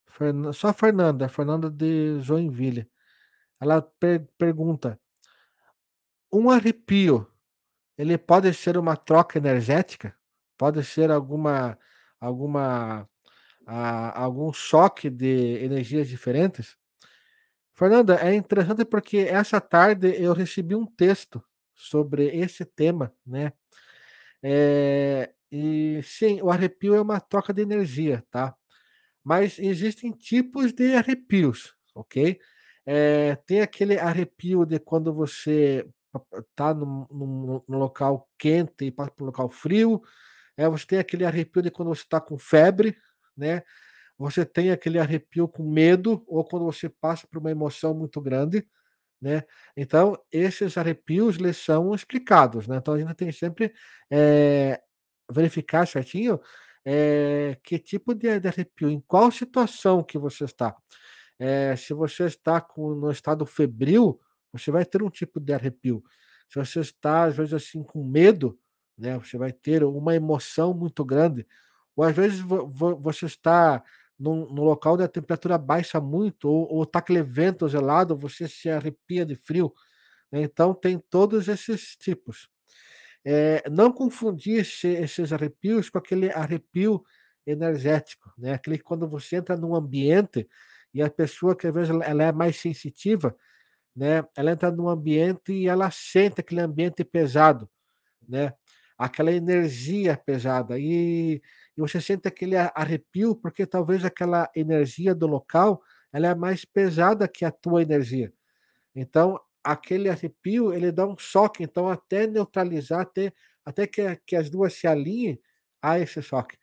Fern... 0.06 0.52
Só 0.52 0.68
a 0.68 0.72
Fernanda, 0.72 1.26
a 1.26 1.28
Fernanda 1.28 1.70
de 1.70 2.20
Joinville. 2.20 2.90
Ela 3.60 3.82
per 3.82 4.26
pergunta: 4.36 5.00
um 6.32 6.50
arrepio, 6.50 7.26
ele 7.96 8.18
pode 8.18 8.52
ser 8.54 8.76
uma 8.76 8.96
troca 8.96 9.38
energética? 9.38 10.14
Pode 10.58 10.84
ser 10.84 11.10
alguma 11.10 11.78
alguma 12.20 13.08
a, 13.66 14.20
algum 14.22 14.52
choque 14.52 15.10
de 15.10 15.64
energias 15.64 16.08
diferentes? 16.08 16.76
Fernanda, 17.74 18.16
é 18.16 18.34
interessante 18.34 18.84
porque 18.84 19.18
essa 19.18 19.60
tarde 19.60 20.14
eu 20.20 20.32
recebi 20.32 20.74
um 20.74 20.84
texto 20.84 21.42
sobre 21.74 22.26
esse 22.36 22.64
tema, 22.64 23.14
né? 23.24 23.52
É, 24.42 25.32
e 25.50 26.00
sim, 26.02 26.40
o 26.42 26.50
arrepio 26.50 26.94
é 26.94 27.00
uma 27.00 27.20
troca 27.20 27.52
de 27.52 27.62
energia, 27.62 28.24
tá? 28.30 28.54
Mas 29.24 29.58
existem 29.58 30.12
tipos 30.12 30.72
de 30.72 30.94
arrepios, 30.94 31.74
ok? 31.94 32.38
É, 32.86 33.36
tem 33.46 33.60
aquele 33.60 33.98
arrepio 33.98 34.64
de 34.64 34.78
quando 34.78 35.12
você 35.12 35.86
num, 36.74 37.62
num, 37.68 37.78
local 37.78 38.28
quente 38.38 38.86
e 38.86 38.90
passa 38.90 39.10
para 39.10 39.24
um 39.24 39.26
local 39.26 39.50
frio. 39.50 40.02
É, 40.56 40.68
você 40.68 40.86
tem 40.86 40.98
aquele 40.98 41.24
arrepio 41.24 41.62
de 41.62 41.70
quando 41.70 41.88
você 41.88 42.02
está 42.02 42.20
com 42.20 42.38
febre, 42.38 42.96
né? 43.36 43.62
Você 44.18 44.44
tem 44.44 44.70
aquele 44.70 44.98
arrepio 44.98 45.46
com 45.46 45.62
medo 45.70 46.24
ou 46.26 46.44
quando 46.44 46.64
você 46.64 46.88
passa 46.88 47.26
por 47.28 47.38
uma 47.38 47.50
emoção 47.50 47.94
muito 47.94 48.20
grande, 48.20 48.66
né? 49.20 49.44
Então, 49.76 50.18
esses 50.32 50.76
arrepios 50.76 51.36
eles 51.38 51.56
são 51.58 51.94
explicados, 51.94 52.66
né? 52.66 52.78
Então, 52.78 52.94
a 52.94 52.98
gente 52.98 53.14
tem 53.14 53.30
sempre 53.30 53.72
é, 54.10 54.80
verificar 55.30 55.86
certinho 55.86 56.40
é, 56.84 57.58
que 57.62 57.78
tipo 57.78 58.14
de, 58.14 58.40
de, 58.40 58.48
arrepio, 58.48 58.88
em 58.88 59.00
qual 59.00 59.30
situação 59.30 60.02
que 60.02 60.18
você 60.18 60.44
está. 60.44 60.74
É, 61.38 61.76
se 61.76 61.92
você 61.92 62.24
está 62.24 62.60
com, 62.60 62.94
no 62.94 63.10
estado 63.10 63.44
febril, 63.46 64.20
você 64.52 64.70
vai 64.70 64.84
ter 64.84 65.02
um 65.02 65.10
tipo 65.10 65.38
de 65.38 65.52
arrepio. 65.52 66.02
Se 66.48 66.58
você 66.58 66.80
está, 66.80 67.24
às 67.24 67.36
vezes, 67.36 67.52
assim, 67.52 67.82
com 67.82 68.02
medo, 68.02 68.58
né, 68.96 69.18
você 69.18 69.36
vai 69.36 69.52
ter 69.52 69.84
uma 69.84 70.14
emoção 70.14 70.72
muito 70.72 71.04
grande. 71.04 71.46
Ou, 71.94 72.04
às 72.04 72.16
vezes, 72.16 72.40
você 72.40 73.26
está 73.26 73.82
num 74.18 74.44
local 74.62 74.94
onde 74.94 75.04
a 75.04 75.08
temperatura 75.08 75.56
baixa 75.56 76.00
muito, 76.00 76.48
ou 76.48 76.82
está 76.82 76.98
aquele 76.98 77.22
vento 77.22 77.68
gelado, 77.68 78.18
você 78.18 78.48
se 78.48 78.68
arrepia 78.68 79.24
de 79.24 79.36
frio. 79.36 79.72
Né? 80.32 80.42
Então, 80.42 80.74
tem 80.74 80.98
todos 80.98 81.48
esses 81.48 81.96
tipos. 81.96 82.48
É, 83.30 83.68
não 83.68 83.92
confundir 83.92 84.60
esse, 84.60 84.88
esses 84.88 85.34
arrepios 85.34 85.90
com 85.90 85.98
aquele 85.98 86.32
arrepio 86.32 87.04
energético, 87.46 88.32
né? 88.38 88.54
Aquele 88.54 88.78
que 88.78 88.84
quando 88.84 89.06
você 89.06 89.36
entra 89.36 89.54
num 89.54 89.74
ambiente 89.74 90.48
e 90.94 91.02
a 91.02 91.10
pessoa 91.10 91.54
que 91.54 91.66
às 91.66 91.74
vezes 91.74 91.90
ela 91.90 92.24
é 92.24 92.32
mais 92.32 92.56
sensitiva, 92.56 93.36
né? 93.94 94.24
Ela 94.34 94.52
entra 94.52 94.70
num 94.70 94.88
ambiente 94.88 95.52
e 95.52 95.68
ela 95.68 95.90
sente 95.90 96.40
aquele 96.40 96.62
ambiente 96.62 97.04
pesado, 97.04 97.68
né? 98.26 98.54
Aquela 98.96 99.30
energia 99.30 100.16
pesada 100.16 100.78
e, 100.78 101.42
e 101.76 101.80
você 101.82 102.00
sente 102.00 102.26
aquele 102.26 102.56
arrepio 102.56 103.36
porque 103.36 103.66
talvez 103.66 104.06
aquela 104.06 104.50
energia 104.56 105.14
do 105.14 105.26
local 105.26 105.82
ela 106.10 106.28
é 106.28 106.34
mais 106.34 106.64
pesada 106.64 107.28
que 107.28 107.44
a 107.44 107.50
tua 107.50 107.82
energia. 107.82 108.32
Então 108.94 109.38
aquele 109.68 110.08
arrepio 110.08 110.72
ele 110.72 110.90
dá 110.90 111.06
um 111.06 111.16
choque, 111.18 111.62
então 111.62 111.88
até 111.88 112.26
neutralizar, 112.26 113.00
até, 113.00 113.32
até 113.64 113.86
que, 113.86 114.16
que 114.26 114.34
as 114.34 114.48
duas 114.48 114.72
se 114.72 114.86
alinhem 114.86 115.38
a 115.82 115.98
esse 115.98 116.22
choque. 116.22 116.56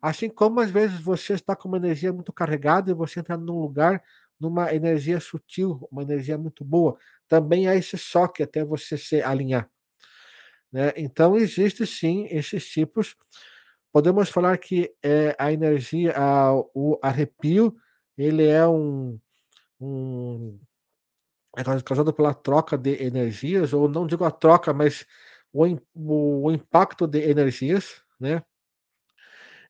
Assim 0.00 0.30
como 0.30 0.60
às 0.60 0.70
vezes 0.70 0.98
você 0.98 1.34
está 1.34 1.54
com 1.54 1.68
uma 1.68 1.76
energia 1.76 2.12
muito 2.14 2.32
carregada 2.32 2.90
e 2.90 2.94
você 2.94 3.20
entra 3.20 3.36
num 3.36 3.60
lugar 3.60 4.02
numa 4.40 4.74
energia 4.74 5.20
sutil, 5.20 5.86
uma 5.90 6.02
energia 6.02 6.38
muito 6.38 6.64
boa, 6.64 6.98
também 7.28 7.68
há 7.68 7.74
esse 7.74 7.96
choque 7.98 8.42
até 8.42 8.64
você 8.64 8.96
se 8.96 9.20
alinhar. 9.20 9.70
Né? 10.72 10.92
Então 10.96 11.36
existe 11.36 11.86
sim 11.86 12.26
esses 12.30 12.66
tipos. 12.68 13.16
Podemos 13.92 14.30
falar 14.30 14.56
que 14.58 14.94
é, 15.02 15.34
a 15.38 15.52
energia, 15.52 16.14
a, 16.16 16.54
o 16.74 16.98
arrepio, 17.02 17.74
ele 18.16 18.46
é 18.46 18.66
um, 18.66 19.18
um 19.80 20.58
é 21.56 21.82
causado 21.82 22.12
pela 22.12 22.34
troca 22.34 22.76
de 22.76 23.02
energias, 23.02 23.72
ou 23.72 23.88
não 23.88 24.06
digo 24.06 24.24
a 24.24 24.30
troca, 24.30 24.72
mas 24.72 25.06
o, 25.52 25.64
o, 25.94 26.44
o 26.44 26.50
impacto 26.52 27.06
de 27.06 27.20
energias, 27.20 28.02
né? 28.20 28.42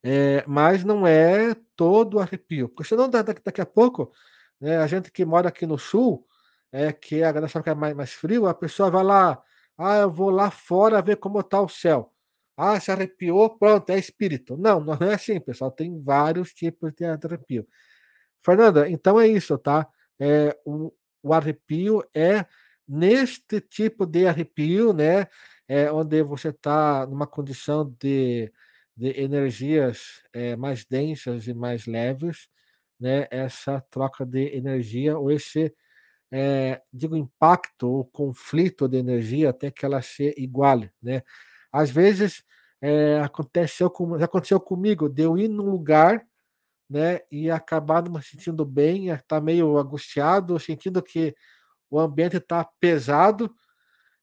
É, 0.02 0.44
mas 0.46 0.84
não 0.84 1.06
é 1.06 1.54
todo 1.74 2.20
arrepio, 2.20 2.68
porque 2.68 2.88
senão 2.88 3.08
daqui, 3.08 3.40
daqui 3.42 3.60
a 3.60 3.66
pouco, 3.66 4.12
né, 4.60 4.76
a 4.78 4.86
gente 4.86 5.10
que 5.10 5.24
mora 5.24 5.48
aqui 5.48 5.66
no 5.66 5.78
sul, 5.78 6.26
é, 6.70 6.92
que 6.92 7.22
a 7.22 7.32
galera 7.32 7.48
sabe 7.48 7.64
que 7.64 7.70
é 7.70 7.74
mais, 7.74 7.94
mais 7.94 8.12
frio, 8.12 8.46
a 8.46 8.54
pessoa 8.54 8.90
vai 8.90 9.02
lá, 9.02 9.42
ah, 9.78 9.96
eu 9.98 10.10
vou 10.10 10.30
lá 10.30 10.50
fora 10.50 11.02
ver 11.02 11.16
como 11.16 11.40
está 11.40 11.60
o 11.60 11.68
céu. 11.68 12.12
Ah, 12.56 12.80
se 12.80 12.90
arrepiou, 12.90 13.58
pronto, 13.58 13.90
é 13.90 13.98
espírito. 13.98 14.56
Não, 14.56 14.80
não 14.80 14.94
é 14.94 15.14
assim, 15.14 15.38
pessoal. 15.38 15.70
Tem 15.70 16.02
vários 16.02 16.54
tipos 16.54 16.92
de 16.94 17.04
arrepio. 17.04 17.66
Fernanda, 18.42 18.88
então 18.88 19.20
é 19.20 19.26
isso, 19.28 19.58
tá? 19.58 19.86
É, 20.18 20.56
o 21.26 21.32
arrepio 21.32 22.02
é 22.14 22.46
neste 22.88 23.60
tipo 23.60 24.06
de 24.06 24.26
arrepio, 24.26 24.92
né? 24.92 25.26
É, 25.68 25.90
onde 25.90 26.22
você 26.22 26.50
está 26.50 27.06
numa 27.06 27.26
condição 27.26 27.92
de, 28.00 28.52
de 28.96 29.20
energias 29.20 30.22
é, 30.32 30.54
mais 30.54 30.84
densas 30.84 31.48
e 31.48 31.54
mais 31.54 31.86
leves, 31.86 32.48
né? 33.00 33.26
Essa 33.30 33.80
troca 33.90 34.24
de 34.24 34.56
energia 34.56 35.18
ou 35.18 35.30
esse 35.32 35.74
é, 36.32 36.80
digo 36.92 37.16
impacto 37.16 37.88
ou 37.88 38.04
conflito 38.04 38.88
de 38.88 38.98
energia 38.98 39.50
até 39.50 39.70
que 39.70 39.84
ela 39.84 40.00
se 40.02 40.34
iguale, 40.36 40.90
né? 41.02 41.22
Às 41.72 41.90
vezes 41.90 42.44
é, 42.80 43.20
aconteceu 43.20 43.90
com, 43.90 44.18
já 44.18 44.26
aconteceu 44.26 44.60
comigo 44.60 45.08
de 45.08 45.22
eu 45.22 45.36
ir 45.36 45.48
num 45.48 45.70
lugar 45.70 46.24
né? 46.88 47.20
E 47.30 47.50
acabar 47.50 48.02
não 48.08 48.20
se 48.22 48.30
sentindo 48.30 48.64
bem, 48.64 49.08
estar 49.08 49.24
tá 49.26 49.40
meio 49.40 49.78
angustiado, 49.78 50.58
sentindo 50.60 51.02
que 51.02 51.34
o 51.90 52.00
ambiente 52.00 52.36
está 52.38 52.64
pesado, 52.80 53.54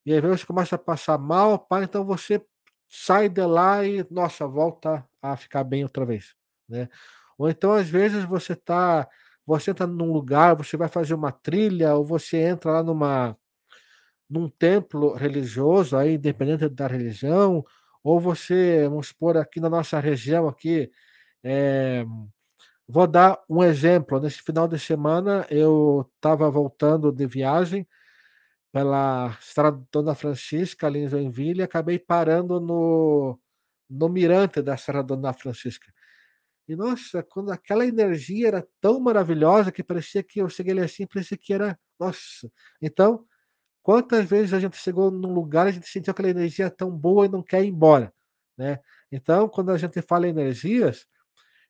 e 0.06 0.14
às 0.14 0.22
vezes 0.22 0.44
começa 0.44 0.76
a 0.76 0.80
passar 0.80 1.18
mal, 1.18 1.60
pá, 1.60 1.84
então 1.84 2.06
você 2.06 2.44
sai 2.90 3.30
de 3.30 3.46
lá 3.46 3.86
e, 3.86 4.06
nossa, 4.12 4.48
volta 4.48 5.08
a 5.22 5.38
ficar 5.38 5.64
bem 5.64 5.84
outra 5.84 6.06
vez, 6.06 6.36
né? 6.70 6.90
Ou 7.38 7.50
então, 7.50 7.74
às 7.74 7.90
vezes, 7.90 8.24
você 8.26 8.54
está 8.54 9.08
você 9.46 9.72
entra 9.72 9.86
num 9.88 10.14
lugar, 10.14 10.56
você 10.56 10.78
vai 10.78 10.88
fazer 10.88 11.14
uma 11.16 11.32
trilha, 11.32 11.96
ou 11.96 12.06
você 12.06 12.38
entra 12.38 12.72
lá 12.74 12.84
numa 12.84 13.38
num 14.30 14.50
templo 14.50 15.14
religioso, 15.14 15.98
aí, 15.98 16.16
independente 16.16 16.68
da 16.70 16.88
religião, 16.88 17.64
ou 18.04 18.20
você, 18.20 18.88
vamos 18.90 19.08
supor, 19.10 19.38
aqui 19.38 19.60
na 19.60 19.70
nossa 19.70 20.00
região, 20.00 20.48
aqui, 20.48 20.92
é, 21.44 22.06
vou 22.88 23.08
dar 23.08 23.40
um 23.50 23.64
exemplo. 23.64 24.20
Nesse 24.20 24.42
final 24.42 24.68
de 24.68 24.80
semana, 24.80 25.46
eu 25.50 26.10
estava 26.16 26.50
voltando 26.50 27.12
de 27.12 27.26
viagem 27.26 27.88
pela 28.72 29.38
Estrada 29.40 29.84
Dona 29.92 30.16
Francisca, 30.16 30.88
ali 30.88 31.02
em 31.02 31.10
Joinville, 31.10 31.60
e 31.62 31.64
acabei 31.64 32.00
parando 32.00 32.60
no, 32.60 33.40
no 33.90 34.10
mirante 34.10 34.62
da 34.62 34.78
Serra 34.78 35.04
Dona 35.04 35.34
Francisca. 35.34 35.92
E 36.68 36.76
nossa, 36.76 37.22
quando 37.24 37.52
aquela 37.52 37.86
energia 37.86 38.48
era 38.48 38.68
tão 38.82 39.00
maravilhosa 39.00 39.72
que 39.72 39.84
parecia 39.84 40.24
que 40.24 40.40
eu 40.42 40.50
cheguei 40.50 40.74
ali 40.74 40.82
assim, 40.82 41.06
parecia 41.06 41.38
que 41.38 41.54
era, 41.54 41.78
nossa. 42.00 42.50
Então, 42.82 43.26
quantas 43.84 44.26
vezes 44.26 44.54
a 44.54 44.60
gente 44.60 44.78
chegou 44.78 45.12
num 45.12 45.34
lugar, 45.34 45.68
a 45.68 45.72
gente 45.72 45.88
sentiu 45.90 46.12
aquela 46.12 46.30
energia 46.30 46.70
tão 46.72 46.90
boa 46.92 47.26
e 47.26 47.30
não 47.30 47.44
quer 47.44 47.64
ir 47.64 47.68
embora, 47.68 48.14
né? 48.58 48.80
Então, 49.12 49.50
quando 49.50 49.72
a 49.72 49.78
gente 49.78 50.02
fala 50.02 50.28
energias, 50.28 51.06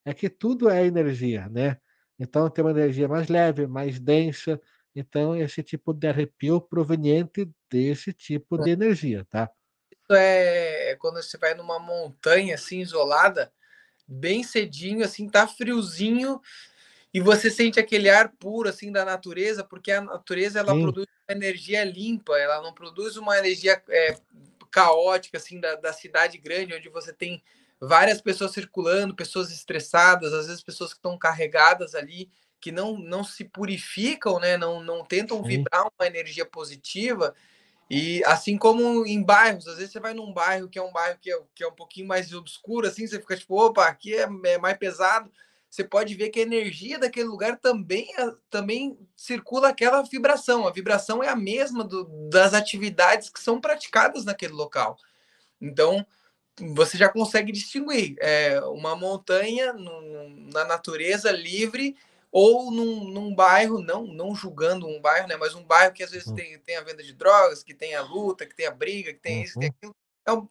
é 0.05 0.13
que 0.13 0.29
tudo 0.29 0.69
é 0.69 0.85
energia, 0.85 1.47
né? 1.49 1.77
Então, 2.19 2.49
tem 2.49 2.63
uma 2.63 2.71
energia 2.71 3.07
mais 3.07 3.27
leve, 3.27 3.67
mais 3.67 3.99
densa. 3.99 4.59
Então, 4.95 5.35
esse 5.35 5.63
tipo 5.63 5.93
de 5.93 6.07
arrepio 6.07 6.61
proveniente 6.61 7.49
desse 7.69 8.13
tipo 8.13 8.57
de 8.57 8.69
energia, 8.71 9.25
tá? 9.29 9.49
Isso 9.91 10.13
é 10.13 10.95
quando 10.99 11.21
você 11.21 11.37
vai 11.37 11.53
numa 11.53 11.79
montanha 11.79 12.55
assim 12.55 12.79
isolada, 12.79 13.51
bem 14.07 14.43
cedinho, 14.43 15.03
assim, 15.03 15.27
tá 15.27 15.47
friozinho 15.47 16.39
e 17.13 17.19
você 17.19 17.49
sente 17.49 17.79
aquele 17.79 18.09
ar 18.09 18.29
puro 18.29 18.69
assim 18.69 18.91
da 18.91 19.05
natureza, 19.05 19.63
porque 19.63 19.91
a 19.91 20.01
natureza 20.01 20.59
ela 20.59 20.73
Sim. 20.73 20.81
produz 20.81 21.07
energia 21.29 21.83
limpa, 21.83 22.37
ela 22.37 22.61
não 22.61 22.73
produz 22.73 23.17
uma 23.17 23.37
energia 23.37 23.81
é, 23.89 24.15
caótica 24.69 25.37
assim 25.37 25.59
da, 25.59 25.75
da 25.75 25.93
cidade 25.93 26.37
grande, 26.37 26.73
onde 26.73 26.89
você 26.89 27.13
tem 27.13 27.41
várias 27.87 28.21
pessoas 28.21 28.51
circulando, 28.51 29.15
pessoas 29.15 29.51
estressadas, 29.51 30.33
às 30.33 30.47
vezes 30.47 30.63
pessoas 30.63 30.91
que 30.91 30.99
estão 30.99 31.17
carregadas 31.17 31.95
ali, 31.95 32.29
que 32.59 32.71
não, 32.71 32.97
não 32.97 33.23
se 33.23 33.43
purificam, 33.43 34.39
né? 34.39 34.57
Não, 34.57 34.81
não 34.81 35.03
tentam 35.03 35.41
Sim. 35.41 35.47
vibrar 35.47 35.83
uma 35.83 36.07
energia 36.07 36.45
positiva. 36.45 37.35
E 37.89 38.23
assim 38.25 38.57
como 38.57 39.05
em 39.05 39.21
bairros, 39.21 39.67
às 39.67 39.77
vezes 39.77 39.91
você 39.91 39.99
vai 39.99 40.13
num 40.13 40.33
bairro 40.33 40.69
que 40.69 40.79
é 40.79 40.81
um 40.81 40.91
bairro 40.91 41.19
que 41.21 41.31
é, 41.31 41.39
que 41.53 41.63
é 41.63 41.67
um 41.67 41.75
pouquinho 41.75 42.07
mais 42.07 42.33
obscuro, 42.33 42.87
assim, 42.87 43.05
você 43.05 43.19
fica 43.19 43.35
tipo, 43.35 43.55
opa, 43.55 43.85
aqui 43.85 44.15
é, 44.15 44.27
é 44.45 44.57
mais 44.57 44.77
pesado. 44.77 45.31
Você 45.69 45.83
pode 45.83 46.13
ver 46.13 46.29
que 46.29 46.39
a 46.39 46.43
energia 46.43 46.99
daquele 46.99 47.27
lugar 47.27 47.57
também, 47.57 48.07
é, 48.17 48.31
também 48.49 48.97
circula 49.15 49.69
aquela 49.69 50.03
vibração. 50.03 50.67
A 50.67 50.71
vibração 50.71 51.23
é 51.23 51.27
a 51.27 51.35
mesma 51.35 51.83
do, 51.83 52.05
das 52.29 52.53
atividades 52.53 53.29
que 53.29 53.39
são 53.39 53.59
praticadas 53.59 54.23
naquele 54.23 54.53
local. 54.53 54.97
Então, 55.59 56.05
você 56.59 56.97
já 56.97 57.09
consegue 57.09 57.51
distinguir 57.51 58.15
é, 58.19 58.59
uma 58.61 58.95
montanha 58.95 59.73
no, 59.73 60.29
na 60.51 60.65
natureza 60.65 61.31
livre 61.31 61.95
ou 62.31 62.71
num, 62.71 63.05
num, 63.05 63.35
bairro, 63.35 63.79
não, 63.79 64.07
não 64.07 64.35
julgando 64.35 64.87
um 64.87 64.99
bairro, 64.99 65.27
né, 65.27 65.35
mas 65.37 65.53
um 65.53 65.63
bairro 65.63 65.93
que 65.93 66.03
às 66.03 66.11
vezes 66.11 66.27
uhum. 66.27 66.35
tem, 66.35 66.57
tem 66.59 66.77
a 66.77 66.81
venda 66.81 67.03
de 67.03 67.13
drogas, 67.13 67.63
que 67.63 67.75
tem 67.75 67.93
a 67.93 68.01
luta, 68.01 68.45
que 68.45 68.55
tem 68.55 68.65
a 68.65 68.71
briga, 68.71 69.13
que 69.13 69.19
tem 69.19 69.37
uhum. 69.37 69.43
isso, 69.43 69.53
que 69.53 69.59
tem 69.59 69.69
aquilo. 69.69 69.95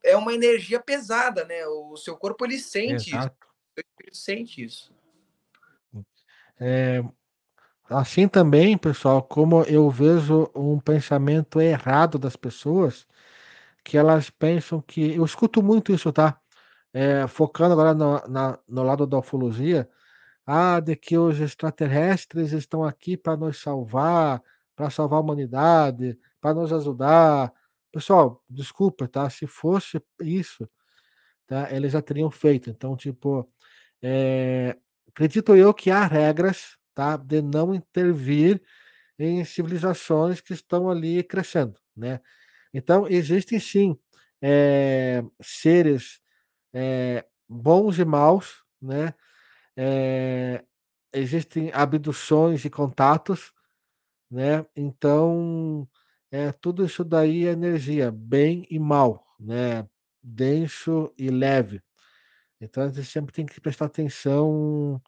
É, 0.04 0.12
é, 0.12 0.16
uma 0.16 0.34
energia 0.34 0.78
pesada, 0.78 1.44
né? 1.44 1.66
O 1.66 1.96
seu 1.96 2.16
corpo 2.16 2.44
ele 2.44 2.58
sente 2.58 3.10
Exato. 3.10 3.34
isso. 3.76 3.86
Ele 4.00 4.14
sente 4.14 4.64
isso. 4.64 4.92
É, 6.60 7.02
assim 7.88 8.28
também, 8.28 8.78
pessoal, 8.78 9.22
como 9.22 9.62
eu 9.64 9.90
vejo 9.90 10.50
um 10.54 10.78
pensamento 10.78 11.60
errado 11.60 12.18
das 12.18 12.36
pessoas, 12.36 13.06
que 13.84 13.98
elas 13.98 14.30
pensam 14.30 14.80
que. 14.80 15.14
Eu 15.14 15.24
escuto 15.24 15.62
muito 15.62 15.92
isso, 15.92 16.12
tá? 16.12 16.40
É, 16.92 17.26
focando 17.26 17.72
agora 17.72 17.94
no, 17.94 18.20
na, 18.28 18.58
no 18.68 18.82
lado 18.82 19.06
da 19.06 19.18
ufologia, 19.18 19.88
ah, 20.46 20.80
de 20.80 20.96
que 20.96 21.16
os 21.18 21.40
extraterrestres 21.40 22.52
estão 22.52 22.84
aqui 22.84 23.16
para 23.16 23.36
nos 23.36 23.60
salvar, 23.60 24.42
para 24.76 24.90
salvar 24.90 25.18
a 25.18 25.22
humanidade, 25.22 26.18
para 26.40 26.54
nos 26.54 26.72
ajudar. 26.72 27.52
Pessoal, 27.92 28.42
desculpa, 28.48 29.08
tá? 29.08 29.28
Se 29.30 29.46
fosse 29.46 30.02
isso, 30.20 30.68
tá? 31.46 31.68
Eles 31.74 31.92
já 31.92 32.02
teriam 32.02 32.30
feito. 32.30 32.70
Então, 32.70 32.96
tipo, 32.96 33.48
é, 34.02 34.76
acredito 35.08 35.54
eu 35.56 35.74
que 35.74 35.90
há 35.90 36.06
regras, 36.06 36.76
tá? 36.94 37.16
De 37.16 37.42
não 37.42 37.74
intervir 37.74 38.62
em 39.18 39.44
civilizações 39.44 40.40
que 40.40 40.52
estão 40.52 40.90
ali 40.90 41.22
crescendo, 41.22 41.78
né? 41.96 42.20
Então, 42.72 43.06
existem 43.08 43.60
sim 43.60 43.98
é, 44.40 45.22
seres 45.40 46.20
é, 46.72 47.24
bons 47.48 47.98
e 47.98 48.04
maus, 48.04 48.62
né? 48.80 49.14
É, 49.76 50.64
existem 51.12 51.70
abduções 51.72 52.64
e 52.64 52.70
contatos, 52.70 53.52
né? 54.30 54.66
Então, 54.74 55.88
é, 56.30 56.52
tudo 56.52 56.84
isso 56.84 57.04
daí 57.04 57.46
é 57.46 57.52
energia, 57.52 58.10
bem 58.10 58.66
e 58.70 58.78
mal, 58.78 59.26
né? 59.38 59.86
Denso 60.22 61.12
e 61.18 61.30
leve. 61.30 61.82
Então, 62.60 62.84
a 62.84 62.88
gente 62.88 63.04
sempre 63.04 63.32
tem 63.32 63.44
que 63.44 63.60
prestar 63.60 63.86
atenção 63.86 65.00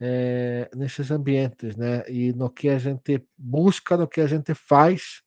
é, 0.00 0.70
nesses 0.74 1.10
ambientes, 1.10 1.76
né? 1.76 2.02
E 2.08 2.32
no 2.32 2.50
que 2.50 2.68
a 2.68 2.78
gente 2.78 3.24
busca, 3.36 3.96
no 3.96 4.08
que 4.08 4.20
a 4.20 4.26
gente 4.26 4.54
faz. 4.54 5.22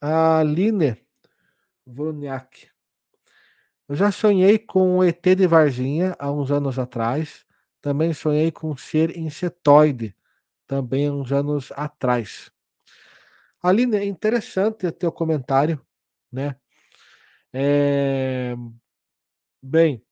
A 0.00 0.40
Aline 0.40 0.96
Vroniak 1.86 2.70
eu 3.88 3.96
já 3.96 4.12
sonhei 4.12 4.58
com 4.58 4.98
o 4.98 5.04
ET 5.04 5.22
de 5.34 5.46
Varginha 5.46 6.14
há 6.18 6.30
uns 6.30 6.50
anos 6.50 6.78
atrás. 6.78 7.46
Também 7.80 8.12
sonhei 8.12 8.52
com 8.52 8.70
um 8.72 8.76
ser 8.76 9.16
insetoide, 9.16 10.14
também 10.66 11.08
há 11.08 11.12
uns 11.12 11.32
anos 11.32 11.72
atrás. 11.74 12.52
Aline, 13.62 13.96
é 13.96 14.04
interessante 14.04 14.86
o 14.86 14.92
teu 14.92 15.10
comentário, 15.10 15.80
né? 16.30 16.54
É... 17.50 18.54
Bem, 19.62 20.04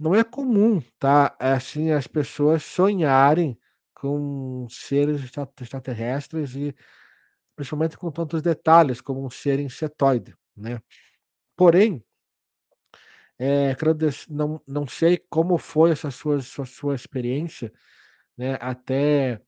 não 0.00 0.14
é 0.14 0.24
comum, 0.24 0.80
tá? 0.98 1.36
Assim, 1.38 1.90
as 1.90 2.06
pessoas 2.06 2.64
sonharem 2.64 3.58
com 3.94 4.66
seres 4.70 5.22
extraterrestres 5.60 6.54
e 6.56 6.74
principalmente 7.56 7.96
com 7.96 8.10
tantos 8.10 8.42
detalhes 8.42 9.00
como 9.00 9.24
um 9.24 9.30
ser 9.30 9.58
insetoide, 9.58 10.36
né? 10.56 10.80
Porém, 11.56 12.04
é, 13.38 13.76
não, 14.28 14.60
não 14.66 14.86
sei 14.86 15.18
como 15.28 15.58
foi 15.58 15.90
essa 15.90 16.10
sua, 16.10 16.40
sua, 16.40 16.66
sua 16.66 16.94
experiência, 16.94 17.72
né? 18.36 18.58
Até 18.60 19.40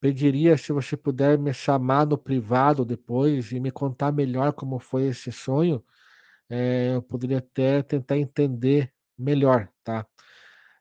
pediria 0.00 0.56
se 0.58 0.72
você 0.72 0.96
puder 0.96 1.38
me 1.38 1.54
chamar 1.54 2.06
no 2.06 2.18
privado 2.18 2.84
depois 2.84 3.52
e 3.52 3.60
me 3.60 3.70
contar 3.70 4.12
melhor 4.12 4.52
como 4.52 4.78
foi 4.80 5.04
esse 5.08 5.30
sonho. 5.30 5.84
É, 6.50 6.94
eu 6.96 7.02
poderia 7.02 7.38
até 7.38 7.82
tentar 7.82 8.18
entender 8.18 8.92
melhor, 9.18 9.68
tá? 9.84 10.06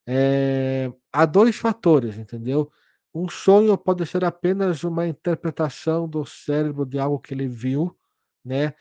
É, 0.08 0.92
há 1.14 1.26
dois 1.26 1.56
fatores, 1.56 2.18
entendeu? 2.18 2.72
Um 3.14 3.28
sonho 3.30 3.78
pode 3.78 4.06
ser 4.06 4.24
apenas 4.24 4.84
uma 4.84 5.08
interpretação 5.08 6.08
do 6.08 6.26
cérebro 6.26 6.86
de 6.86 6.98
algo 7.00 7.20
que 7.20 7.34
ele 7.34 7.48
viu, 7.48 7.96
né? 8.44 8.74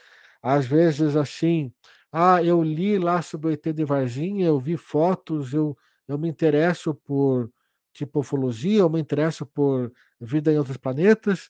Às 0.43 0.67
vezes, 0.67 1.17
assim, 1.17 1.73
ah, 2.13 2.43
eu 2.43 2.63
li 2.63 2.99
lá 2.99 3.23
sobre 3.23 3.49
o 3.49 3.53
ET 3.53 3.73
de 3.73 3.85
Varginha, 3.85 4.47
eu 4.47 4.59
vi 4.61 4.77
fotos, 4.77 5.53
eu, 5.53 5.77
eu 6.09 6.19
me 6.19 6.29
interesso 6.29 6.95
por 6.95 7.51
tipo 7.93 8.21
ufologia, 8.21 8.81
eu 8.81 8.91
me 8.91 9.01
interesso 9.01 9.45
por 9.47 9.93
vida 10.21 10.53
em 10.53 10.59
outros 10.59 10.77
planetas. 10.77 11.49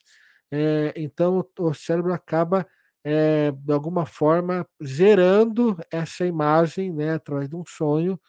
É, 0.51 0.93
então, 0.95 1.47
o 1.59 1.73
cérebro 1.73 2.13
acaba, 2.13 2.67
é, 3.03 3.51
de 3.51 3.73
alguma 3.73 4.05
forma, 4.05 4.67
gerando 4.81 5.77
essa 5.91 6.25
imagem 6.25 6.91
né, 6.93 7.13
através 7.13 7.49
de 7.49 7.55
um 7.55 7.63
sonho, 7.65 8.19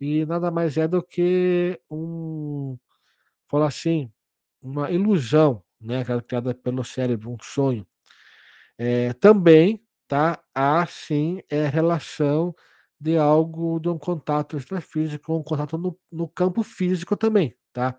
e 0.00 0.24
nada 0.26 0.50
mais 0.50 0.76
é 0.76 0.88
do 0.88 1.02
que 1.02 1.78
um, 1.90 2.78
falar 3.50 3.66
assim, 3.68 4.10
uma 4.62 4.90
ilusão 4.90 5.62
né, 5.80 6.04
criada 6.26 6.54
pelo 6.54 6.84
cérebro, 6.84 7.30
um 7.32 7.38
sonho. 7.42 7.86
É, 8.78 9.12
também 9.14 9.82
tá? 10.10 10.40
Há 10.52 10.84
sim 10.86 11.40
é, 11.48 11.68
relação 11.68 12.52
de 13.00 13.16
algo, 13.16 13.78
de 13.78 13.88
um 13.88 13.96
contato 13.96 14.56
extrafísico, 14.56 15.36
um 15.36 15.42
contato 15.42 15.78
no, 15.78 15.96
no 16.10 16.28
campo 16.28 16.64
físico 16.64 17.16
também, 17.16 17.54
tá? 17.72 17.96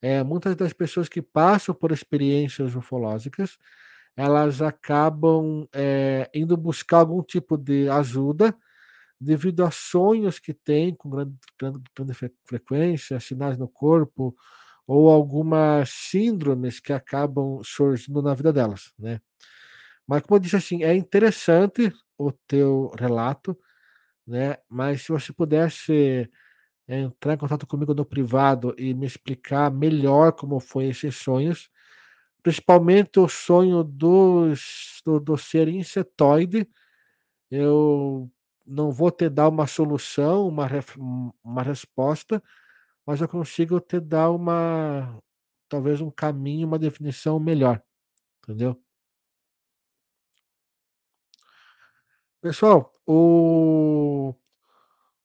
É, 0.00 0.24
muitas 0.24 0.56
das 0.56 0.72
pessoas 0.72 1.08
que 1.08 1.22
passam 1.22 1.74
por 1.74 1.92
experiências 1.92 2.74
ufológicas, 2.74 3.58
elas 4.16 4.62
acabam 4.62 5.68
é, 5.74 6.30
indo 6.34 6.56
buscar 6.56 6.98
algum 6.98 7.22
tipo 7.22 7.56
de 7.58 7.88
ajuda 7.90 8.56
devido 9.20 9.64
a 9.64 9.70
sonhos 9.70 10.38
que 10.38 10.54
têm 10.54 10.94
com 10.94 11.10
grande, 11.10 11.34
grande, 11.58 11.80
grande 11.96 12.14
frequência, 12.46 13.20
sinais 13.20 13.58
no 13.58 13.68
corpo, 13.68 14.34
ou 14.86 15.10
algumas 15.10 15.90
síndromes 15.90 16.80
que 16.80 16.92
acabam 16.92 17.60
surgindo 17.64 18.22
na 18.22 18.34
vida 18.34 18.52
delas, 18.52 18.92
né? 18.98 19.20
Mas 20.06 20.22
como 20.22 20.36
eu 20.36 20.40
disse 20.40 20.56
assim, 20.56 20.82
é 20.84 20.94
interessante 20.94 21.92
o 22.18 22.32
teu 22.46 22.90
relato, 22.98 23.58
né? 24.26 24.56
Mas 24.68 25.02
se 25.02 25.12
você 25.12 25.32
pudesse 25.32 26.30
entrar 26.88 27.34
em 27.34 27.38
contato 27.38 27.66
comigo 27.66 27.94
no 27.94 28.04
privado 28.04 28.74
e 28.78 28.94
me 28.94 29.06
explicar 29.06 29.70
melhor 29.72 30.32
como 30.32 30.60
foi 30.60 30.86
esses 30.86 31.16
sonhos, 31.16 31.70
principalmente 32.42 33.20
o 33.20 33.28
sonho 33.28 33.84
dos, 33.84 35.00
do, 35.04 35.20
do 35.20 35.36
ser 35.38 35.68
insetoide, 35.68 36.68
eu 37.50 38.30
não 38.66 38.90
vou 38.92 39.10
te 39.10 39.28
dar 39.28 39.48
uma 39.48 39.66
solução, 39.66 40.48
uma, 40.48 40.68
uma 41.44 41.62
resposta, 41.62 42.42
mas 43.06 43.20
eu 43.20 43.28
consigo 43.28 43.80
te 43.80 44.00
dar 44.00 44.30
uma, 44.30 45.18
talvez 45.68 46.00
um 46.00 46.10
caminho, 46.10 46.66
uma 46.66 46.78
definição 46.78 47.38
melhor, 47.40 47.82
entendeu? 48.42 48.80
Pessoal, 52.40 52.92
o, 53.06 54.34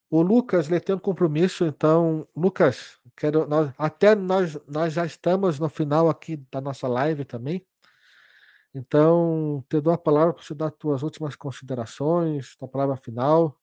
o 0.10 0.22
Lucas 0.22 0.70
ele 0.70 0.80
tem 0.80 0.96
um 0.96 1.00
compromisso, 1.00 1.66
então, 1.66 2.28
Lucas, 2.36 3.00
quero, 3.16 3.48
nós, 3.48 3.74
até 3.78 4.16
nós, 4.16 4.58
nós 4.68 4.94
já 4.94 5.06
estamos 5.06 5.60
no 5.60 5.68
final 5.68 6.10
aqui 6.10 6.38
da 6.52 6.62
nossa 6.62 6.88
live 6.88 7.26
também. 7.26 7.66
Então, 8.74 9.66
te 9.68 9.82
dou 9.82 9.92
a 9.92 9.98
palavra 9.98 10.34
para 10.34 10.44
você 10.44 10.54
dar 10.54 10.72
as 10.94 11.02
últimas 11.02 11.36
considerações, 11.36 12.56
tua 12.56 12.68
palavra 12.68 12.96
final. 12.98 13.60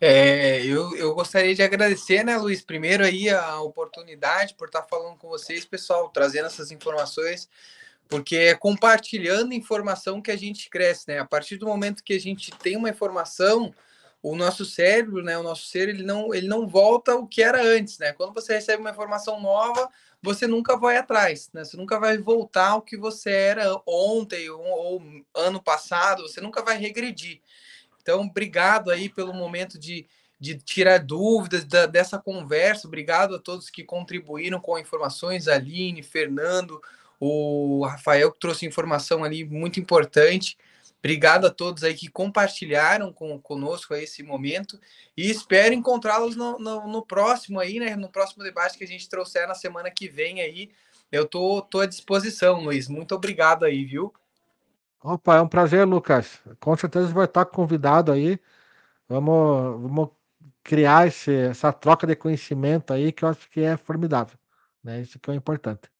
É, 0.00 0.64
eu, 0.64 0.96
eu 0.96 1.12
gostaria 1.12 1.54
de 1.54 1.62
agradecer, 1.62 2.24
né, 2.24 2.36
Luiz, 2.36 2.62
primeiro 2.62 3.04
aí 3.04 3.28
a 3.28 3.60
oportunidade 3.60 4.54
por 4.54 4.68
estar 4.68 4.84
falando 4.84 5.16
com 5.16 5.28
vocês, 5.28 5.64
pessoal, 5.64 6.08
trazendo 6.10 6.46
essas 6.46 6.70
informações, 6.70 7.48
porque 8.08 8.36
é 8.36 8.54
compartilhando 8.54 9.52
informação 9.52 10.22
que 10.22 10.30
a 10.30 10.36
gente 10.36 10.70
cresce, 10.70 11.08
né? 11.08 11.18
A 11.18 11.24
partir 11.24 11.56
do 11.56 11.66
momento 11.66 12.04
que 12.04 12.14
a 12.14 12.20
gente 12.20 12.52
tem 12.52 12.76
uma 12.76 12.88
informação, 12.88 13.74
o 14.22 14.36
nosso 14.36 14.64
cérebro, 14.64 15.22
né, 15.22 15.36
o 15.36 15.42
nosso 15.42 15.66
ser, 15.66 15.88
ele 15.88 16.04
não, 16.04 16.32
ele 16.32 16.46
não 16.46 16.68
volta 16.68 17.16
o 17.16 17.26
que 17.26 17.42
era 17.42 17.60
antes, 17.60 17.98
né? 17.98 18.12
Quando 18.12 18.32
você 18.32 18.54
recebe 18.54 18.80
uma 18.80 18.90
informação 18.90 19.40
nova, 19.40 19.90
você 20.22 20.46
nunca 20.46 20.76
vai 20.76 20.96
atrás, 20.96 21.50
né? 21.52 21.64
Você 21.64 21.76
nunca 21.76 21.98
vai 21.98 22.18
voltar 22.18 22.70
ao 22.70 22.82
que 22.82 22.96
você 22.96 23.30
era 23.30 23.80
ontem 23.84 24.48
ou, 24.48 24.62
ou 24.64 25.02
ano 25.34 25.60
passado, 25.60 26.22
você 26.22 26.40
nunca 26.40 26.62
vai 26.62 26.78
regredir. 26.78 27.40
Então, 28.08 28.22
obrigado 28.22 28.90
aí 28.90 29.10
pelo 29.10 29.34
momento 29.34 29.78
de, 29.78 30.06
de 30.40 30.56
tirar 30.56 30.96
dúvidas 30.96 31.66
da, 31.66 31.84
dessa 31.84 32.18
conversa. 32.18 32.88
Obrigado 32.88 33.34
a 33.34 33.38
todos 33.38 33.68
que 33.68 33.84
contribuíram 33.84 34.58
com 34.58 34.78
informações, 34.78 35.46
Aline, 35.46 36.02
Fernando, 36.02 36.80
o 37.20 37.84
Rafael 37.84 38.32
que 38.32 38.40
trouxe 38.40 38.64
informação 38.64 39.24
ali 39.24 39.44
muito 39.44 39.78
importante. 39.78 40.56
Obrigado 41.00 41.46
a 41.46 41.50
todos 41.50 41.84
aí 41.84 41.92
que 41.92 42.08
compartilharam 42.08 43.12
com, 43.12 43.38
conosco 43.38 43.94
esse 43.94 44.22
momento 44.22 44.80
e 45.14 45.30
espero 45.30 45.74
encontrá-los 45.74 46.34
no, 46.34 46.58
no, 46.58 46.88
no, 46.88 47.04
próximo 47.04 47.60
aí, 47.60 47.78
né? 47.78 47.94
No 47.94 48.08
próximo 48.08 48.42
debate 48.42 48.78
que 48.78 48.84
a 48.84 48.88
gente 48.88 49.06
trouxer 49.06 49.46
na 49.46 49.54
semana 49.54 49.90
que 49.90 50.08
vem 50.08 50.40
aí. 50.40 50.70
Eu 51.12 51.26
tô, 51.26 51.60
tô 51.60 51.80
à 51.80 51.86
disposição, 51.86 52.62
Luiz. 52.62 52.88
Muito 52.88 53.14
obrigado 53.14 53.66
aí, 53.66 53.84
viu? 53.84 54.14
Opa, 55.02 55.36
é 55.36 55.40
um 55.40 55.48
prazer, 55.48 55.86
Lucas. 55.86 56.40
Com 56.58 56.76
certeza 56.76 57.12
vai 57.12 57.26
estar 57.26 57.44
convidado 57.44 58.10
aí. 58.10 58.38
Vamos, 59.08 59.80
vamos 59.82 60.10
criar 60.62 61.06
esse, 61.06 61.32
essa 61.32 61.72
troca 61.72 62.06
de 62.06 62.16
conhecimento 62.16 62.92
aí 62.92 63.12
que 63.12 63.24
eu 63.24 63.28
acho 63.28 63.48
que 63.48 63.60
é 63.60 63.76
formidável. 63.76 64.38
Né? 64.82 65.00
Isso 65.00 65.18
que 65.18 65.30
é 65.30 65.34
importante. 65.34 65.90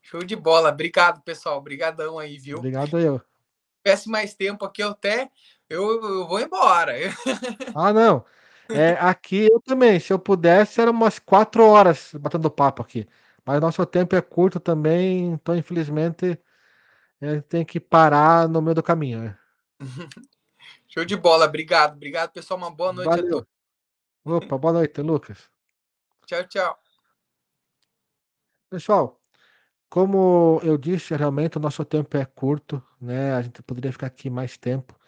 Show 0.00 0.24
de 0.24 0.34
bola. 0.34 0.70
Obrigado, 0.70 1.22
pessoal. 1.22 1.58
Obrigadão 1.58 2.18
aí, 2.18 2.38
viu? 2.38 2.58
Obrigado 2.58 2.98
eu. 2.98 3.18
Se 3.18 3.24
tivesse 3.84 4.08
mais 4.08 4.34
tempo 4.34 4.64
aqui, 4.64 4.82
eu 4.82 4.90
até 4.90 5.30
eu, 5.68 6.02
eu 6.02 6.26
vou 6.26 6.40
embora. 6.40 6.92
Ah, 7.74 7.92
não. 7.92 8.24
É, 8.68 8.92
aqui 9.00 9.46
eu 9.50 9.60
também. 9.60 9.98
Se 10.00 10.12
eu 10.12 10.18
pudesse, 10.18 10.80
eram 10.80 10.92
umas 10.92 11.18
quatro 11.18 11.64
horas 11.64 12.12
batendo 12.14 12.50
papo 12.50 12.82
aqui. 12.82 13.08
Mas 13.44 13.60
nosso 13.60 13.84
tempo 13.86 14.14
é 14.14 14.20
curto 14.20 14.60
também, 14.60 15.32
então 15.32 15.56
infelizmente 15.56 16.38
a 17.28 17.34
gente 17.34 17.44
tem 17.44 17.64
que 17.64 17.78
parar 17.78 18.48
no 18.48 18.60
meio 18.60 18.74
do 18.74 18.82
caminho. 18.82 19.22
Né? 19.22 19.38
Show 20.88 21.04
de 21.04 21.16
bola. 21.16 21.46
Obrigado. 21.46 21.94
Obrigado, 21.94 22.32
pessoal. 22.32 22.58
Uma 22.58 22.70
boa 22.70 22.92
noite 22.92 23.08
Valeu. 23.08 23.26
a 23.26 23.30
todos. 23.30 23.48
Opa, 24.24 24.58
boa 24.58 24.74
noite, 24.74 25.00
Lucas. 25.00 25.50
Tchau, 26.26 26.44
tchau. 26.44 26.78
Pessoal, 28.70 29.20
como 29.90 30.60
eu 30.62 30.78
disse, 30.78 31.14
realmente 31.14 31.58
o 31.58 31.60
nosso 31.60 31.84
tempo 31.84 32.16
é 32.16 32.24
curto, 32.24 32.82
né? 33.00 33.34
A 33.34 33.42
gente 33.42 33.62
poderia 33.62 33.92
ficar 33.92 34.06
aqui 34.06 34.30
mais 34.30 34.56
tempo. 34.56 34.98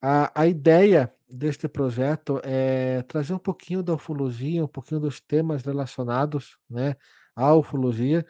A, 0.00 0.42
a 0.42 0.46
ideia 0.46 1.12
deste 1.28 1.68
projeto 1.68 2.40
é 2.44 3.02
trazer 3.02 3.34
um 3.34 3.38
pouquinho 3.38 3.82
da 3.82 3.94
ufologia, 3.94 4.64
um 4.64 4.68
pouquinho 4.68 5.00
dos 5.00 5.20
temas 5.20 5.62
relacionados, 5.62 6.56
né, 6.70 6.96
à 7.34 7.54
ufologia, 7.54 8.24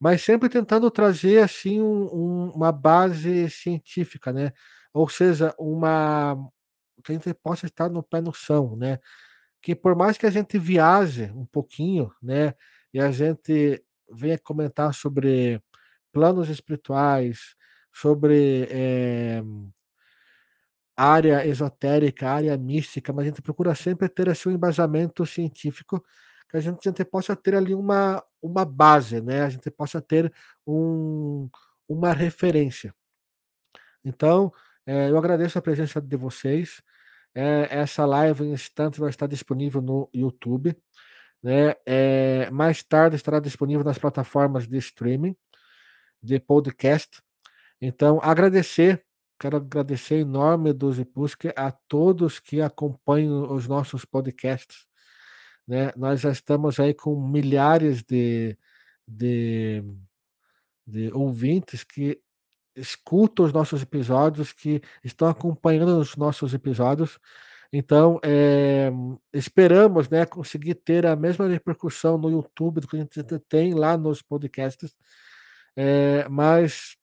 mas 0.00 0.22
sempre 0.22 0.48
tentando 0.48 0.90
trazer 0.90 1.42
assim 1.42 1.80
um, 1.80 2.04
um, 2.14 2.50
uma 2.50 2.72
base 2.72 3.50
científica, 3.50 4.32
né? 4.32 4.52
Ou 4.92 5.08
seja, 5.08 5.54
uma 5.58 6.36
que 7.04 7.12
a 7.12 7.14
gente 7.14 7.34
possa 7.34 7.66
estar 7.66 7.88
no 7.90 8.02
pé 8.02 8.20
no 8.20 8.32
chão, 8.34 8.76
né? 8.76 8.98
Que 9.62 9.74
por 9.74 9.96
mais 9.96 10.18
que 10.18 10.26
a 10.26 10.30
gente 10.30 10.58
viaje 10.58 11.32
um 11.34 11.46
pouquinho, 11.46 12.12
né, 12.22 12.54
e 12.94 13.00
a 13.00 13.10
gente 13.12 13.84
venha 14.12 14.38
comentar 14.38 14.94
sobre 14.94 15.62
planos 16.12 16.48
espirituais, 16.48 17.56
sobre 17.92 18.68
é, 18.70 19.42
área 20.96 21.46
esotérica, 21.46 22.30
área 22.30 22.56
mística, 22.56 23.12
mas 23.12 23.24
a 23.26 23.28
gente 23.28 23.42
procura 23.42 23.74
sempre 23.74 24.08
ter 24.08 24.28
assim, 24.30 24.48
um 24.50 24.52
embasamento 24.52 25.26
científico 25.26 26.02
a 26.56 26.60
gente, 26.60 27.04
possa 27.04 27.36
ter 27.36 27.54
ali 27.54 27.74
uma, 27.74 28.22
uma 28.40 28.64
base, 28.64 29.20
né? 29.20 29.42
a 29.42 29.48
gente 29.48 29.70
possa 29.70 30.00
ter 30.00 30.32
um, 30.66 31.48
uma 31.88 32.12
referência. 32.12 32.94
Então, 34.04 34.52
é, 34.86 35.10
eu 35.10 35.18
agradeço 35.18 35.58
a 35.58 35.62
presença 35.62 36.00
de 36.00 36.16
vocês. 36.16 36.80
É, 37.34 37.68
essa 37.70 38.06
live 38.06 38.44
em 38.44 38.52
instantes 38.52 38.98
vai 38.98 39.10
estar 39.10 39.26
disponível 39.26 39.82
no 39.82 40.08
YouTube. 40.14 40.76
Né? 41.42 41.74
É, 41.84 42.50
mais 42.50 42.82
tarde 42.82 43.16
estará 43.16 43.40
disponível 43.40 43.84
nas 43.84 43.98
plataformas 43.98 44.66
de 44.66 44.78
streaming, 44.78 45.36
de 46.22 46.40
podcast. 46.40 47.20
Então, 47.80 48.18
agradecer, 48.22 49.04
quero 49.38 49.58
agradecer 49.58 50.20
em 50.20 50.24
nome 50.24 50.72
do 50.72 50.90
Zipusque 50.92 51.52
a 51.54 51.70
todos 51.70 52.38
que 52.38 52.62
acompanham 52.62 53.52
os 53.52 53.68
nossos 53.68 54.04
podcasts. 54.04 54.86
Né? 55.66 55.92
Nós 55.96 56.20
já 56.20 56.30
estamos 56.30 56.78
aí 56.78 56.94
com 56.94 57.20
milhares 57.20 58.02
de, 58.02 58.56
de, 59.06 59.82
de 60.86 61.12
ouvintes 61.12 61.82
que 61.82 62.20
escutam 62.76 63.46
os 63.46 63.52
nossos 63.52 63.82
episódios, 63.82 64.52
que 64.52 64.82
estão 65.02 65.28
acompanhando 65.28 65.98
os 65.98 66.16
nossos 66.16 66.54
episódios. 66.54 67.18
Então, 67.72 68.20
é, 68.22 68.90
esperamos 69.32 70.08
né, 70.08 70.24
conseguir 70.24 70.76
ter 70.76 71.04
a 71.06 71.16
mesma 71.16 71.48
repercussão 71.48 72.16
no 72.16 72.30
YouTube 72.30 72.80
do 72.80 72.86
que 72.88 72.96
a 72.96 73.00
gente 73.00 73.22
tem 73.48 73.74
lá 73.74 73.96
nos 73.96 74.22
podcasts, 74.22 74.94
é, 75.74 76.28
mas 76.28 76.96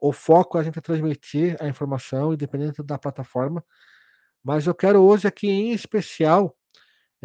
o 0.00 0.12
foco 0.12 0.56
é 0.56 0.60
a 0.60 0.64
gente 0.64 0.80
transmitir 0.80 1.56
a 1.60 1.68
informação, 1.68 2.32
independente 2.32 2.82
da 2.82 2.98
plataforma. 2.98 3.64
Mas 4.42 4.66
eu 4.66 4.74
quero 4.74 5.02
hoje 5.02 5.26
aqui, 5.26 5.48
em 5.48 5.72
especial, 5.72 6.56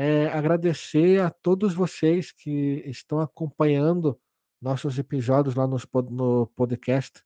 é, 0.02 0.28
agradecer 0.28 1.22
a 1.22 1.30
todos 1.30 1.74
vocês 1.74 2.32
que 2.32 2.82
estão 2.86 3.20
acompanhando 3.20 4.18
nossos 4.62 4.98
episódios 4.98 5.56
lá 5.56 5.68
nos, 5.68 5.86
no 6.10 6.48
podcast, 6.56 7.22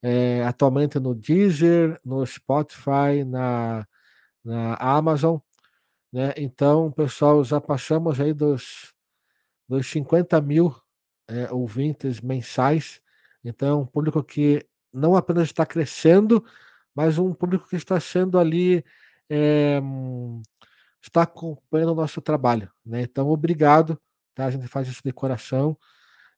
é, 0.00 0.42
atualmente 0.44 0.98
no 0.98 1.14
Deezer, 1.14 2.00
no 2.02 2.24
Spotify, 2.24 3.22
na 3.26 3.86
na 4.42 4.76
Amazon, 4.76 5.36
né? 6.10 6.32
Então, 6.38 6.90
pessoal, 6.90 7.44
já 7.44 7.60
passamos 7.60 8.18
aí 8.18 8.32
dos, 8.32 8.94
dos 9.68 9.86
50 9.88 10.40
mil 10.40 10.74
é, 11.28 11.52
ouvintes 11.52 12.22
mensais. 12.22 13.02
Então, 13.44 13.82
um 13.82 13.86
público 13.86 14.24
que 14.24 14.66
não 14.90 15.14
apenas 15.14 15.44
está 15.48 15.66
crescendo, 15.66 16.42
mas 16.94 17.18
um 17.18 17.34
público 17.34 17.68
que 17.68 17.76
está 17.76 18.00
sendo 18.00 18.38
ali 18.38 18.82
é, 19.28 19.80
está 21.02 21.22
acompanhando 21.22 21.92
o 21.92 21.94
nosso 21.94 22.20
trabalho, 22.20 22.70
né? 22.84 23.02
Então, 23.02 23.28
obrigado, 23.28 24.00
tá? 24.34 24.46
A 24.46 24.50
gente 24.50 24.66
faz 24.68 24.88
isso 24.88 25.02
de 25.04 25.12
coração. 25.12 25.76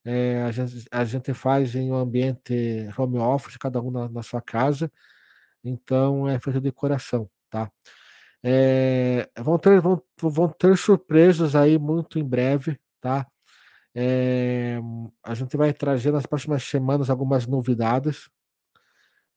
É, 0.04 0.42
a, 0.42 0.50
gente, 0.50 0.84
a 0.90 1.04
gente 1.04 1.34
faz 1.34 1.74
em 1.74 1.90
um 1.92 1.94
ambiente 1.96 2.88
home 2.98 3.18
office, 3.18 3.56
cada 3.56 3.80
um 3.80 3.90
na, 3.90 4.08
na 4.08 4.22
sua 4.22 4.42
casa, 4.42 4.90
então 5.64 6.28
é 6.28 6.38
feito 6.40 6.60
de 6.60 6.72
coração, 6.72 7.30
tá? 7.50 7.70
É, 8.42 9.28
vão, 9.38 9.58
ter, 9.58 9.80
vão, 9.80 10.02
vão 10.20 10.48
ter 10.48 10.76
surpresas 10.76 11.54
aí 11.54 11.78
muito 11.78 12.18
em 12.18 12.24
breve, 12.24 12.78
tá? 13.00 13.26
É, 13.94 14.78
a 15.22 15.34
gente 15.34 15.56
vai 15.56 15.72
trazer 15.72 16.12
nas 16.12 16.26
próximas 16.26 16.64
semanas 16.64 17.10
algumas 17.10 17.46
novidades. 17.46 18.28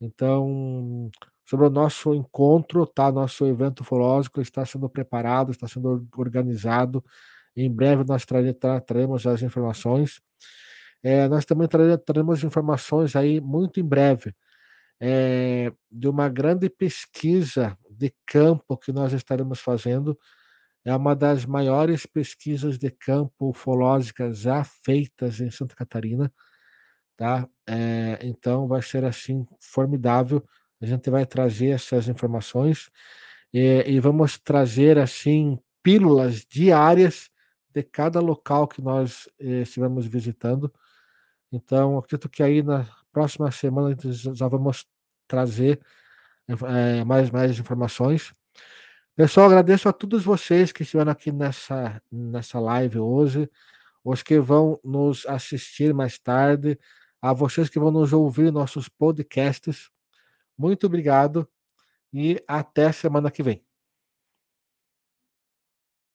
Então, 0.02 1.10
sobre 1.46 1.68
o 1.68 1.70
nosso 1.70 2.14
encontro, 2.14 2.86
tá? 2.88 3.12
Nosso 3.12 3.46
evento 3.46 3.82
ufológico 3.82 4.41
está 4.41 4.66
sendo 4.66 4.89
preparado, 4.89 5.52
está 5.52 5.68
sendo 5.68 6.08
organizado. 6.18 7.04
Em 7.56 7.72
breve 7.72 8.04
nós 8.08 8.26
traremos 8.26 9.26
as 9.28 9.41
informações. 9.41 10.22
É, 11.04 11.28
nós 11.28 11.46
também 11.46 11.68
traremos 11.68 12.43
informações 12.43 13.16
aí 13.16 13.39
muito 13.39 13.80
em 13.80 13.84
breve 13.84 14.34
é, 15.00 15.72
de 15.91 16.08
uma 16.08 16.30
grande 16.30 16.70
pesquisa 16.70 17.78
de 17.89 18.14
campo 18.26 18.78
que 18.78 18.91
nós 18.91 19.14
estaremos 19.14 19.60
fazendo. 19.60 20.18
É 20.86 20.96
uma 20.96 21.16
das 21.16 21.46
maiores 21.46 22.06
pesquisas 22.06 22.78
de 22.78 22.91
campo 22.91 23.50
ufológicas 23.50 24.39
já 24.39 24.64
feitas 24.64 25.39
em 25.39 25.50
Santa 25.50 25.76
Catarina, 25.76 26.32
tá? 27.18 27.48
É, 27.68 28.20
então 28.24 28.68
vai 28.68 28.82
ser 28.82 29.06
assim 29.06 29.46
formidável. 29.62 30.43
A 30.86 30.88
gente 30.88 31.10
vai 31.10 31.26
trazer 31.26 31.70
essas 31.70 32.08
informações 32.08 32.92
e, 33.52 33.84
e 33.88 34.00
vamos 34.00 34.38
trazer 34.38 35.00
assim 35.00 35.58
pílulas 35.82 36.46
diárias 36.46 37.32
de 37.74 37.82
cada 37.82 38.20
local 38.20 38.68
que 38.68 38.84
nós 38.84 39.28
eh, 39.40 39.64
estivermos 39.64 40.06
visitando. 40.06 40.72
Então, 41.52 41.98
acredito 41.98 42.30
que 42.30 42.44
aí 42.44 42.62
na 42.62 42.88
próxima 43.12 43.50
semana 43.50 43.98
já 44.14 44.48
vamos 44.48 44.86
trazer 45.28 45.82
é, 46.48 47.04
mais, 47.04 47.32
mais 47.32 47.58
informações. 47.58 48.32
Pessoal, 49.16 49.48
agradeço 49.48 49.90
a 49.90 49.94
todos 49.94 50.24
vocês 50.24 50.72
que 50.72 50.84
estiveram 50.84 51.12
aqui 51.12 51.32
nessa, 51.32 52.00
nessa 52.12 52.60
live 52.60 53.00
hoje, 53.00 53.50
os 54.04 54.22
que 54.22 54.40
vão 54.40 54.80
nos 54.84 55.26
assistir 55.26 55.96
mais 55.96 56.20
tarde, 56.20 56.78
a 57.20 57.34
vocês 57.34 57.70
que 57.70 57.80
vão 57.80 57.90
nos 57.90 58.14
ouvir 58.14 58.52
nossos 58.52 58.88
podcasts. 58.88 59.90
Muito 60.58 60.88
obrigado 60.88 61.47
e 62.14 62.43
até 62.47 62.91
semana 62.93 63.32
que 63.32 63.43
vem. 63.43 63.64